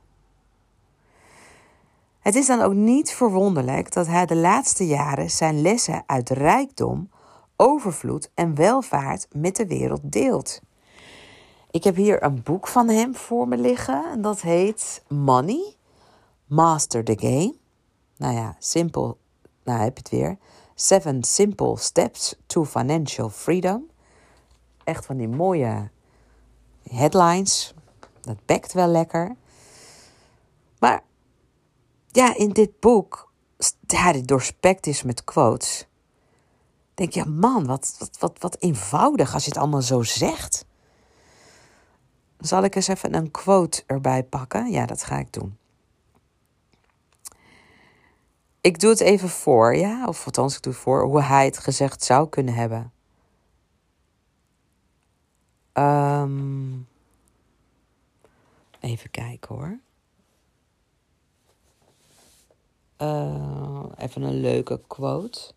Het 2.20 2.34
is 2.34 2.46
dan 2.46 2.60
ook 2.60 2.74
niet 2.74 3.12
verwonderlijk 3.12 3.92
dat 3.92 4.06
hij 4.06 4.26
de 4.26 4.36
laatste 4.36 4.86
jaren 4.86 5.30
zijn 5.30 5.60
lessen 5.60 6.02
uit 6.06 6.30
rijkdom, 6.30 7.10
overvloed 7.56 8.30
en 8.34 8.54
welvaart 8.54 9.26
met 9.32 9.56
de 9.56 9.66
wereld 9.66 10.12
deelt. 10.12 10.60
Ik 11.76 11.84
heb 11.84 11.96
hier 11.96 12.22
een 12.22 12.42
boek 12.42 12.66
van 12.66 12.88
hem 12.88 13.14
voor 13.14 13.48
me 13.48 13.56
liggen 13.56 14.10
en 14.10 14.22
dat 14.22 14.40
heet 14.40 15.02
Money, 15.08 15.76
Master 16.46 17.04
the 17.04 17.18
Game. 17.18 17.54
Nou 18.16 18.34
ja, 18.34 18.56
simpel, 18.58 19.18
nou 19.64 19.80
heb 19.80 19.96
je 19.96 20.02
het 20.02 20.10
weer. 20.10 20.38
Seven 20.74 21.24
Simple 21.24 21.78
Steps 21.78 22.34
to 22.46 22.64
Financial 22.64 23.30
Freedom. 23.30 23.90
Echt 24.84 25.06
van 25.06 25.16
die 25.16 25.28
mooie 25.28 25.90
headlines. 26.88 27.74
Dat 28.20 28.36
bekt 28.46 28.72
wel 28.72 28.88
lekker. 28.88 29.36
Maar 30.78 31.02
ja, 32.06 32.36
in 32.36 32.50
dit 32.50 32.80
boek, 32.80 33.32
ja, 33.86 34.12
dit 34.12 34.28
doorspekt 34.28 34.86
is 34.86 35.02
met 35.02 35.24
quotes. 35.24 35.86
Denk 36.94 37.12
je, 37.12 37.24
man, 37.24 37.66
wat, 37.66 37.96
wat, 37.98 38.16
wat, 38.18 38.38
wat 38.38 38.56
eenvoudig 38.58 39.34
als 39.34 39.44
je 39.44 39.50
het 39.50 39.58
allemaal 39.58 39.82
zo 39.82 40.02
zegt. 40.02 40.65
Zal 42.38 42.64
ik 42.64 42.74
eens 42.74 42.88
even 42.88 43.14
een 43.14 43.30
quote 43.30 43.82
erbij 43.86 44.24
pakken? 44.24 44.70
Ja, 44.70 44.86
dat 44.86 45.02
ga 45.02 45.18
ik 45.18 45.32
doen. 45.32 45.58
Ik 48.60 48.80
doe 48.80 48.90
het 48.90 49.00
even 49.00 49.28
voor, 49.28 49.76
ja, 49.76 50.06
of 50.06 50.24
althans, 50.24 50.56
ik 50.56 50.62
doe 50.62 50.72
voor 50.72 51.04
hoe 51.04 51.22
hij 51.22 51.44
het 51.44 51.58
gezegd 51.58 52.02
zou 52.02 52.28
kunnen 52.28 52.54
hebben. 52.54 52.92
Um, 55.72 56.88
even 58.80 59.10
kijken 59.10 59.54
hoor. 59.54 59.78
Uh, 62.98 63.84
even 63.96 64.22
een 64.22 64.40
leuke 64.40 64.80
quote. 64.86 65.52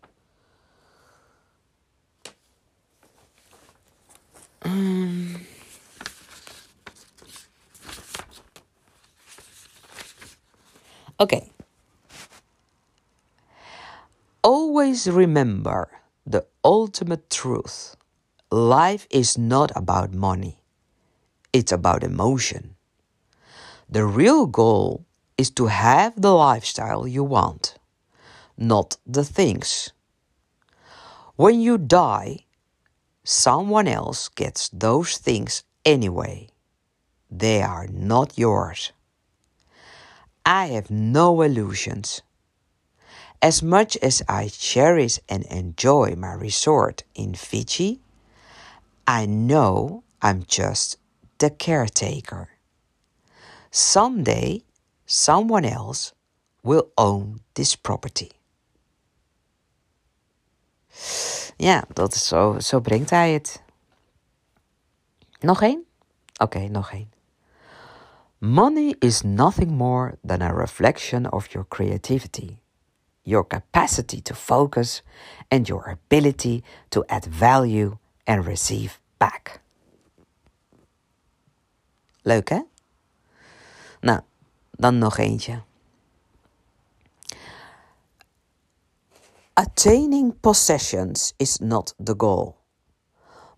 Um, 4.58 5.46
Okay. 11.20 11.52
Always 14.42 15.06
remember 15.06 16.00
the 16.24 16.46
ultimate 16.64 17.28
truth. 17.28 17.94
Life 18.50 19.06
is 19.10 19.36
not 19.36 19.70
about 19.76 20.14
money. 20.14 20.62
It's 21.52 21.72
about 21.72 22.02
emotion. 22.02 22.76
The 23.90 24.06
real 24.06 24.46
goal 24.46 25.04
is 25.36 25.50
to 25.60 25.66
have 25.66 26.16
the 26.16 26.32
lifestyle 26.32 27.06
you 27.06 27.22
want, 27.22 27.76
not 28.56 28.96
the 29.06 29.24
things. 29.24 29.92
When 31.36 31.60
you 31.60 31.76
die, 31.76 32.46
someone 33.24 33.88
else 33.88 34.28
gets 34.30 34.70
those 34.70 35.18
things 35.18 35.64
anyway. 35.84 36.48
They 37.30 37.60
are 37.60 37.88
not 37.88 38.38
yours. 38.38 38.92
I 40.50 40.66
have 40.74 40.90
no 40.90 41.42
illusions. 41.42 42.22
As 43.40 43.62
much 43.62 43.96
as 43.98 44.20
I 44.28 44.48
cherish 44.48 45.20
and 45.28 45.44
enjoy 45.44 46.16
my 46.16 46.32
resort 46.32 47.04
in 47.14 47.34
Fiji, 47.34 48.00
I 49.06 49.26
know 49.26 50.02
I'm 50.20 50.42
just 50.48 50.96
the 51.38 51.50
caretaker. 51.50 52.48
Someday, 53.70 54.62
someone 55.06 55.64
else 55.64 56.14
will 56.64 56.88
own 56.98 57.42
this 57.54 57.76
property. 57.76 58.30
Ja, 61.58 61.84
dat 61.92 62.14
is 62.14 62.26
zo, 62.26 62.58
zo 62.58 62.80
brengt 62.80 63.10
hij 63.10 63.32
het. 63.32 63.62
Nog 65.40 65.62
één? 65.62 65.84
Oké, 66.32 66.56
okay, 66.56 66.66
nog 66.66 66.92
één. 66.92 67.19
Money 68.42 68.94
is 69.02 69.22
nothing 69.22 69.76
more 69.76 70.16
than 70.24 70.40
a 70.40 70.54
reflection 70.54 71.26
of 71.26 71.52
your 71.52 71.64
creativity, 71.64 72.58
your 73.22 73.44
capacity 73.44 74.22
to 74.22 74.32
focus, 74.32 75.02
and 75.50 75.68
your 75.68 75.90
ability 75.90 76.64
to 76.88 77.04
add 77.10 77.26
value 77.26 77.98
and 78.26 78.46
receive 78.46 78.98
back. 79.18 79.60
Leuk 82.24 82.48
hè? 82.48 82.60
Nou, 84.00 84.20
dan 84.70 84.98
nog 84.98 85.18
eentje. 85.18 85.62
Attaining 89.52 90.40
possessions 90.40 91.34
is 91.36 91.58
not 91.58 91.94
the 92.04 92.14
goal. 92.16 92.56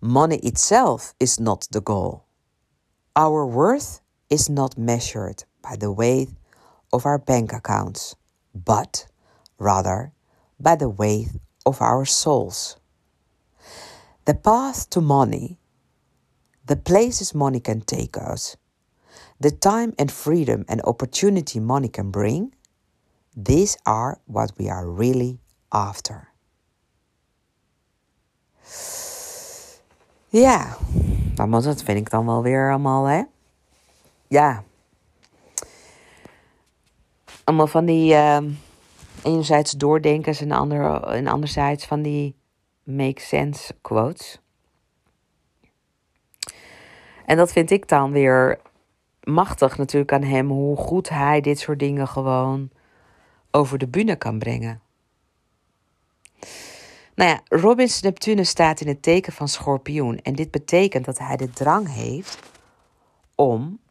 Money 0.01 0.39
itself 0.39 1.13
is 1.17 1.37
not 1.37 1.67
the 1.71 1.81
goal. 1.83 2.25
Our 3.15 3.45
worth 3.45 4.02
is 4.33 4.49
not 4.49 4.77
measured 4.77 5.43
by 5.61 5.75
the 5.75 5.91
weight 5.91 6.29
of 6.91 7.05
our 7.05 7.19
bank 7.19 7.53
accounts, 7.53 8.15
but 8.53 9.05
rather 9.59 10.11
by 10.59 10.75
the 10.75 10.89
weight 10.89 11.29
of 11.65 11.79
our 11.81 12.03
souls. 12.03 12.77
The 14.25 14.33
path 14.33 14.89
to 14.89 15.01
money, 15.01 15.59
the 16.65 16.75
places 16.75 17.35
money 17.35 17.59
can 17.59 17.81
take 17.81 18.17
us, 18.17 18.57
the 19.39 19.51
time 19.51 19.93
and 19.99 20.11
freedom 20.11 20.65
and 20.67 20.81
opportunity 20.81 21.59
money 21.59 21.89
can 21.89 22.09
bring, 22.09 22.55
these 23.35 23.77
are 23.85 24.17
what 24.25 24.51
we 24.57 24.67
are 24.67 24.89
really 24.89 25.39
after. 25.71 26.33
Ja, 30.29 30.77
dat 31.35 31.83
vind 31.83 31.97
ik 31.97 32.09
dan 32.09 32.25
wel 32.25 32.41
weer 32.41 32.69
allemaal, 32.69 33.05
hè? 33.05 33.23
Ja. 34.33 34.63
Allemaal 37.43 37.67
van 37.67 37.85
die 37.85 38.13
uh, 38.13 38.37
enerzijds 39.23 39.71
doordenkers 39.71 40.41
en, 40.41 40.51
ander, 40.51 41.03
en 41.03 41.27
anderzijds 41.27 41.85
van 41.85 42.01
die 42.01 42.35
make 42.83 43.21
sense 43.21 43.75
quotes. 43.81 44.39
En 47.25 47.37
dat 47.37 47.51
vind 47.51 47.71
ik 47.71 47.87
dan 47.87 48.11
weer 48.11 48.59
machtig 49.23 49.77
natuurlijk 49.77 50.13
aan 50.13 50.23
hem, 50.23 50.49
hoe 50.49 50.77
goed 50.77 51.09
hij 51.09 51.41
dit 51.41 51.59
soort 51.59 51.79
dingen 51.79 52.07
gewoon 52.07 52.69
over 53.51 53.77
de 53.77 53.87
bühne 53.87 54.15
kan 54.15 54.39
brengen. 54.39 54.81
Nou 57.15 57.29
ja, 57.29 57.41
Robins 57.57 58.01
Neptunus 58.01 58.49
staat 58.49 58.81
in 58.81 58.87
het 58.87 59.01
teken 59.01 59.33
van 59.33 59.47
schorpioen. 59.47 60.17
En 60.17 60.35
dit 60.35 60.51
betekent 60.51 61.05
dat 61.05 61.17
hij 61.17 61.37
de 61.37 61.49
drang 61.49 61.93
heeft 61.93 62.39
om 63.35 63.81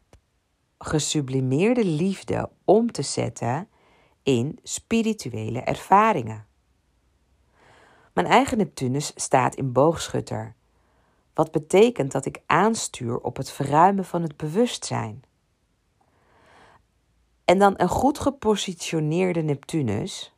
gesublimeerde 0.83 1.85
liefde 1.85 2.49
om 2.65 2.91
te 2.91 3.01
zetten 3.01 3.67
in 4.23 4.59
spirituele 4.63 5.59
ervaringen. 5.61 6.45
Mijn 8.13 8.27
eigen 8.27 8.57
Neptunus 8.57 9.11
staat 9.15 9.55
in 9.55 9.71
boogschutter, 9.71 10.55
wat 11.33 11.51
betekent 11.51 12.11
dat 12.11 12.25
ik 12.25 12.41
aanstuur 12.45 13.17
op 13.17 13.37
het 13.37 13.51
verruimen 13.51 14.05
van 14.05 14.21
het 14.21 14.37
bewustzijn. 14.37 15.23
En 17.45 17.59
dan 17.59 17.73
een 17.77 17.89
goed 17.89 18.19
gepositioneerde 18.19 19.41
Neptunus, 19.41 20.32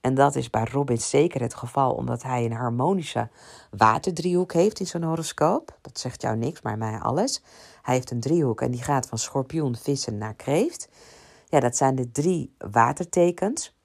en 0.00 0.14
dat 0.14 0.36
is 0.36 0.50
bij 0.50 0.64
Robin 0.64 0.98
zeker 0.98 1.40
het 1.40 1.54
geval, 1.54 1.92
omdat 1.92 2.22
hij 2.22 2.44
een 2.44 2.52
harmonische 2.52 3.28
waterdriehoek 3.70 4.52
heeft 4.52 4.80
in 4.80 4.86
zijn 4.86 5.02
horoscoop. 5.02 5.78
Dat 5.80 5.98
zegt 5.98 6.22
jou 6.22 6.36
niks, 6.36 6.62
maar 6.62 6.78
mij 6.78 6.98
alles. 6.98 7.42
Hij 7.82 7.94
heeft 7.94 8.10
een 8.10 8.20
driehoek 8.20 8.60
en 8.60 8.70
die 8.70 8.82
gaat 8.82 9.06
van 9.06 9.18
schorpioen, 9.18 9.76
vissen 9.76 10.18
naar 10.18 10.34
kreeft. 10.34 10.88
Ja, 11.48 11.60
dat 11.60 11.76
zijn 11.76 11.94
de 11.94 12.10
drie 12.10 12.54
watertekens. 12.58 13.76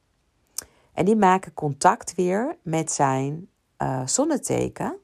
En 0.94 1.06
die 1.06 1.16
maken 1.16 1.54
contact 1.54 2.16
weer 2.16 2.58
met 2.62 2.92
zijn 2.92 3.50
uh, 3.78 4.08
zonneteken, 4.08 4.98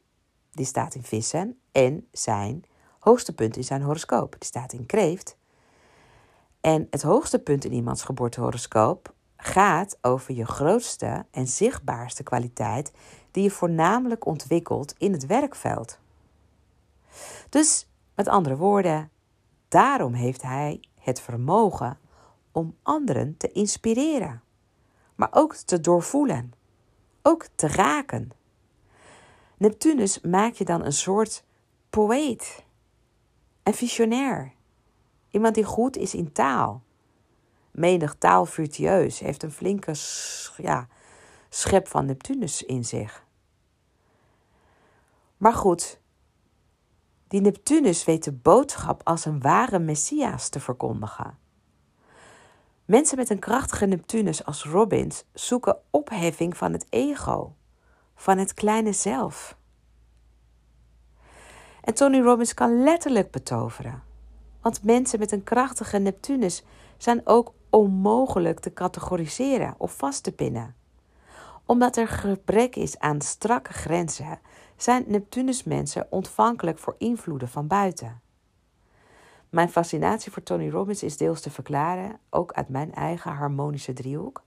die 0.52 0.66
staat 0.66 0.96
in 0.96 1.04
vissen, 1.04 1.60
en 1.72 2.08
zijn 2.12 2.64
hoogste 3.00 3.34
punt 3.34 3.58
in 3.58 3.64
zijn 3.64 3.82
horoscoop, 3.82 4.32
die 4.32 4.46
staat 4.46 4.74
in 4.74 4.86
kreeft. 4.86 5.38
En 6.62 6.88
het 6.90 7.02
hoogste 7.02 7.40
punt 7.40 7.66
in 7.66 7.74
iemands 7.74 8.04
geboortehoroscoop 8.04 9.14
gaat 9.42 9.98
over 10.02 10.34
je 10.34 10.46
grootste 10.46 11.26
en 11.32 11.48
zichtbaarste 11.48 12.24
kwaliteit 12.24 12.92
die 13.32 13.44
je 13.44 13.52
voornamelijk 13.52 14.26
ontwikkelt 14.26 14.96
in 14.98 15.12
het 15.12 15.26
werkveld. 15.26 16.00
Dus 17.50 17.88
met 18.16 18.28
andere 18.28 18.58
woorden, 18.58 19.10
daarom 19.68 20.14
heeft 20.14 20.42
hij 20.42 20.80
het 21.00 21.22
vermogen 21.22 21.98
om 22.52 22.76
anderen 22.84 23.38
te 23.38 23.52
inspireren, 23.52 24.42
maar 25.16 25.30
ook 25.32 25.56
te 25.56 25.82
doorvoelen, 25.82 26.54
ook 27.22 27.48
te 27.56 27.68
raken. 27.68 28.32
Neptunus 29.58 30.22
maakt 30.22 30.58
je 30.58 30.66
dan 30.66 30.86
een 30.86 30.94
soort 30.94 31.44
poëet 31.90 32.66
en 33.64 33.74
visionair. 33.74 34.54
Iemand 35.30 35.56
die 35.56 35.64
goed 35.64 35.98
is 35.98 36.14
in 36.14 36.32
taal. 36.32 36.82
Menig 37.72 38.16
taalvirtueus 38.16 39.20
heeft 39.20 39.44
een 39.44 39.52
flinke 39.52 39.94
ja, 40.58 40.88
schep 41.50 41.88
van 41.88 42.06
Neptunus 42.06 42.64
in 42.64 42.86
zich. 42.86 43.26
Maar 45.38 45.54
goed, 45.54 46.00
die 47.28 47.42
Neptunus 47.42 48.06
weet 48.06 48.24
de 48.24 48.32
boodschap 48.32 49.02
als 49.04 49.26
een 49.26 49.42
ware 49.42 49.80
messias 49.80 50.50
te 50.50 50.60
verkondigen. 50.60 51.38
Mensen 52.86 53.18
met 53.18 53.30
een 53.30 53.40
krachtige 53.40 53.86
Neptunus 53.86 54.46
als 54.46 54.64
Robbins 54.64 55.24
zoeken 55.34 55.78
opheffing 55.90 56.58
van 56.58 56.74
het 56.74 56.86
ego, 56.90 57.56
van 58.16 58.38
het 58.38 58.54
kleine 58.54 58.94
zelf. 58.94 59.58
En 61.82 61.94
Tony 61.94 62.20
Robbins 62.22 62.54
kan 62.54 62.84
letterlijk 62.84 63.32
betoveren. 63.32 64.04
Want 64.62 64.84
mensen 64.84 65.20
met 65.20 65.32
een 65.32 65.44
krachtige 65.44 65.98
Neptunus 65.98 66.64
zijn 66.98 67.22
ook 67.24 67.54
onmogelijk 67.70 68.60
te 68.60 68.74
categoriseren 68.74 69.76
of 69.78 69.98
vast 69.98 70.24
te 70.24 70.32
pinnen. 70.32 70.76
Omdat 71.66 71.98
er 71.98 72.08
gebrek 72.08 72.76
is 72.76 73.00
aan 73.00 73.22
strakke 73.22 73.74
grenzen, 73.74 74.40
zijn 74.78 75.04
Neptunus-mensen 75.08 76.08
ontvankelijk 76.10 76.80
voor 76.80 76.96
invloeden 76.98 77.50
van 77.50 77.68
buiten. 77.68 78.22
Mijn 79.50 79.70
fascinatie 79.70 80.32
voor 80.32 80.44
Tony 80.44 80.70
Robbins 80.70 81.04
is 81.04 81.18
deels 81.18 81.42
te 81.42 81.52
verklaren, 81.52 82.20
ook 82.30 82.52
uit 82.52 82.70
mijn 82.70 82.94
eigen 82.94 83.32
harmonische 83.32 83.94
driehoek, 83.94 84.44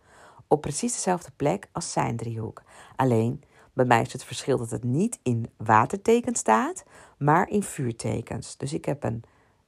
op 0.47 0.61
precies 0.61 0.95
dezelfde 0.95 1.31
plek 1.37 1.69
als 1.73 1.93
zijn 1.93 2.17
driehoek. 2.17 2.63
Alleen 2.97 3.43
bij 3.73 3.85
mij 3.85 4.01
is 4.01 4.13
het 4.13 4.25
verschil 4.25 4.59
dat 4.59 4.71
het 4.71 4.85
niet 4.85 5.19
in 5.23 5.51
watertekens 5.57 6.39
staat, 6.39 6.85
maar 7.19 7.49
in 7.49 7.63
vuurtekens. 7.63 8.57
Dus 8.57 8.73
ik 8.73 8.85
heb 8.85 9.05
een 9.05 9.23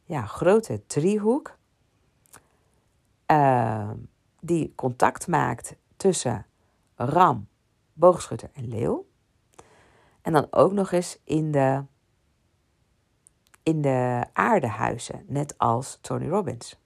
ja, 0.05 0.26
grote 0.26 0.82
driehoek 0.86 1.57
uh, 3.27 3.91
die 4.41 4.72
contact 4.75 5.27
maakt 5.27 5.77
tussen 5.97 6.47
ram, 6.95 7.49
boogschutter 7.93 8.51
en 8.53 8.68
leeuw. 8.68 9.07
En 10.22 10.33
dan 10.33 10.47
ook 10.51 10.72
nog 10.72 10.93
eens 10.93 11.18
in 11.25 11.53
de, 11.53 11.85
in 13.62 13.83
de 13.83 14.25
aardehuizen, 14.33 15.25
net 15.27 15.59
als 15.59 15.99
Tony 16.01 16.29
Robbins. 16.29 16.77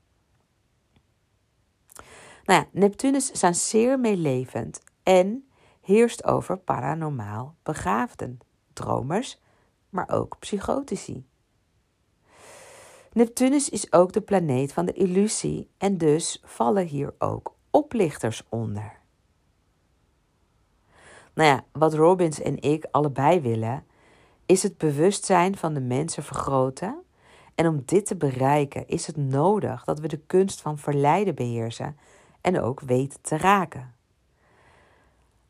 Nou 2.45 2.61
ja, 2.61 2.67
Neptunus 2.73 3.33
zijn 3.33 3.55
zeer 3.55 4.01
meelevend 4.01 4.83
en 5.03 5.49
heerst 5.81 6.25
over 6.25 6.59
paranormaal 6.59 7.55
begaafden, 7.63 8.39
dromers, 8.73 9.41
maar 9.89 10.11
ook 10.11 10.39
psychotici. 10.39 11.27
Neptunus 13.19 13.69
is 13.69 13.93
ook 13.93 14.13
de 14.13 14.21
planeet 14.21 14.73
van 14.73 14.87
de 14.87 14.93
illusie 14.93 15.71
en 15.79 15.99
dus 15.99 16.43
vallen 16.45 16.87
hier 16.87 17.15
ook 17.19 17.55
oplichters 17.71 18.43
onder. 18.49 18.99
Nou 21.35 21.49
ja, 21.49 21.65
wat 21.73 21.95
Robbins 21.95 22.41
en 22.41 22.63
ik 22.63 22.87
allebei 22.91 23.41
willen, 23.41 23.85
is 24.47 24.63
het 24.63 24.79
bewustzijn 24.79 25.57
van 25.57 25.75
de 25.75 25.81
mensen 25.81 26.23
vergroten. 26.23 27.03
En 27.55 27.67
om 27.67 27.83
dit 27.85 28.07
te 28.07 28.17
bereiken 28.17 28.89
is 28.89 29.07
het 29.07 29.17
nodig 29.17 29.85
dat 29.85 30.01
we 30.01 30.09
de 30.09 30.21
kunst 30.27 30.61
van 30.61 30.79
verleiden 30.79 31.35
beheersen 31.35 31.97
en 32.41 32.61
ook 32.61 32.81
weten 32.81 33.21
te 33.23 33.37
raken. 33.37 33.95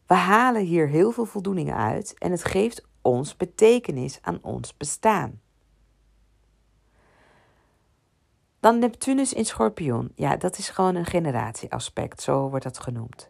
We 0.06 0.14
halen 0.14 0.62
hier 0.62 0.88
heel 0.88 1.10
veel 1.10 1.26
voldoening 1.26 1.72
uit 1.72 2.14
en 2.18 2.30
het 2.30 2.44
geeft 2.44 2.86
ons 3.02 3.36
betekenis 3.36 4.18
aan 4.22 4.38
ons 4.42 4.76
bestaan. 4.76 5.40
Dan 8.60 8.78
Neptunus 8.78 9.32
in 9.32 9.44
Schorpioen. 9.44 10.12
Ja, 10.14 10.36
dat 10.36 10.58
is 10.58 10.68
gewoon 10.68 10.94
een 10.94 11.06
generatieaspect, 11.06 12.22
zo 12.22 12.48
wordt 12.48 12.64
dat 12.64 12.78
genoemd. 12.78 13.28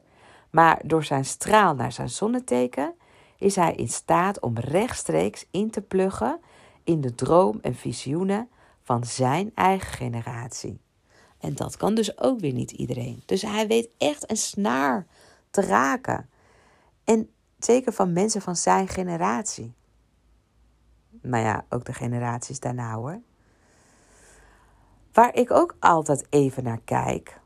Maar 0.51 0.81
door 0.85 1.05
zijn 1.05 1.25
straal 1.25 1.75
naar 1.75 1.93
zijn 1.93 2.09
zonneteken 2.09 2.95
is 3.39 3.57
hij 3.57 3.75
in 3.75 3.89
staat 3.89 4.41
om 4.41 4.59
rechtstreeks 4.59 5.47
in 5.51 5.71
te 5.71 5.81
pluggen 5.81 6.41
in 6.85 7.01
de 7.01 7.15
droom 7.15 7.59
en 7.63 7.75
visioenen 7.75 8.49
van 8.83 9.05
zijn 9.05 9.51
eigen 9.55 9.93
generatie. 9.93 10.81
En 11.39 11.55
dat 11.55 11.77
kan 11.77 11.95
dus 11.95 12.19
ook 12.19 12.41
weer 12.41 12.53
niet 12.53 12.71
iedereen. 12.71 13.23
Dus 13.27 13.43
hij 13.43 13.67
weet 13.67 13.89
echt 13.99 14.31
een 14.31 14.37
snaar 14.37 15.07
te 15.51 15.61
raken. 15.61 16.29
En 17.05 17.31
zeker 17.59 17.93
van 17.93 18.13
mensen 18.13 18.43
van 18.43 18.57
zijn 18.57 18.89
generatie. 18.89 19.75
Maar 21.23 21.41
ja, 21.41 21.65
ook 21.69 21.85
de 21.85 21.93
generaties 21.93 22.61
daarna 22.61 22.95
hoor. 22.95 23.21
Waar 25.13 25.35
ik 25.35 25.51
ook 25.51 25.77
altijd 25.81 26.27
even 26.31 26.65
naar 26.65 26.81
kijk. 26.85 27.41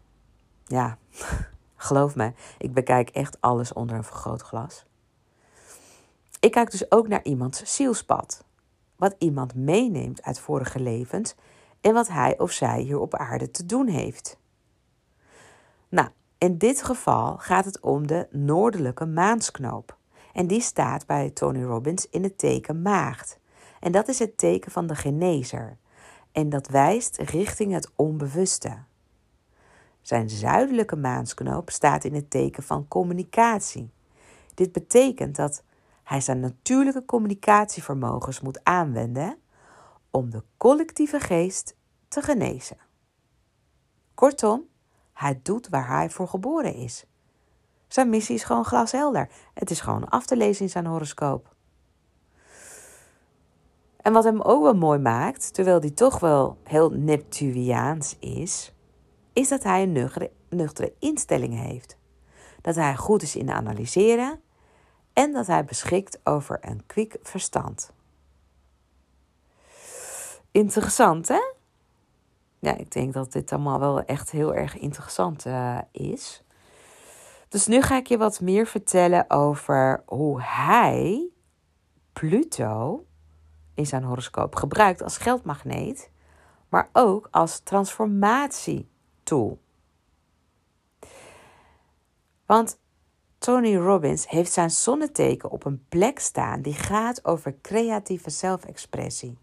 Ja, 0.64 0.98
geloof 1.76 2.14
me, 2.16 2.32
ik 2.58 2.74
bekijk 2.74 3.10
echt 3.10 3.40
alles 3.40 3.72
onder 3.72 3.96
een 3.96 4.04
vergrootglas. 4.04 4.84
Ik 6.40 6.50
kijk 6.50 6.70
dus 6.70 6.90
ook 6.90 7.08
naar 7.08 7.24
iemands 7.24 7.74
zielspad. 7.74 8.44
Wat 8.96 9.14
iemand 9.18 9.54
meeneemt 9.54 10.22
uit 10.22 10.40
vorige 10.40 10.80
levens 10.80 11.34
en 11.80 11.94
wat 11.94 12.08
hij 12.08 12.38
of 12.38 12.50
zij 12.50 12.80
hier 12.80 12.98
op 12.98 13.14
aarde 13.14 13.50
te 13.50 13.66
doen 13.66 13.86
heeft. 13.86 14.38
Nou, 15.88 16.08
in 16.38 16.58
dit 16.58 16.82
geval 16.82 17.38
gaat 17.38 17.64
het 17.64 17.80
om 17.80 18.06
de 18.06 18.26
noordelijke 18.30 19.06
maansknoop. 19.06 19.96
En 20.32 20.46
die 20.46 20.60
staat 20.60 21.06
bij 21.06 21.30
Tony 21.30 21.62
Robbins 21.62 22.08
in 22.08 22.22
het 22.22 22.38
teken 22.38 22.82
maagd. 22.82 23.38
En 23.80 23.92
dat 23.92 24.08
is 24.08 24.18
het 24.18 24.36
teken 24.36 24.70
van 24.70 24.86
de 24.86 24.94
genezer. 24.94 25.78
En 26.32 26.48
dat 26.48 26.68
wijst 26.68 27.16
richting 27.16 27.72
het 27.72 27.90
onbewuste. 27.96 28.78
Zijn 30.00 30.30
zuidelijke 30.30 30.96
maansknoop 30.96 31.70
staat 31.70 32.04
in 32.04 32.14
het 32.14 32.30
teken 32.30 32.62
van 32.62 32.88
communicatie. 32.88 33.92
Dit 34.54 34.72
betekent 34.72 35.36
dat 35.36 35.62
hij 36.02 36.20
zijn 36.20 36.40
natuurlijke 36.40 37.04
communicatievermogens 37.04 38.40
moet 38.40 38.64
aanwenden 38.64 39.36
om 40.10 40.30
de 40.30 40.42
collectieve 40.56 41.20
geest 41.20 41.76
te 42.08 42.22
genezen. 42.22 42.76
Kortom, 44.14 44.68
hij 45.12 45.40
doet 45.42 45.68
waar 45.68 45.88
hij 45.88 46.10
voor 46.10 46.28
geboren 46.28 46.74
is. 46.74 47.04
Zijn 47.88 48.08
missie 48.08 48.34
is 48.34 48.44
gewoon 48.44 48.64
glashelder. 48.64 49.28
Het 49.54 49.70
is 49.70 49.80
gewoon 49.80 50.08
af 50.08 50.26
te 50.26 50.36
lezen 50.36 50.64
in 50.64 50.70
zijn 50.70 50.86
horoscoop. 50.86 51.51
En 54.02 54.12
wat 54.12 54.24
hem 54.24 54.40
ook 54.40 54.62
wel 54.62 54.74
mooi 54.74 54.98
maakt, 54.98 55.54
terwijl 55.54 55.80
hij 55.80 55.90
toch 55.90 56.18
wel 56.18 56.58
heel 56.64 56.90
Neptuniaans 56.90 58.16
is, 58.18 58.72
is 59.32 59.48
dat 59.48 59.62
hij 59.62 59.82
een 59.82 59.92
nuchtere, 59.92 60.30
nuchtere 60.48 60.92
instelling 60.98 61.58
heeft. 61.58 61.96
Dat 62.60 62.74
hij 62.74 62.96
goed 62.96 63.22
is 63.22 63.36
in 63.36 63.50
analyseren 63.50 64.40
en 65.12 65.32
dat 65.32 65.46
hij 65.46 65.64
beschikt 65.64 66.20
over 66.24 66.58
een 66.60 66.86
kwik 66.86 67.16
verstand. 67.22 67.92
Interessant, 70.50 71.28
hè? 71.28 71.40
Ja, 72.58 72.76
ik 72.76 72.90
denk 72.90 73.12
dat 73.12 73.32
dit 73.32 73.52
allemaal 73.52 73.80
wel 73.80 74.00
echt 74.00 74.30
heel 74.30 74.54
erg 74.54 74.78
interessant 74.78 75.46
uh, 75.46 75.78
is. 75.90 76.42
Dus 77.48 77.66
nu 77.66 77.82
ga 77.82 77.96
ik 77.96 78.06
je 78.06 78.18
wat 78.18 78.40
meer 78.40 78.66
vertellen 78.66 79.30
over 79.30 80.02
hoe 80.06 80.42
hij 80.42 81.28
Pluto 82.12 83.04
in 83.74 83.86
zijn 83.86 84.04
horoscoop 84.04 84.54
gebruikt 84.54 85.02
als 85.02 85.18
geldmagneet, 85.18 86.10
maar 86.68 86.88
ook 86.92 87.28
als 87.30 87.60
transformatietool. 87.60 89.60
Want 92.46 92.78
Tony 93.38 93.76
Robbins 93.76 94.28
heeft 94.28 94.52
zijn 94.52 94.70
zonneteken 94.70 95.50
op 95.50 95.64
een 95.64 95.84
plek 95.88 96.18
staan 96.18 96.62
die 96.62 96.74
gaat 96.74 97.24
over 97.24 97.54
creatieve 97.62 98.30
zelfexpressie. 98.30 99.38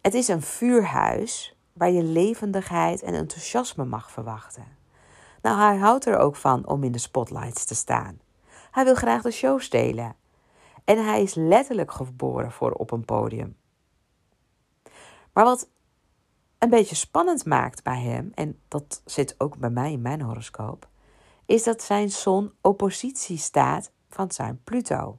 Het 0.00 0.14
is 0.14 0.28
een 0.28 0.42
vuurhuis 0.42 1.56
waar 1.72 1.90
je 1.90 2.02
levendigheid 2.02 3.02
en 3.02 3.14
enthousiasme 3.14 3.84
mag 3.84 4.10
verwachten. 4.10 4.80
Nou, 5.42 5.60
hij 5.60 5.76
houdt 5.76 6.06
er 6.06 6.18
ook 6.18 6.36
van 6.36 6.66
om 6.66 6.84
in 6.84 6.92
de 6.92 6.98
spotlights 6.98 7.64
te 7.64 7.74
staan. 7.74 8.20
Hij 8.70 8.84
wil 8.84 8.94
graag 8.94 9.22
de 9.22 9.30
show 9.30 9.60
stelen. 9.60 10.14
En 10.84 11.04
hij 11.04 11.22
is 11.22 11.34
letterlijk 11.34 11.92
geboren 11.92 12.52
voor 12.52 12.72
op 12.72 12.90
een 12.90 13.04
podium. 13.04 13.56
Maar 15.32 15.44
wat 15.44 15.68
een 16.58 16.70
beetje 16.70 16.94
spannend 16.94 17.44
maakt 17.44 17.82
bij 17.82 18.00
hem, 18.00 18.30
en 18.34 18.60
dat 18.68 19.02
zit 19.04 19.34
ook 19.38 19.56
bij 19.56 19.70
mij 19.70 19.92
in 19.92 20.02
mijn 20.02 20.20
horoscoop, 20.20 20.88
is 21.46 21.62
dat 21.62 21.82
zijn 21.82 22.10
zon 22.10 22.52
oppositie 22.60 23.38
staat 23.38 23.92
van 24.08 24.30
zijn 24.30 24.60
Pluto. 24.64 25.18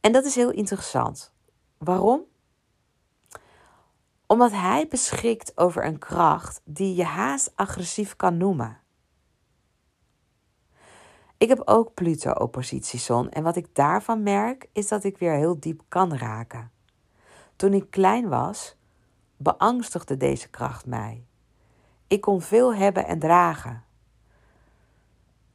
En 0.00 0.12
dat 0.12 0.24
is 0.24 0.34
heel 0.34 0.50
interessant. 0.50 1.32
Waarom? 1.78 2.22
Omdat 4.26 4.50
hij 4.50 4.88
beschikt 4.88 5.56
over 5.58 5.84
een 5.84 5.98
kracht 5.98 6.60
die 6.64 6.94
je 6.94 7.04
haast 7.04 7.52
agressief 7.54 8.16
kan 8.16 8.36
noemen. 8.36 8.80
Ik 11.44 11.50
heb 11.50 11.62
ook 11.64 11.94
Pluto-oppositiezon 11.94 13.30
en 13.30 13.42
wat 13.42 13.56
ik 13.56 13.74
daarvan 13.74 14.22
merk 14.22 14.68
is 14.72 14.88
dat 14.88 15.04
ik 15.04 15.18
weer 15.18 15.32
heel 15.32 15.60
diep 15.60 15.82
kan 15.88 16.16
raken. 16.16 16.70
Toen 17.56 17.72
ik 17.72 17.90
klein 17.90 18.28
was, 18.28 18.76
beangstigde 19.36 20.16
deze 20.16 20.48
kracht 20.48 20.86
mij. 20.86 21.26
Ik 22.06 22.20
kon 22.20 22.40
veel 22.40 22.74
hebben 22.74 23.06
en 23.06 23.18
dragen. 23.18 23.84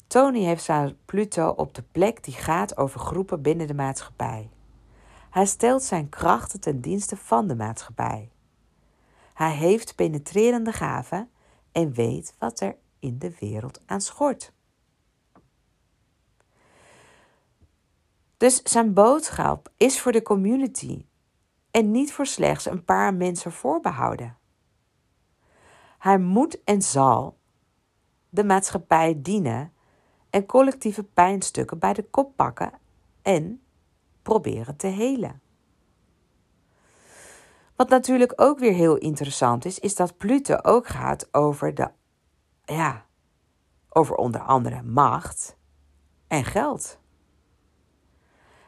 Tony 0.07 0.43
heeft 0.43 0.63
zijn 0.63 0.97
Pluto 1.05 1.49
op 1.49 1.73
de 1.73 1.83
plek 1.91 2.23
die 2.23 2.33
gaat 2.33 2.77
over 2.77 2.99
groepen 2.99 3.41
binnen 3.41 3.67
de 3.67 3.73
maatschappij. 3.73 4.49
Hij 5.29 5.45
stelt 5.45 5.83
zijn 5.83 6.09
krachten 6.09 6.59
ten 6.59 6.81
dienste 6.81 7.17
van 7.17 7.47
de 7.47 7.55
maatschappij. 7.55 8.31
Hij 9.33 9.51
heeft 9.51 9.95
penetrerende 9.95 10.71
gaven 10.71 11.29
en 11.71 11.93
weet 11.93 12.35
wat 12.39 12.59
er 12.59 12.75
in 12.99 13.19
de 13.19 13.35
wereld 13.39 13.81
aan 13.85 14.01
schort. 14.01 14.57
Dus 18.39 18.61
zijn 18.63 18.93
boodschap 18.93 19.71
is 19.77 19.99
voor 20.01 20.11
de 20.11 20.21
community 20.21 21.05
en 21.71 21.91
niet 21.91 22.13
voor 22.13 22.25
slechts 22.25 22.65
een 22.65 22.85
paar 22.85 23.13
mensen 23.13 23.51
voorbehouden. 23.51 24.37
Hij 25.97 26.19
moet 26.19 26.63
en 26.63 26.81
zal 26.81 27.37
de 28.29 28.43
maatschappij 28.43 29.21
dienen 29.21 29.73
en 30.29 30.45
collectieve 30.45 31.03
pijnstukken 31.03 31.79
bij 31.79 31.93
de 31.93 32.03
kop 32.03 32.35
pakken 32.35 32.71
en 33.21 33.61
proberen 34.21 34.75
te 34.75 34.87
helen. 34.87 35.41
Wat 37.75 37.89
natuurlijk 37.89 38.33
ook 38.35 38.59
weer 38.59 38.73
heel 38.73 38.97
interessant 38.97 39.65
is, 39.65 39.79
is 39.79 39.95
dat 39.95 40.17
Pluto 40.17 40.57
ook 40.61 40.87
gaat 40.87 41.33
over 41.33 41.73
de, 41.73 41.91
ja, 42.65 43.05
over 43.89 44.15
onder 44.15 44.41
andere 44.41 44.81
macht 44.83 45.57
en 46.27 46.43
geld. 46.43 46.98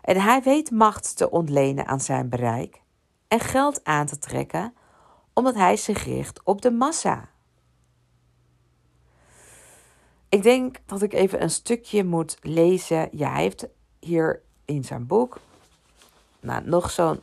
En 0.02 0.22
hij 0.22 0.42
weet 0.42 0.72
macht 0.72 1.18
te 1.18 1.30
ontlenen 1.30 1.88
aan 1.88 2.00
zijn 2.00 2.30
bereik 2.30 2.82
en 3.28 3.40
geld 3.40 3.84
aan 3.84 4.06
te 4.06 4.18
trekken, 4.18 4.74
omdat 5.34 5.56
hij 5.56 5.78
zich 5.78 6.04
richt 6.04 6.44
op 6.44 6.62
de 6.62 6.72
massa. 6.72 7.30
Ik 10.30 10.44
denk 10.44 10.78
dat 10.86 11.02
ik 11.02 11.14
even 11.14 11.42
een 11.42 11.50
stukje 11.50 12.04
moet 12.04 12.38
lezen. 12.42 13.10
Ja, 13.12 13.32
hij 13.32 13.42
heeft 13.42 13.68
hier 14.00 14.42
in 14.66 14.84
zijn 14.84 15.08
boek 15.08 15.40
nou, 16.42 16.66
nog 16.66 16.92
zo'n 16.92 17.20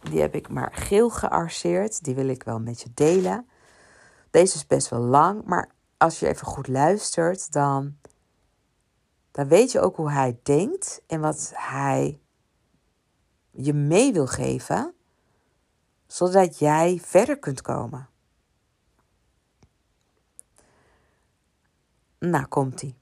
die 0.00 0.20
heb 0.20 0.34
ik 0.34 0.48
maar 0.48 0.72
geel 0.74 1.10
gearseerd. 1.10 2.04
Die 2.04 2.14
wil 2.14 2.28
ik 2.28 2.42
wel 2.42 2.60
met 2.60 2.80
je 2.80 2.90
delen. 2.94 3.48
Deze 4.30 4.56
is 4.56 4.66
best 4.66 4.88
wel 4.88 5.00
lang, 5.00 5.44
maar 5.44 5.70
als 5.96 6.20
je 6.20 6.28
even 6.28 6.46
goed 6.46 6.68
luistert, 6.68 7.52
dan, 7.52 7.96
dan 9.40 9.48
weet 9.48 9.72
je 9.72 9.80
ook 9.80 9.96
hoe 9.96 10.10
hij 10.10 10.38
denkt 10.42 11.02
en 11.06 11.20
wat 11.20 11.52
hij 11.54 12.20
je 13.50 13.72
mee 13.72 14.12
wil 14.12 14.26
geven, 14.26 14.94
zodat 16.06 16.58
jij 16.58 16.98
verder 17.02 17.38
kunt 17.38 17.62
komen. 17.62 18.08
Nou, 22.18 22.46
komt-ie. 22.46 22.94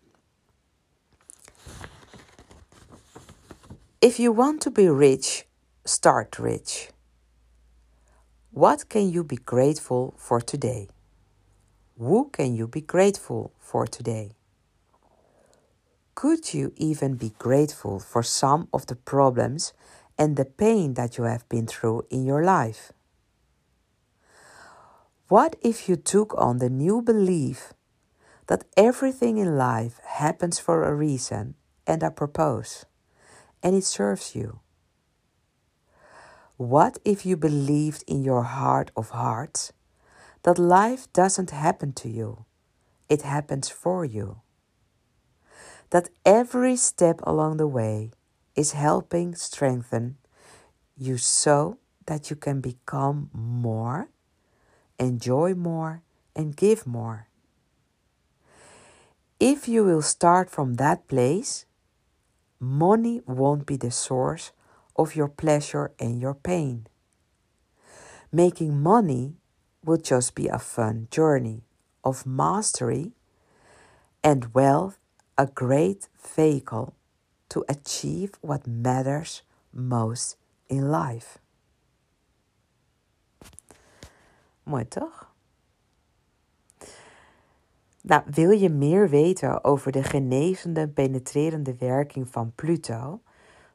If 3.99 4.17
you 4.17 4.35
want 4.35 4.61
to 4.61 4.71
be 4.71 4.97
rich, 4.97 5.47
Start 5.85 6.39
rich. 6.39 6.91
What 8.51 8.89
can 8.89 9.09
you 9.09 9.25
be 9.25 9.39
grateful 9.45 10.13
for 10.17 10.41
today? 10.45 10.89
Who 11.97 12.29
can 12.31 12.55
you 12.55 12.69
be 12.69 12.83
grateful 12.83 13.53
for 13.59 13.87
today? 13.87 14.38
Could 16.19 16.53
you 16.53 16.73
even 16.75 17.15
be 17.15 17.31
grateful 17.39 18.01
for 18.01 18.25
some 18.25 18.67
of 18.73 18.87
the 18.87 18.97
problems 18.97 19.73
and 20.19 20.35
the 20.35 20.45
pain 20.45 20.95
that 20.95 21.17
you 21.17 21.23
have 21.23 21.49
been 21.49 21.69
through 21.69 22.07
in 22.11 22.25
your 22.25 22.43
life? 22.43 22.91
What 25.29 25.55
if 25.63 25.89
you 25.89 25.95
took 25.95 26.35
on 26.37 26.59
the 26.59 26.69
new 26.69 27.03
belief 27.03 27.73
that 28.49 28.65
everything 28.77 29.39
in 29.39 29.57
life 29.57 30.01
happens 30.05 30.59
for 30.59 30.83
a 30.83 30.93
reason 30.93 31.55
and 31.87 32.03
a 32.03 32.11
purpose, 32.11 32.85
and 33.63 33.77
it 33.77 33.85
serves 33.85 34.35
you? 34.35 34.59
What 36.57 36.99
if 37.05 37.25
you 37.25 37.37
believed 37.37 38.03
in 38.09 38.25
your 38.25 38.43
heart 38.43 38.91
of 38.97 39.11
hearts 39.11 39.73
that 40.43 40.59
life 40.59 41.07
doesn't 41.13 41.51
happen 41.51 41.93
to 41.93 42.09
you, 42.09 42.45
it 43.09 43.23
happens 43.23 43.69
for 43.69 44.05
you? 44.05 44.41
That 45.91 46.11
every 46.25 46.77
step 46.77 47.21
along 47.23 47.57
the 47.57 47.67
way 47.67 48.11
is 48.55 48.73
helping 48.73 49.35
strengthen 49.35 50.17
you 50.97 51.17
so 51.17 51.79
that 52.07 52.31
you 52.31 52.37
can 52.37 52.61
become 52.61 53.31
more, 53.33 54.09
enjoy 54.99 55.55
more, 55.55 56.03
and 56.35 56.57
give 56.57 56.87
more. 56.87 57.29
If 59.41 59.69
you 59.69 59.85
will 59.85 60.03
start 60.03 60.51
from 60.51 60.75
that 60.75 61.07
place, 61.07 61.65
money 62.59 63.23
won't 63.25 63.67
be 63.67 63.77
the 63.77 63.91
source 63.93 64.51
of 64.97 65.15
your 65.15 65.29
pleasure 65.29 65.93
and 66.01 66.21
your 66.21 66.35
pain. 66.35 66.89
Making 68.33 68.83
money 68.83 69.37
will 69.85 69.97
just 69.97 70.35
be 70.35 70.49
a 70.49 70.59
fun 70.59 71.07
journey 71.11 71.63
of 72.03 72.27
mastery 72.27 73.13
and 74.25 74.53
wealth, 74.55 74.99
a 75.41 75.47
great 75.55 76.09
vehicle 76.17 76.93
to 77.47 77.63
achieve 77.67 78.31
what 78.41 78.67
matters 78.67 79.45
most 79.71 80.39
in 80.67 80.91
life. 80.91 81.39
Mooi 84.63 84.89
toch? 84.89 85.33
Nou, 88.03 88.23
wil 88.31 88.51
je 88.51 88.69
meer 88.69 89.09
weten 89.09 89.65
over 89.65 89.93
de 89.93 90.03
genezende, 90.03 90.89
penetrerende 90.89 91.77
werking 91.77 92.29
van 92.29 92.53
Pluto? 92.55 93.21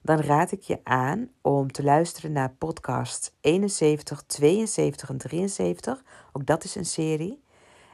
dan 0.04 0.20
raad 0.20 0.52
ik 0.52 0.62
je 0.62 0.80
aan 0.84 1.30
om 1.42 1.72
te 1.72 1.84
luisteren 1.84 2.32
naar 2.32 2.50
podcast 2.50 3.36
71, 3.42 4.24
72 4.26 5.10
en 5.10 5.18
73. 5.18 6.04
Ook 6.32 6.46
dat 6.46 6.64
is 6.64 6.76
een 6.76 6.86
serie. 6.86 7.44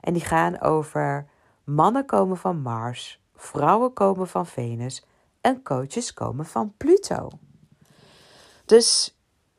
En 0.02 0.14
die 0.14 0.22
gaan 0.22 0.62
over 0.62 1.28
mannen 1.64 2.06
komen 2.06 2.38
van 2.38 2.62
Mars, 2.62 3.19
vrouwen 3.40 3.94
komen 3.94 4.28
van 4.28 4.46
Venus 4.46 5.04
en 5.42 5.64
coaches 5.64 6.14
komen 6.14 6.46
van 6.46 6.74
Pluto. 6.78 7.30
Dus 8.66 9.16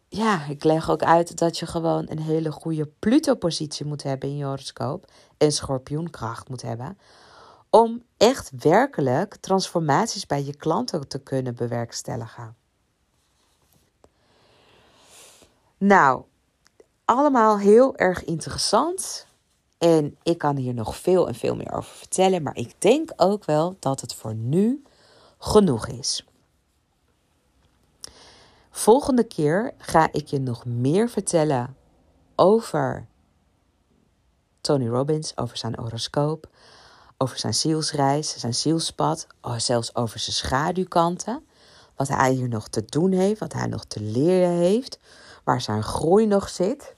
ja, 0.09 0.45
ik 0.45 0.65
leg 0.65 0.91
ook 0.91 1.03
uit 1.03 1.39
dat 1.39 1.59
je 1.59 1.67
gewoon 1.67 2.07
een 2.09 2.21
hele 2.21 2.53
goede 2.53 2.87
Pluto-positie 2.99 3.87
moet 3.87 4.03
hebben 4.03 4.29
in 4.29 4.37
je 4.37 4.45
horoscoop 4.45 5.11
en 5.39 5.53
schorpioenkracht 5.53 6.49
moet 6.49 6.63
hebben 6.63 6.99
om 7.71 8.03
echt 8.17 8.51
werkelijk 8.59 9.37
transformaties 9.37 10.27
bij 10.27 10.45
je 10.45 10.57
klanten 10.57 11.09
te 11.09 11.19
kunnen 11.23 11.55
bewerkstelligen. 11.55 12.57
Nou, 15.79 16.23
allemaal 17.05 17.59
heel 17.59 17.97
erg 17.97 18.25
interessant. 18.25 19.27
En 19.81 20.17
ik 20.23 20.39
kan 20.39 20.57
hier 20.57 20.75
nog 20.75 20.97
veel 20.97 21.29
en 21.29 21.35
veel 21.35 21.57
meer 21.57 21.73
over 21.73 21.95
vertellen. 21.95 22.43
Maar 22.43 22.57
ik 22.57 22.75
denk 22.79 23.13
ook 23.17 23.45
wel 23.45 23.77
dat 23.79 24.01
het 24.01 24.15
voor 24.15 24.35
nu 24.35 24.83
genoeg 25.39 25.87
is. 25.87 26.25
Volgende 28.71 29.25
keer 29.25 29.75
ga 29.79 30.09
ik 30.13 30.27
je 30.27 30.41
nog 30.41 30.65
meer 30.65 31.09
vertellen 31.09 31.77
over 32.37 33.07
Tony 34.61 34.89
Robbins, 34.89 35.37
over 35.37 35.57
zijn 35.57 35.75
horoscoop, 35.79 36.49
over 37.19 37.39
zijn 37.39 37.55
zielsreis, 37.55 38.39
zijn 38.39 38.55
zielspad, 38.55 39.27
oh, 39.41 39.59
zelfs 39.59 39.95
over 39.95 40.19
zijn 40.19 40.37
schaduwkanten. 40.37 41.45
Wat 41.97 42.09
hij 42.09 42.33
hier 42.33 42.49
nog 42.49 42.69
te 42.69 42.85
doen 42.85 43.13
heeft, 43.13 43.41
wat 43.41 43.53
hij 43.53 43.67
nog 43.67 43.85
te 43.85 44.01
leren 44.01 44.57
heeft, 44.57 44.99
waar 45.45 45.61
zijn 45.61 45.83
groei 45.83 46.27
nog 46.27 46.49
zit. 46.49 46.95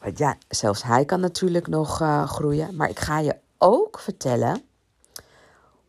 Want 0.00 0.18
ja, 0.18 0.36
zelfs 0.48 0.82
hij 0.82 1.04
kan 1.04 1.20
natuurlijk 1.20 1.66
nog 1.66 2.00
uh, 2.00 2.28
groeien. 2.28 2.76
Maar 2.76 2.88
ik 2.88 2.98
ga 2.98 3.18
je 3.18 3.36
ook 3.58 3.98
vertellen 3.98 4.62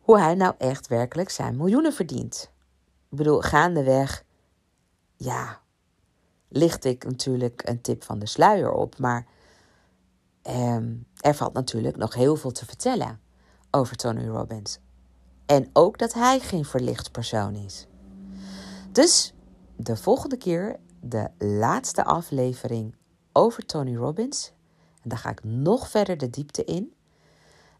hoe 0.00 0.18
hij 0.18 0.34
nou 0.34 0.54
echt 0.58 0.86
werkelijk 0.86 1.30
zijn 1.30 1.56
miljoenen 1.56 1.92
verdient. 1.92 2.50
Ik 3.10 3.16
bedoel, 3.16 3.40
gaandeweg, 3.40 4.24
ja, 5.16 5.60
licht 6.48 6.84
ik 6.84 7.04
natuurlijk 7.04 7.62
een 7.68 7.80
tip 7.80 8.04
van 8.04 8.18
de 8.18 8.26
sluier 8.26 8.72
op. 8.72 8.98
Maar 8.98 9.26
ehm, 10.42 10.94
er 11.16 11.34
valt 11.34 11.52
natuurlijk 11.52 11.96
nog 11.96 12.14
heel 12.14 12.36
veel 12.36 12.52
te 12.52 12.66
vertellen 12.66 13.20
over 13.70 13.96
Tony 13.96 14.26
Robbins. 14.26 14.78
En 15.46 15.70
ook 15.72 15.98
dat 15.98 16.12
hij 16.12 16.40
geen 16.40 16.64
verlicht 16.64 17.12
persoon 17.12 17.54
is. 17.54 17.86
Dus 18.92 19.34
de 19.76 19.96
volgende 19.96 20.36
keer 20.36 20.76
de 21.00 21.30
laatste 21.38 22.04
aflevering 22.04 22.94
over 23.38 23.66
Tony 23.66 23.96
Robbins. 23.96 24.52
En 25.02 25.08
daar 25.08 25.18
ga 25.18 25.30
ik 25.30 25.44
nog 25.44 25.88
verder 25.88 26.18
de 26.18 26.30
diepte 26.30 26.64
in. 26.64 26.94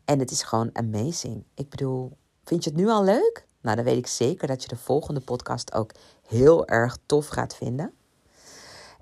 En 0.04 0.18
het 0.18 0.30
is 0.30 0.42
gewoon 0.42 0.70
amazing. 0.72 1.44
Ik 1.54 1.68
bedoel, 1.68 2.16
vind 2.44 2.64
je 2.64 2.70
het 2.70 2.78
nu 2.78 2.88
al 2.88 3.04
leuk? 3.04 3.46
Nou, 3.60 3.76
dan 3.76 3.84
weet 3.84 3.96
ik 3.96 4.06
zeker 4.06 4.46
dat 4.46 4.62
je 4.62 4.68
de 4.68 4.76
volgende 4.76 5.20
podcast 5.20 5.72
ook 5.72 5.92
heel 6.26 6.66
erg 6.66 6.98
tof 7.06 7.26
gaat 7.26 7.56
vinden. 7.56 7.92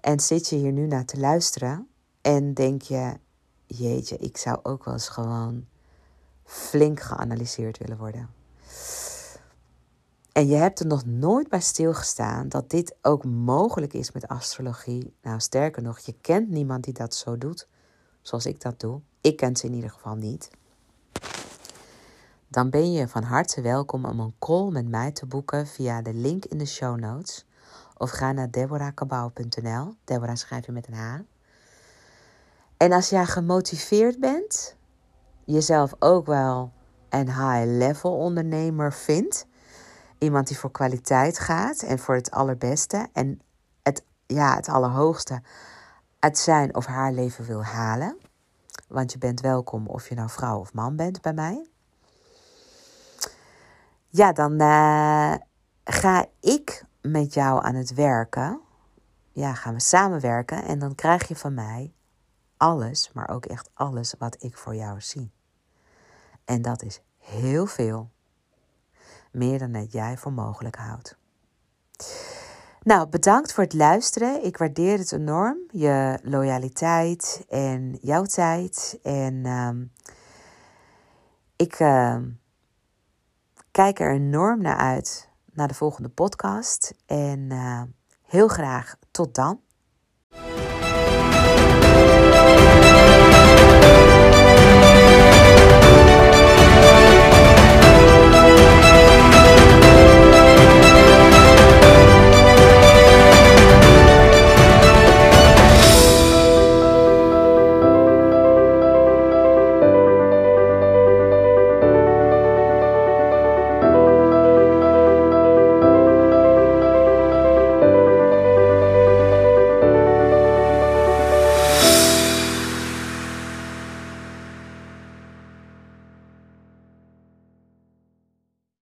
En 0.01 0.21
zit 0.21 0.49
je 0.49 0.57
hier 0.57 0.73
nu 0.73 0.87
naar 0.87 1.05
te 1.05 1.19
luisteren 1.19 1.89
en 2.21 2.55
denk 2.55 2.83
je, 2.83 3.17
jeetje, 3.67 4.17
ik 4.17 4.37
zou 4.37 4.59
ook 4.63 4.85
wel 4.85 4.95
eens 4.95 5.09
gewoon 5.09 5.67
flink 6.45 7.01
geanalyseerd 7.01 7.79
willen 7.79 7.99
worden. 7.99 8.36
En 10.37 10.47
je 10.47 10.55
hebt 10.55 10.81
er 10.81 10.87
nog 10.87 11.05
nooit 11.05 11.49
bij 11.49 11.61
stilgestaan 11.61 12.49
dat 12.49 12.71
dit 12.71 12.97
ook 13.03 13.25
mogelijk 13.25 13.93
is 13.93 14.13
met 14.13 14.29
astrologie. 14.29 15.15
Nou, 15.23 15.41
sterker 15.41 15.83
nog, 15.83 15.99
je 15.99 16.15
kent 16.21 16.49
niemand 16.49 16.85
die 16.85 16.93
dat 16.93 17.15
zo 17.15 17.39
doet, 17.39 17.69
zoals 18.23 18.47
ik 18.47 18.61
dat 18.61 18.81
doe. 18.81 19.01
Ik 19.21 19.37
ken 19.37 19.57
ze 19.57 19.67
in 19.67 19.75
ieder 19.75 19.91
geval 19.91 20.15
niet. 20.15 20.51
Dan 22.49 22.71
ben 22.71 22.93
je 22.93 23.09
van 23.09 23.23
harte 23.23 23.61
welkom 23.61 24.05
om 24.05 24.21
een 24.21 24.35
call 24.39 24.71
met 24.71 24.89
mij 24.89 25.13
te 25.13 25.27
boeken 25.27 25.67
via 25.67 26.03
de 26.03 26.15
link 26.15 26.45
in 26.45 26.59
de 26.59 26.67
show 26.67 26.99
notes. 26.99 27.47
Of 27.97 28.11
ga 28.11 28.33
naar 28.33 28.51
deborahkabau.nl. 28.51 29.95
Deborah 30.05 30.37
schrijf 30.37 30.67
je 30.67 30.73
met 30.73 30.87
een 30.87 30.95
H. 30.95 31.19
En 32.77 32.93
als 32.93 33.09
jij 33.09 33.27
gemotiveerd 33.27 34.21
bent, 34.21 34.77
jezelf 35.45 35.95
ook 35.99 36.27
wel 36.27 36.73
een 37.09 37.27
high-level 37.27 38.17
ondernemer 38.17 38.93
vindt 38.93 39.47
Iemand 40.19 40.47
die 40.49 40.59
voor 40.59 40.71
kwaliteit 40.71 41.39
gaat 41.39 41.83
en 41.83 41.99
voor 41.99 42.15
het 42.15 42.31
allerbeste 42.31 43.09
en 43.13 43.41
het, 43.83 44.05
ja, 44.27 44.55
het 44.55 44.69
allerhoogste 44.69 45.43
uit 46.19 46.39
zijn 46.39 46.75
of 46.75 46.87
haar 46.87 47.13
leven 47.13 47.45
wil 47.45 47.65
halen. 47.65 48.17
Want 48.89 49.13
je 49.13 49.19
bent 49.19 49.41
welkom 49.41 49.87
of 49.87 50.09
je 50.09 50.15
nou 50.15 50.31
vrouw 50.31 50.59
of 50.59 50.73
man 50.73 50.97
bent 50.97 51.21
bij 51.21 51.33
mij. 51.33 51.67
Ja, 54.09 54.33
dan 54.33 54.53
uh, 54.53 55.35
ga 55.85 56.27
ik 56.41 56.85
met 57.01 57.35
jou 57.35 57.65
aan 57.65 57.75
het 57.75 57.95
werken. 57.95 58.61
Ja, 59.33 59.55
gaan 59.55 59.75
we 59.75 59.81
samenwerken 59.81 60.65
en 60.65 60.79
dan 60.79 60.95
krijg 60.95 61.29
je 61.29 61.37
van 61.37 61.55
mij 61.55 61.95
alles, 62.57 63.11
maar 63.13 63.29
ook 63.29 63.47
echt 63.47 63.71
alles 63.75 64.15
wat 64.19 64.43
ik 64.43 64.57
voor 64.57 64.75
jou 64.75 65.01
zie. 65.01 65.33
En 66.45 66.63
dat 66.63 66.83
is 66.83 67.01
heel 67.19 67.67
veel 67.67 68.11
meer 69.37 69.59
dan 69.59 69.73
dat 69.73 69.93
jij 69.93 70.17
voor 70.17 70.33
mogelijk 70.33 70.77
houdt. 70.77 71.17
Nou, 72.83 73.09
bedankt 73.09 73.53
voor 73.53 73.65
het 73.65 73.75
luisteren. 73.75 74.45
Ik 74.45 74.57
waardeer 74.57 74.99
het 74.99 75.13
enorm. 75.13 75.59
Je 75.71 76.19
loyaliteit 76.23 77.45
en 77.49 77.99
jouw 78.01 78.25
tijd. 78.25 78.99
En 79.03 79.35
uh, 79.35 79.71
ik 81.57 81.81
uh, 81.81 82.17
kijk 83.71 84.01
er 84.01 84.13
enorm 84.13 84.63
naar 84.63 84.77
uit 84.77 85.29
naar 85.53 85.69
de 85.69 85.75
volgende 85.75 86.09
podcast. 86.09 86.95
En 87.07 87.51
uh, 87.51 87.83
heel 88.23 88.49
graag 88.49 88.97
tot 89.11 89.35
dan. 89.35 89.61